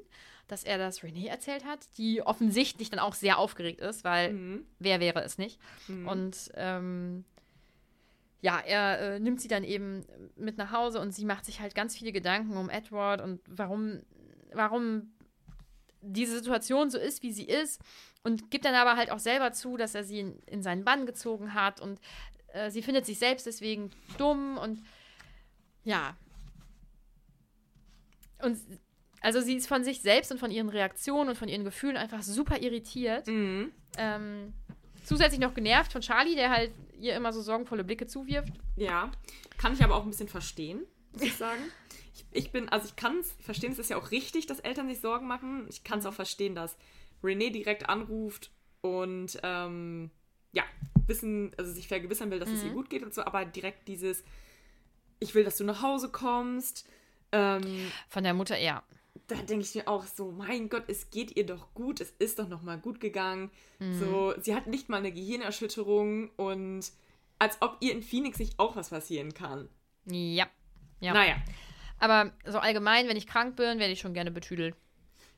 dass 0.48 0.64
er 0.64 0.78
das 0.78 1.04
Renee 1.04 1.28
erzählt 1.28 1.66
hat, 1.66 1.80
die 1.98 2.22
offensichtlich 2.22 2.90
dann 2.90 3.00
auch 3.00 3.14
sehr 3.14 3.38
aufgeregt 3.38 3.82
ist, 3.82 4.04
weil 4.04 4.34
Mhm. 4.34 4.66
wer 4.80 5.00
wäre 5.00 5.22
es 5.24 5.38
nicht? 5.38 5.60
Und 6.08 6.52
ähm, 6.56 7.26
ja, 8.42 8.60
er 8.60 9.00
äh, 9.00 9.20
nimmt 9.20 9.40
sie 9.40 9.48
dann 9.48 9.64
eben 9.64 10.06
mit 10.36 10.58
nach 10.58 10.72
Hause 10.72 11.00
und 11.00 11.14
sie 11.14 11.24
macht 11.26 11.46
sich 11.46 11.62
halt 11.62 11.76
ganz 11.76 11.96
viele 11.98 12.12
Gedanken 12.12 12.58
um 12.58 12.70
Edward 12.70 13.22
und 13.22 13.40
warum, 13.48 14.02
warum 14.52 15.14
diese 16.02 16.36
Situation 16.38 16.90
so 16.90 16.98
ist, 16.98 17.24
wie 17.24 17.32
sie 17.32 17.46
ist 17.46 17.82
und 18.24 18.52
gibt 18.52 18.66
dann 18.66 18.76
aber 18.76 18.96
halt 18.96 19.12
auch 19.12 19.20
selber 19.20 19.52
zu, 19.52 19.78
dass 19.78 19.96
er 19.96 20.04
sie 20.04 20.20
in, 20.20 20.40
in 20.46 20.64
seinen 20.64 20.84
Bann 20.84 21.06
gezogen 21.06 21.54
hat 21.54 21.82
und 21.82 22.00
äh, 22.54 22.72
sie 22.72 22.82
findet 22.82 23.06
sich 23.06 23.20
selbst 23.20 23.46
deswegen 23.46 23.92
dumm 24.18 24.58
und 24.58 24.84
ja. 25.84 26.16
Und 28.42 28.58
also 29.22 29.42
sie 29.42 29.56
ist 29.56 29.68
von 29.68 29.84
sich 29.84 30.02
selbst 30.02 30.32
und 30.32 30.40
von 30.40 30.52
ihren 30.52 30.70
Reaktionen 30.70 31.30
und 31.30 31.38
von 31.38 31.48
ihren 31.48 31.64
Gefühlen 31.64 31.98
einfach 31.98 32.24
super 32.24 32.62
irritiert. 32.62 33.28
Mhm. 33.28 33.72
Ähm, 33.98 34.54
zusätzlich 35.04 35.40
noch 35.40 35.54
genervt 35.54 35.92
von 35.92 36.02
Charlie, 36.02 36.36
der 36.36 36.50
halt 36.50 36.74
ihr 37.00 37.16
immer 37.16 37.34
so 37.34 37.42
sorgenvolle 37.42 37.84
Blicke 37.84 38.08
zuwirft. 38.08 38.54
Ja, 38.76 39.12
kann 39.58 39.74
ich 39.74 39.84
aber 39.84 39.96
auch 39.96 40.04
ein 40.04 40.10
bisschen 40.10 40.30
verstehen, 40.30 40.82
muss 41.14 41.22
ich 41.22 41.36
sagen. 41.36 41.62
Ich, 42.14 42.26
ich 42.32 42.52
bin, 42.52 42.70
also 42.70 42.86
ich 42.88 42.96
kann 42.96 43.18
es 43.20 43.32
verstehen, 43.40 43.72
es 43.72 43.80
ist 43.80 43.90
ja 43.90 43.98
auch 43.98 44.12
richtig, 44.12 44.46
dass 44.46 44.60
Eltern 44.60 44.88
sich 44.88 45.00
Sorgen 45.00 45.28
machen. 45.28 45.68
Ich 45.70 45.84
kann 45.84 46.00
es 46.00 46.06
auch 46.06 46.14
verstehen, 46.14 46.54
dass 46.54 46.78
René 47.24 47.52
direkt 47.52 47.90
anruft 47.90 48.52
und 48.82 49.40
ähm, 49.44 50.12
ja, 50.52 50.64
wissen, 51.08 51.52
also 51.58 51.72
sich 51.72 51.88
vergewissern 51.88 52.30
will, 52.32 52.40
dass 52.40 52.50
es 52.50 52.64
ihr 52.64 52.72
gut 52.72 52.90
geht 52.90 53.04
und 53.04 53.14
so, 53.14 53.24
aber 53.24 53.46
direkt 53.46 53.88
dieses, 53.88 54.24
ich 55.20 55.34
will, 55.34 55.44
dass 55.44 55.58
du 55.58 55.64
nach 55.64 55.82
Hause 55.82 56.10
kommst, 56.10 56.88
Ähm, 57.32 57.92
Von 58.10 58.24
der 58.24 58.36
Mutter, 58.36 58.60
ja. 58.60 58.84
da 59.26 59.36
denke 59.36 59.66
ich 59.66 59.74
mir 59.74 59.88
auch 59.88 60.06
so, 60.06 60.32
mein 60.32 60.70
Gott, 60.70 60.84
es 60.88 61.10
geht 61.10 61.36
ihr 61.36 61.46
doch 61.48 61.74
gut, 61.74 62.00
es 62.00 62.12
ist 62.20 62.38
doch 62.38 62.48
noch 62.48 62.62
mal 62.62 62.78
gut 62.78 63.00
gegangen. 63.00 63.50
Mhm. 63.80 64.00
So, 64.00 64.34
sie 64.40 64.54
hat 64.54 64.68
nicht 64.68 64.88
mal 64.90 64.98
eine 64.98 65.12
Gehirnerschütterung 65.12 66.30
und 66.36 66.92
als 67.40 67.60
ob 67.62 67.78
ihr 67.80 67.92
in 67.92 68.04
Phoenix 68.04 68.38
nicht 68.38 68.60
auch 68.60 68.76
was 68.76 68.90
passieren 68.90 69.34
kann. 69.34 69.68
Ja. 70.06 70.48
ja. 71.00 71.14
Naja. 71.14 71.36
Aber 72.00 72.32
so 72.46 72.60
allgemein, 72.60 73.08
wenn 73.08 73.18
ich 73.18 73.26
krank 73.26 73.56
bin, 73.56 73.80
werde 73.80 73.94
ich 73.94 74.00
schon 74.00 74.14
gerne 74.14 74.30
betüdelt. 74.32 74.76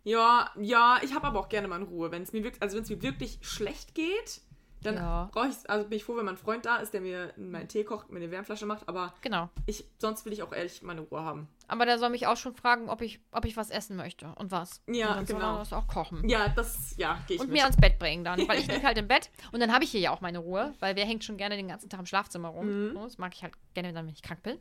Ja, 0.06 0.52
ja, 0.58 1.00
ich 1.04 1.14
habe 1.14 1.26
aber 1.28 1.40
auch 1.40 1.50
gerne 1.50 1.68
meine 1.68 1.84
Ruhe. 1.86 2.12
Wenn 2.12 2.22
es 2.22 2.32
mir 2.32 2.44
wirklich, 2.44 2.62
also 2.62 2.78
wenn 2.78 2.84
es 2.84 2.90
mir 2.90 3.02
wirklich 3.02 3.40
schlecht 3.42 3.96
geht, 3.96 4.42
dann 4.84 4.96
Ja. 4.96 5.30
brauche 5.34 5.48
ich, 5.48 5.70
also 5.70 5.88
bin 5.90 5.98
ich 5.98 6.04
froh, 6.04 6.16
wenn 6.16 6.26
mein 6.26 6.38
Freund 6.38 6.64
da 6.66 6.78
ist, 6.78 6.94
der 6.94 7.02
mir 7.02 7.34
meinen 7.38 7.68
Tee 7.68 7.84
kocht, 7.84 8.12
mir 8.12 8.20
eine 8.20 8.30
Wärmflasche 8.30 8.68
macht, 8.68 8.88
aber 8.88 9.14
Genau. 9.22 9.50
ich, 9.66 9.84
sonst 9.98 10.24
will 10.26 10.32
ich 10.34 10.44
auch 10.44 10.54
ehrlich 10.54 10.84
meine 10.84 11.02
Ruhe 11.02 11.22
haben. 11.24 11.48
Aber 11.68 11.86
der 11.86 11.98
soll 12.00 12.10
mich 12.10 12.28
auch 12.28 12.38
schon 12.38 12.54
fragen, 12.54 12.90
ob 12.90 13.02
ich, 13.02 13.20
ob 13.32 13.46
ich 13.46 13.58
was 13.58 13.70
essen 13.70 13.96
möchte 13.96 14.28
und 14.36 14.52
was. 14.52 14.82
Ja, 14.88 15.10
und 15.10 15.16
dann 15.18 15.26
soll 15.26 15.40
genau. 15.40 15.56
er 15.56 15.60
das 15.60 15.74
auch 15.74 15.88
kochen. 15.88 16.28
Ja, 16.28 16.50
das, 16.50 16.96
ja, 16.98 17.24
gehe 17.28 17.36
ich 17.36 17.42
und 17.42 17.48
mit. 17.48 17.58
mir 17.58 17.64
ans 17.64 17.78
Bett 17.78 18.00
bringen 18.00 18.24
dann, 18.24 18.48
weil 18.48 18.60
ich 18.60 18.68
liege 18.72 18.84
halt 18.84 18.98
im 18.98 19.08
Bett 19.08 19.30
und 19.52 19.60
dann 19.60 19.74
habe 19.74 19.84
ich 19.84 19.92
hier 19.92 20.02
ja 20.02 20.12
auch 20.12 20.22
meine 20.22 20.40
Ruhe, 20.40 20.74
weil 20.80 20.96
wer 20.96 21.06
hängt 21.06 21.24
schon 21.24 21.38
gerne 21.38 21.56
den 21.56 21.68
ganzen 21.68 21.90
Tag 21.90 22.00
im 22.00 22.06
Schlafzimmer 22.06 22.50
rum. 22.50 22.90
Mhm. 22.90 22.96
Das 22.96 23.18
mag 23.18 23.34
ich 23.34 23.44
halt 23.44 23.54
gerne, 23.74 23.94
dann, 23.94 24.08
wenn 24.08 24.14
ich 24.14 24.22
krank 24.22 24.44
bin. 24.44 24.60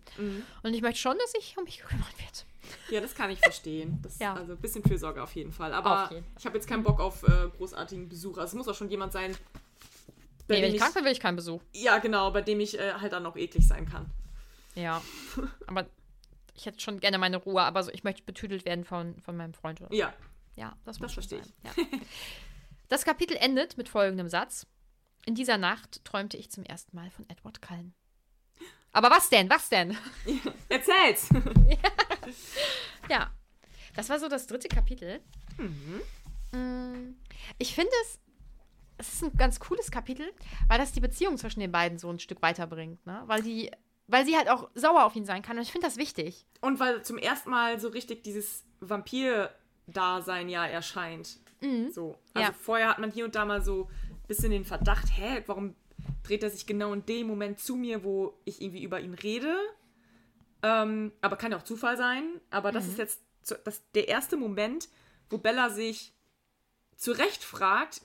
Und 0.62 0.74
ich 0.74 0.82
möchte 0.82 1.00
schon, 1.00 1.16
dass 1.18 1.32
ich 1.38 1.56
um 1.56 1.64
mich 1.64 1.80
gekümmert 1.80 2.18
wird. 2.18 2.46
Ja, 2.90 3.00
das 3.00 3.14
kann 3.14 3.30
ich 3.30 3.38
verstehen. 3.40 3.98
Das, 4.02 4.18
Ja. 4.18 4.34
Also 4.34 4.52
ein 4.52 4.58
bisschen 4.58 4.82
Fürsorge 4.82 5.22
auf 5.22 5.34
jeden 5.34 5.52
Fall. 5.52 5.72
Aber 5.72 6.08
jeden. 6.10 6.26
ich 6.38 6.46
habe 6.46 6.56
jetzt 6.56 6.66
keinen 6.66 6.82
Bock 6.82 7.00
auf 7.00 7.22
äh, 7.22 7.48
großartigen 7.56 8.08
Besuch. 8.08 8.38
Also 8.38 8.48
es 8.48 8.54
muss 8.54 8.68
auch 8.68 8.74
schon 8.74 8.90
jemand 8.90 9.12
sein, 9.12 9.36
bei 10.46 10.56
Nee, 10.56 10.62
wenn 10.62 10.70
dem 10.70 10.74
ich 10.74 10.80
krank 10.80 10.94
bin, 10.94 11.04
will 11.04 11.12
ich 11.12 11.20
keinen 11.20 11.36
Besuch. 11.36 11.62
Ja, 11.72 11.98
genau, 11.98 12.30
bei 12.30 12.42
dem 12.42 12.60
ich 12.60 12.78
äh, 12.78 12.94
halt 12.94 13.12
dann 13.12 13.24
auch 13.24 13.36
eklig 13.36 13.66
sein 13.66 13.88
kann. 13.88 14.10
Ja. 14.74 15.00
aber 15.66 15.86
ich 16.54 16.66
hätte 16.66 16.80
schon 16.80 17.00
gerne 17.00 17.18
meine 17.18 17.36
Ruhe, 17.36 17.62
aber 17.62 17.82
so, 17.82 17.90
ich 17.92 18.04
möchte 18.04 18.22
betüdelt 18.22 18.64
werden 18.64 18.84
von, 18.84 19.20
von 19.20 19.36
meinem 19.36 19.54
Freund. 19.54 19.80
Oder. 19.80 19.92
Ja, 19.94 20.12
Ja, 20.56 20.76
das, 20.84 20.98
Das 20.98 21.12
verstehe 21.12 21.42
sein. 21.42 21.52
Ja. 21.64 21.70
Das 22.88 23.04
Kapitel 23.04 23.36
endet 23.38 23.76
mit 23.78 23.88
folgendem 23.88 24.28
Satz. 24.28 24.66
In 25.24 25.34
dieser 25.34 25.56
Nacht 25.56 26.04
träumte 26.04 26.36
ich 26.36 26.50
zum 26.50 26.64
ersten 26.64 26.94
Mal 26.94 27.10
von 27.10 27.28
Edward 27.30 27.62
Cullen. 27.62 27.94
Aber 28.92 29.10
was 29.10 29.30
denn? 29.30 29.48
Was 29.48 29.68
denn? 29.70 29.96
erzähl's! 30.68 31.28
Ja, 33.10 33.30
das 33.94 34.08
war 34.08 34.18
so 34.18 34.28
das 34.28 34.46
dritte 34.46 34.68
Kapitel. 34.68 35.20
Mm, 36.52 37.14
Ich 37.58 37.74
finde 37.74 37.90
es, 38.02 38.18
es 38.98 39.14
ist 39.14 39.24
ein 39.24 39.36
ganz 39.36 39.58
cooles 39.60 39.90
Kapitel, 39.90 40.32
weil 40.68 40.78
das 40.78 40.92
die 40.92 41.00
Beziehung 41.00 41.36
zwischen 41.36 41.60
den 41.60 41.72
beiden 41.72 41.98
so 41.98 42.08
ein 42.10 42.18
Stück 42.18 42.40
weiterbringt, 42.42 43.04
ne? 43.06 43.22
Weil 43.26 43.42
die, 43.42 43.70
weil 44.06 44.24
sie 44.26 44.36
halt 44.36 44.48
auch 44.48 44.70
sauer 44.74 45.04
auf 45.04 45.16
ihn 45.16 45.24
sein 45.24 45.42
kann. 45.42 45.56
Und 45.56 45.62
ich 45.62 45.72
finde 45.72 45.86
das 45.86 45.96
wichtig. 45.96 46.46
Und 46.60 46.78
weil 46.80 47.02
zum 47.04 47.18
ersten 47.18 47.50
Mal 47.50 47.80
so 47.80 47.88
richtig 47.88 48.22
dieses 48.22 48.64
Vampir-Dasein 48.80 50.48
ja 50.48 50.66
erscheint. 50.66 51.38
So. 51.92 52.18
Also 52.34 52.48
Ja. 52.48 52.52
vorher 52.52 52.88
hat 52.90 52.98
man 52.98 53.10
hier 53.10 53.24
und 53.24 53.34
da 53.34 53.46
mal 53.46 53.62
so 53.62 53.88
ein 54.10 54.26
bisschen 54.28 54.50
den 54.50 54.66
Verdacht, 54.66 55.06
hä, 55.16 55.42
warum 55.46 55.74
dreht 56.22 56.42
er 56.42 56.50
sich 56.50 56.66
genau 56.66 56.92
in 56.92 57.06
dem 57.06 57.26
Moment 57.26 57.58
zu 57.58 57.76
mir, 57.76 58.04
wo 58.04 58.38
ich 58.44 58.60
irgendwie 58.60 58.82
über 58.82 59.00
ihn 59.00 59.14
rede? 59.14 59.56
Ähm, 60.62 61.12
aber 61.22 61.36
kann 61.36 61.52
ja 61.52 61.58
auch 61.58 61.62
Zufall 61.62 61.96
sein. 61.96 62.40
Aber 62.50 62.70
das 62.70 62.86
ist 62.86 62.98
jetzt 62.98 63.20
zu, 63.42 63.54
das, 63.64 63.82
der 63.94 64.08
erste 64.08 64.36
Moment, 64.36 64.88
wo 65.30 65.38
Bella 65.38 65.70
sich 65.70 66.12
zu 66.96 67.12
Recht 67.12 67.42
fragt, 67.42 68.02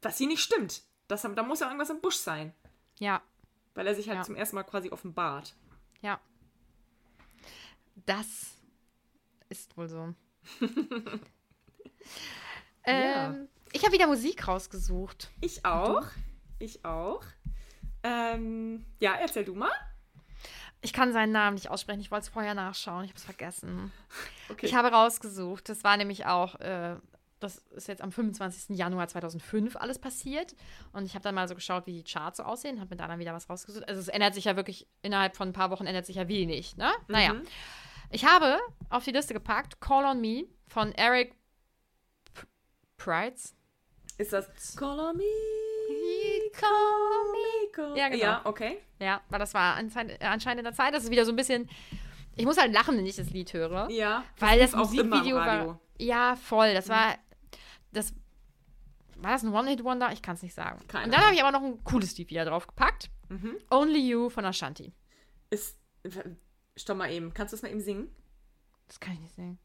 dass 0.00 0.16
sie 0.18 0.26
nicht 0.26 0.40
stimmt. 0.42 0.82
Das, 1.08 1.22
da 1.22 1.42
muss 1.42 1.58
ja 1.60 1.66
irgendwas 1.66 1.90
im 1.90 2.00
Busch 2.00 2.16
sein. 2.16 2.54
Ja, 3.00 3.20
Weil 3.74 3.86
er 3.86 3.94
sich 3.94 4.08
halt 4.08 4.18
Ja. 4.18 4.22
zum 4.24 4.36
ersten 4.36 4.56
Mal 4.56 4.62
quasi 4.64 4.90
offenbart. 4.90 5.54
ja. 6.00 6.20
Das 8.06 8.54
ist 9.48 9.76
wohl 9.76 9.88
so. 9.88 10.14
ähm, 12.84 13.48
Ich 13.72 13.82
habe 13.84 13.92
wieder 13.94 14.06
Musik 14.06 14.46
rausgesucht. 14.48 15.30
Ich 15.40 15.64
auch. 15.64 16.04
Ich 16.58 16.84
auch. 16.84 17.22
Ähm, 18.02 18.84
ja, 19.00 19.14
erzähl 19.14 19.44
du 19.44 19.54
mal. 19.54 19.70
Ich 20.80 20.92
kann 20.92 21.12
seinen 21.12 21.32
Namen 21.32 21.54
nicht 21.54 21.70
aussprechen. 21.70 22.00
Ich 22.00 22.10
wollte 22.10 22.24
es 22.24 22.28
vorher 22.28 22.54
nachschauen. 22.54 23.04
Ich 23.04 23.10
habe 23.10 23.18
es 23.18 23.24
vergessen. 23.24 23.92
Okay. 24.50 24.66
Ich 24.66 24.74
habe 24.74 24.88
rausgesucht. 24.88 25.70
Das 25.70 25.84
war 25.84 25.96
nämlich 25.96 26.26
auch, 26.26 26.56
äh, 26.60 26.96
das 27.44 27.58
ist 27.76 27.86
jetzt 27.88 28.02
am 28.02 28.10
25. 28.10 28.76
Januar 28.76 29.06
2005 29.08 29.76
alles 29.76 29.98
passiert. 29.98 30.54
Und 30.92 31.04
ich 31.04 31.14
habe 31.14 31.22
dann 31.22 31.34
mal 31.34 31.46
so 31.46 31.54
geschaut, 31.54 31.86
wie 31.86 31.92
die 31.92 32.04
Charts 32.04 32.38
so 32.38 32.42
aussehen. 32.42 32.80
Habe 32.80 32.90
mir 32.90 32.96
da 32.96 33.06
dann 33.06 33.18
wieder 33.20 33.32
was 33.34 33.48
rausgesucht. 33.48 33.88
Also 33.88 34.00
es 34.00 34.08
ändert 34.08 34.34
sich 34.34 34.44
ja 34.46 34.56
wirklich, 34.56 34.86
innerhalb 35.02 35.36
von 35.36 35.48
ein 35.48 35.52
paar 35.52 35.70
Wochen 35.70 35.86
ändert 35.86 36.06
sich 36.06 36.16
ja 36.16 36.26
wenig. 36.28 36.76
Ne? 36.76 36.90
Naja. 37.08 37.34
Ich 38.10 38.24
habe 38.24 38.58
auf 38.90 39.04
die 39.04 39.10
Liste 39.12 39.32
gepackt 39.34 39.80
Call 39.80 40.04
on 40.04 40.20
Me 40.20 40.44
von 40.68 40.92
Eric 40.92 41.34
Prides. 42.96 43.54
Ist 44.18 44.32
das 44.32 44.46
Call 44.76 44.98
on 45.00 45.16
me? 45.16 45.22
Call 46.52 46.70
me. 47.32 47.70
Call- 47.72 47.96
Ja, 47.98 48.08
genau. 48.08 48.22
Ja, 48.22 48.40
okay. 48.44 48.78
Ja, 49.00 49.20
weil 49.28 49.38
das 49.40 49.52
war 49.54 49.74
anscheinend, 49.76 50.18
in 50.58 50.64
der 50.64 50.72
Zeit. 50.72 50.94
Das 50.94 51.04
ist 51.04 51.10
wieder 51.10 51.24
so 51.24 51.32
ein 51.32 51.36
bisschen. 51.36 51.68
Ich 52.36 52.44
muss 52.44 52.56
halt 52.58 52.72
lachen, 52.72 52.96
wenn 52.96 53.06
ich 53.06 53.16
das 53.16 53.30
Lied 53.30 53.52
höre. 53.52 53.88
Ja. 53.90 54.24
Weil 54.38 54.58
das 54.60 54.72
im 54.72 54.78
Musikvideo 54.80 55.36
war. 55.36 55.80
Ja, 55.98 56.36
voll. 56.36 56.74
Das 56.74 56.88
war. 56.88 57.14
Das. 57.94 58.12
War 59.16 59.32
das 59.32 59.42
ein 59.42 59.52
One-Hit-Wonder? 59.54 60.12
Ich 60.12 60.20
kann 60.22 60.34
es 60.34 60.42
nicht 60.42 60.54
sagen. 60.54 60.86
Keine 60.88 61.06
Und 61.06 61.14
dann 61.14 61.22
habe 61.22 61.34
ich 61.34 61.42
aber 61.42 61.52
noch 61.52 61.62
ein 61.62 61.82
cooles 61.84 62.16
Lied 62.18 62.28
wieder 62.30 62.44
draufgepackt. 62.44 63.10
Only 63.70 64.00
You 64.10 64.28
von 64.28 64.44
Ashanti. 64.44 64.92
Ist. 65.50 65.78
Stopp 66.76 66.98
mal 66.98 67.10
eben. 67.10 67.32
Kannst 67.32 67.52
du 67.52 67.56
es 67.56 67.62
mal 67.62 67.70
eben 67.70 67.80
singen? 67.80 68.14
Das 68.88 69.00
kann 69.00 69.14
ich 69.14 69.20
nicht 69.20 69.34
singen. 69.34 69.58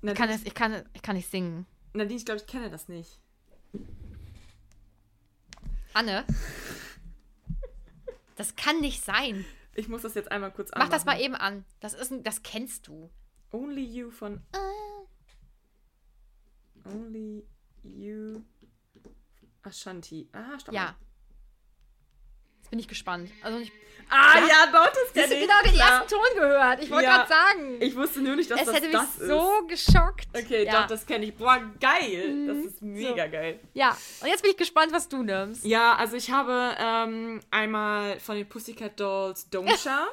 Nadine, 0.00 0.12
Ich 0.12 0.18
kann, 0.18 0.28
das, 0.30 0.42
ich 0.44 0.54
kann, 0.54 0.88
ich 0.94 1.02
kann 1.02 1.16
nicht 1.16 1.30
singen. 1.30 1.66
Nadine 1.92 2.16
ich 2.16 2.24
glaube, 2.24 2.40
ich 2.40 2.46
kenne 2.46 2.70
das 2.70 2.88
nicht. 2.88 3.20
Anne? 5.94 6.24
Das 8.36 8.56
kann 8.56 8.80
nicht 8.80 9.04
sein. 9.04 9.44
Ich 9.74 9.88
muss 9.88 10.02
das 10.02 10.14
jetzt 10.14 10.30
einmal 10.30 10.50
kurz 10.52 10.70
Mach 10.76 10.88
das 10.88 11.04
mal 11.04 11.20
eben 11.20 11.34
an. 11.34 11.64
Das 11.80 11.94
ist 11.94 12.10
ein, 12.12 12.22
das 12.22 12.42
kennst 12.42 12.88
du. 12.88 13.10
Only 13.52 13.84
You 13.84 14.10
von. 14.10 14.40
Only 16.84 17.44
You. 17.82 18.42
Ashanti. 19.62 20.28
Ah, 20.32 20.58
stopp 20.58 20.74
Ja. 20.74 20.96
Jetzt 22.60 22.70
bin 22.70 22.78
ich 22.78 22.88
gespannt. 22.88 23.30
Also 23.42 23.58
ich, 23.58 23.70
Ah, 24.08 24.38
Ja? 24.40 24.46
ja, 24.46 24.66
doch, 24.72 24.88
das 24.88 24.98
Siehst 25.04 25.14
kenne 25.14 25.34
du 25.34 25.40
genau 25.40 25.62
den 25.64 25.74
ersten 25.80 26.08
Ton 26.08 26.20
gehört? 26.34 26.82
Ich 26.82 26.90
wollte 26.90 27.04
Ja. 27.04 27.16
gerade 27.24 27.28
sagen. 27.28 27.80
Ich 27.80 27.96
wusste 27.96 28.20
nur 28.20 28.36
nicht, 28.36 28.50
dass 28.50 28.60
es 28.60 28.66
das 28.66 28.74
hätte 28.74 28.86
mich 28.88 28.96
das 28.96 29.16
ist. 29.16 29.26
so 29.28 29.66
geschockt. 29.68 30.26
Okay, 30.36 30.64
ja. 30.66 30.80
doch, 30.82 30.86
das 30.88 31.06
kenne 31.06 31.26
ich. 31.26 31.34
Boah, 31.36 31.60
geil. 31.80 32.46
Das 32.46 32.56
ist 32.58 32.82
Mhm. 32.82 32.92
mega 32.94 33.26
geil. 33.28 33.60
Ja, 33.74 33.96
und 34.20 34.26
jetzt 34.28 34.42
bin 34.42 34.50
ich 34.50 34.56
gespannt, 34.56 34.92
was 34.92 35.08
du 35.08 35.22
nimmst. 35.22 35.64
Ja, 35.64 35.94
also 35.96 36.16
ich 36.16 36.30
habe 36.30 36.74
ähm, 36.78 37.40
einmal 37.50 38.18
von 38.20 38.36
den 38.36 38.48
Pussycat 38.48 38.98
Dolls 39.00 39.48
Domsha. 39.48 40.08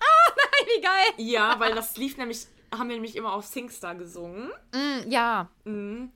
Wie 0.76 0.80
geil. 0.80 1.12
ja, 1.18 1.58
weil 1.58 1.74
das 1.74 1.96
lief 1.96 2.16
nämlich, 2.16 2.46
haben 2.72 2.88
wir 2.88 2.96
nämlich 2.96 3.16
immer 3.16 3.32
auf 3.34 3.44
Singstar 3.44 3.94
gesungen. 3.94 4.50
Mm, 4.74 5.10
ja. 5.10 5.48
Mhm. 5.64 6.10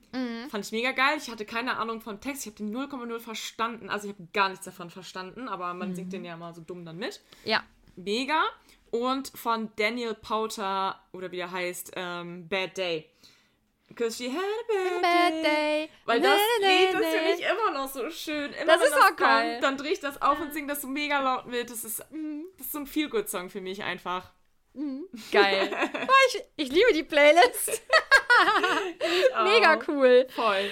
Fand 0.49 0.65
ich 0.65 0.71
mega 0.71 0.91
geil. 0.91 1.17
Ich 1.17 1.29
hatte 1.29 1.45
keine 1.45 1.77
Ahnung 1.77 2.01
vom 2.01 2.19
Text. 2.19 2.45
Ich 2.45 2.51
habe 2.53 2.57
den 2.57 2.75
0,0 2.75 3.19
verstanden. 3.19 3.89
Also 3.89 4.07
ich 4.07 4.13
habe 4.15 4.27
gar 4.33 4.49
nichts 4.49 4.65
davon 4.65 4.89
verstanden, 4.89 5.47
aber 5.47 5.73
man 5.73 5.95
singt 5.95 6.11
den 6.13 6.25
ja 6.25 6.35
mal 6.37 6.53
so 6.53 6.61
dumm 6.61 6.83
dann 6.85 6.97
mit. 6.97 7.21
Ja. 7.45 7.63
Mega. 7.95 8.41
Und 8.91 9.29
von 9.35 9.69
Daniel 9.75 10.13
Powter, 10.13 10.99
oder 11.11 11.31
wie 11.31 11.39
er 11.39 11.51
heißt, 11.51 11.91
ähm, 11.95 12.47
Bad 12.47 12.77
Day. 12.77 13.09
Because 13.89 14.17
she 14.17 14.29
had 14.29 14.37
a 14.39 14.67
bad, 14.67 15.01
Bad 15.01 15.31
day. 15.33 15.43
day. 15.43 15.89
Weil 16.05 16.19
das 16.21 16.37
Nee, 16.61 16.67
Lied, 16.67 16.99
nee. 16.99 17.05
finde 17.17 17.33
ich 17.41 17.45
immer 17.49 17.71
noch 17.71 17.87
so 17.87 18.09
schön. 18.09 18.51
Immer 18.53 18.65
Das 18.65 18.83
ist 18.83 18.91
das 18.91 18.99
auch 19.01 19.07
kommt, 19.07 19.19
geil. 19.19 19.59
dann 19.61 19.77
drehe 19.77 19.91
ich 19.93 19.99
das 20.01 20.21
auf 20.21 20.39
und 20.39 20.53
singe 20.53 20.67
das 20.67 20.81
so 20.81 20.87
mega 20.87 21.19
laut 21.21 21.45
mit. 21.47 21.69
Das 21.69 21.83
ist, 21.85 21.99
das 21.99 22.65
ist 22.67 22.71
so 22.73 22.79
ein 22.79 22.85
Feel-Good-Song 22.87 23.49
für 23.49 23.61
mich 23.61 23.83
einfach. 23.83 24.31
Geil. 25.31 25.69
Oh, 26.07 26.27
ich, 26.29 26.43
ich 26.55 26.71
liebe 26.71 26.93
die 26.93 27.03
Playlist. 27.03 27.81
Mega 29.43 29.79
cool. 29.87 30.27
Voll. 30.29 30.69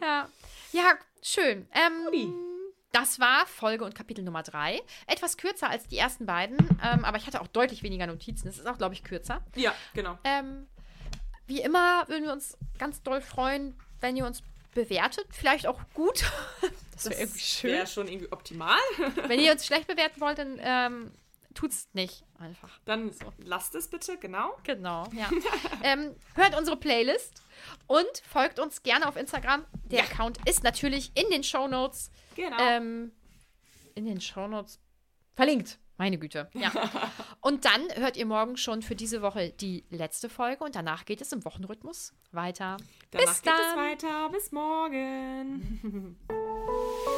Ja. 0.00 0.28
Ja, 0.72 0.98
schön. 1.22 1.68
Ähm, 1.72 2.34
das 2.92 3.20
war 3.20 3.46
Folge 3.46 3.84
und 3.84 3.94
Kapitel 3.94 4.24
Nummer 4.24 4.42
3. 4.42 4.80
Etwas 5.06 5.36
kürzer 5.36 5.68
als 5.68 5.86
die 5.88 5.98
ersten 5.98 6.26
beiden, 6.26 6.56
ähm, 6.82 7.04
aber 7.04 7.16
ich 7.16 7.26
hatte 7.26 7.40
auch 7.40 7.46
deutlich 7.46 7.82
weniger 7.82 8.06
Notizen. 8.06 8.48
Es 8.48 8.58
ist 8.58 8.66
auch, 8.66 8.78
glaube 8.78 8.94
ich, 8.94 9.04
kürzer. 9.04 9.44
Ja, 9.54 9.74
genau. 9.94 10.18
Ähm, 10.24 10.66
wie 11.46 11.60
immer 11.60 12.06
würden 12.08 12.24
wir 12.24 12.32
uns 12.32 12.56
ganz 12.78 13.02
doll 13.02 13.20
freuen, 13.20 13.78
wenn 14.00 14.16
ihr 14.16 14.26
uns 14.26 14.42
bewertet. 14.74 15.26
Vielleicht 15.30 15.66
auch 15.66 15.80
gut. 15.94 16.24
Das 16.98 17.10
wäre 17.10 17.20
irgendwie 17.20 17.38
schön. 17.38 17.70
Wäre 17.70 17.86
schon 17.86 18.08
irgendwie 18.08 18.32
optimal. 18.32 18.76
Wenn 19.28 19.38
ihr 19.38 19.52
uns 19.52 19.64
schlecht 19.64 19.86
bewerten 19.86 20.20
wollt, 20.20 20.38
dann 20.38 20.58
ähm, 20.60 21.12
tut's 21.58 21.88
nicht 21.92 22.24
einfach. 22.38 22.78
Dann 22.84 23.10
lasst 23.38 23.74
es 23.74 23.88
bitte, 23.88 24.16
genau. 24.16 24.56
Genau, 24.62 25.08
ja. 25.12 25.28
ähm, 25.82 26.14
hört 26.34 26.56
unsere 26.56 26.76
Playlist 26.76 27.42
und 27.88 28.06
folgt 28.30 28.60
uns 28.60 28.84
gerne 28.84 29.08
auf 29.08 29.16
Instagram. 29.16 29.64
Der 29.86 30.04
Account 30.04 30.38
ist 30.48 30.62
natürlich 30.62 31.10
in 31.16 31.28
den 31.30 31.42
Shownotes. 31.42 32.12
Genau. 32.36 32.56
Ähm, 32.60 33.10
in 33.96 34.06
den 34.06 34.20
Shownotes 34.20 34.78
verlinkt. 35.34 35.80
Meine 35.96 36.16
Güte. 36.16 36.48
Ja. 36.54 36.70
Und 37.40 37.64
dann 37.64 37.82
hört 37.96 38.16
ihr 38.16 38.26
morgen 38.26 38.56
schon 38.56 38.82
für 38.82 38.94
diese 38.94 39.20
Woche 39.20 39.50
die 39.50 39.84
letzte 39.90 40.28
Folge 40.28 40.62
und 40.62 40.76
danach 40.76 41.04
geht 41.06 41.20
es 41.20 41.32
im 41.32 41.44
Wochenrhythmus 41.44 42.12
weiter. 42.30 42.76
Danach 43.10 43.26
Bis 43.26 43.42
geht 43.42 43.52
dann. 43.52 43.60
es 43.60 43.76
weiter. 43.76 44.28
Bis 44.28 44.52
morgen. 44.52 46.16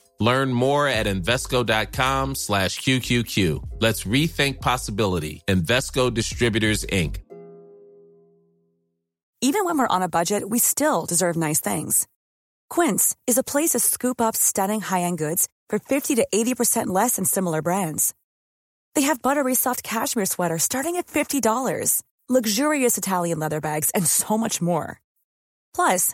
Learn 0.21 0.53
more 0.53 0.87
at 0.87 1.07
Invesco.com 1.07 2.35
slash 2.35 2.79
QQQ. 2.79 3.69
Let's 3.79 4.03
rethink 4.03 4.61
possibility. 4.61 5.41
Invesco 5.47 6.13
Distributors, 6.13 6.85
Inc. 6.85 7.17
Even 9.41 9.65
when 9.65 9.79
we're 9.79 9.95
on 9.95 10.03
a 10.03 10.07
budget, 10.07 10.47
we 10.47 10.59
still 10.59 11.07
deserve 11.07 11.35
nice 11.35 11.59
things. 11.59 12.07
Quince 12.69 13.15
is 13.25 13.39
a 13.39 13.43
place 13.43 13.71
to 13.71 13.79
scoop 13.79 14.21
up 14.21 14.35
stunning 14.35 14.81
high-end 14.81 15.17
goods 15.17 15.49
for 15.67 15.79
50 15.79 16.13
to 16.13 16.27
80% 16.31 16.87
less 16.87 17.15
than 17.15 17.25
similar 17.25 17.63
brands. 17.63 18.13
They 18.93 19.01
have 19.01 19.23
buttery 19.23 19.55
soft 19.55 19.81
cashmere 19.81 20.27
sweaters 20.27 20.61
starting 20.61 20.97
at 20.97 21.07
$50, 21.07 22.03
luxurious 22.29 22.95
Italian 22.99 23.39
leather 23.39 23.59
bags, 23.59 23.89
and 23.95 24.05
so 24.05 24.37
much 24.37 24.61
more. 24.61 25.01
Plus, 25.73 26.13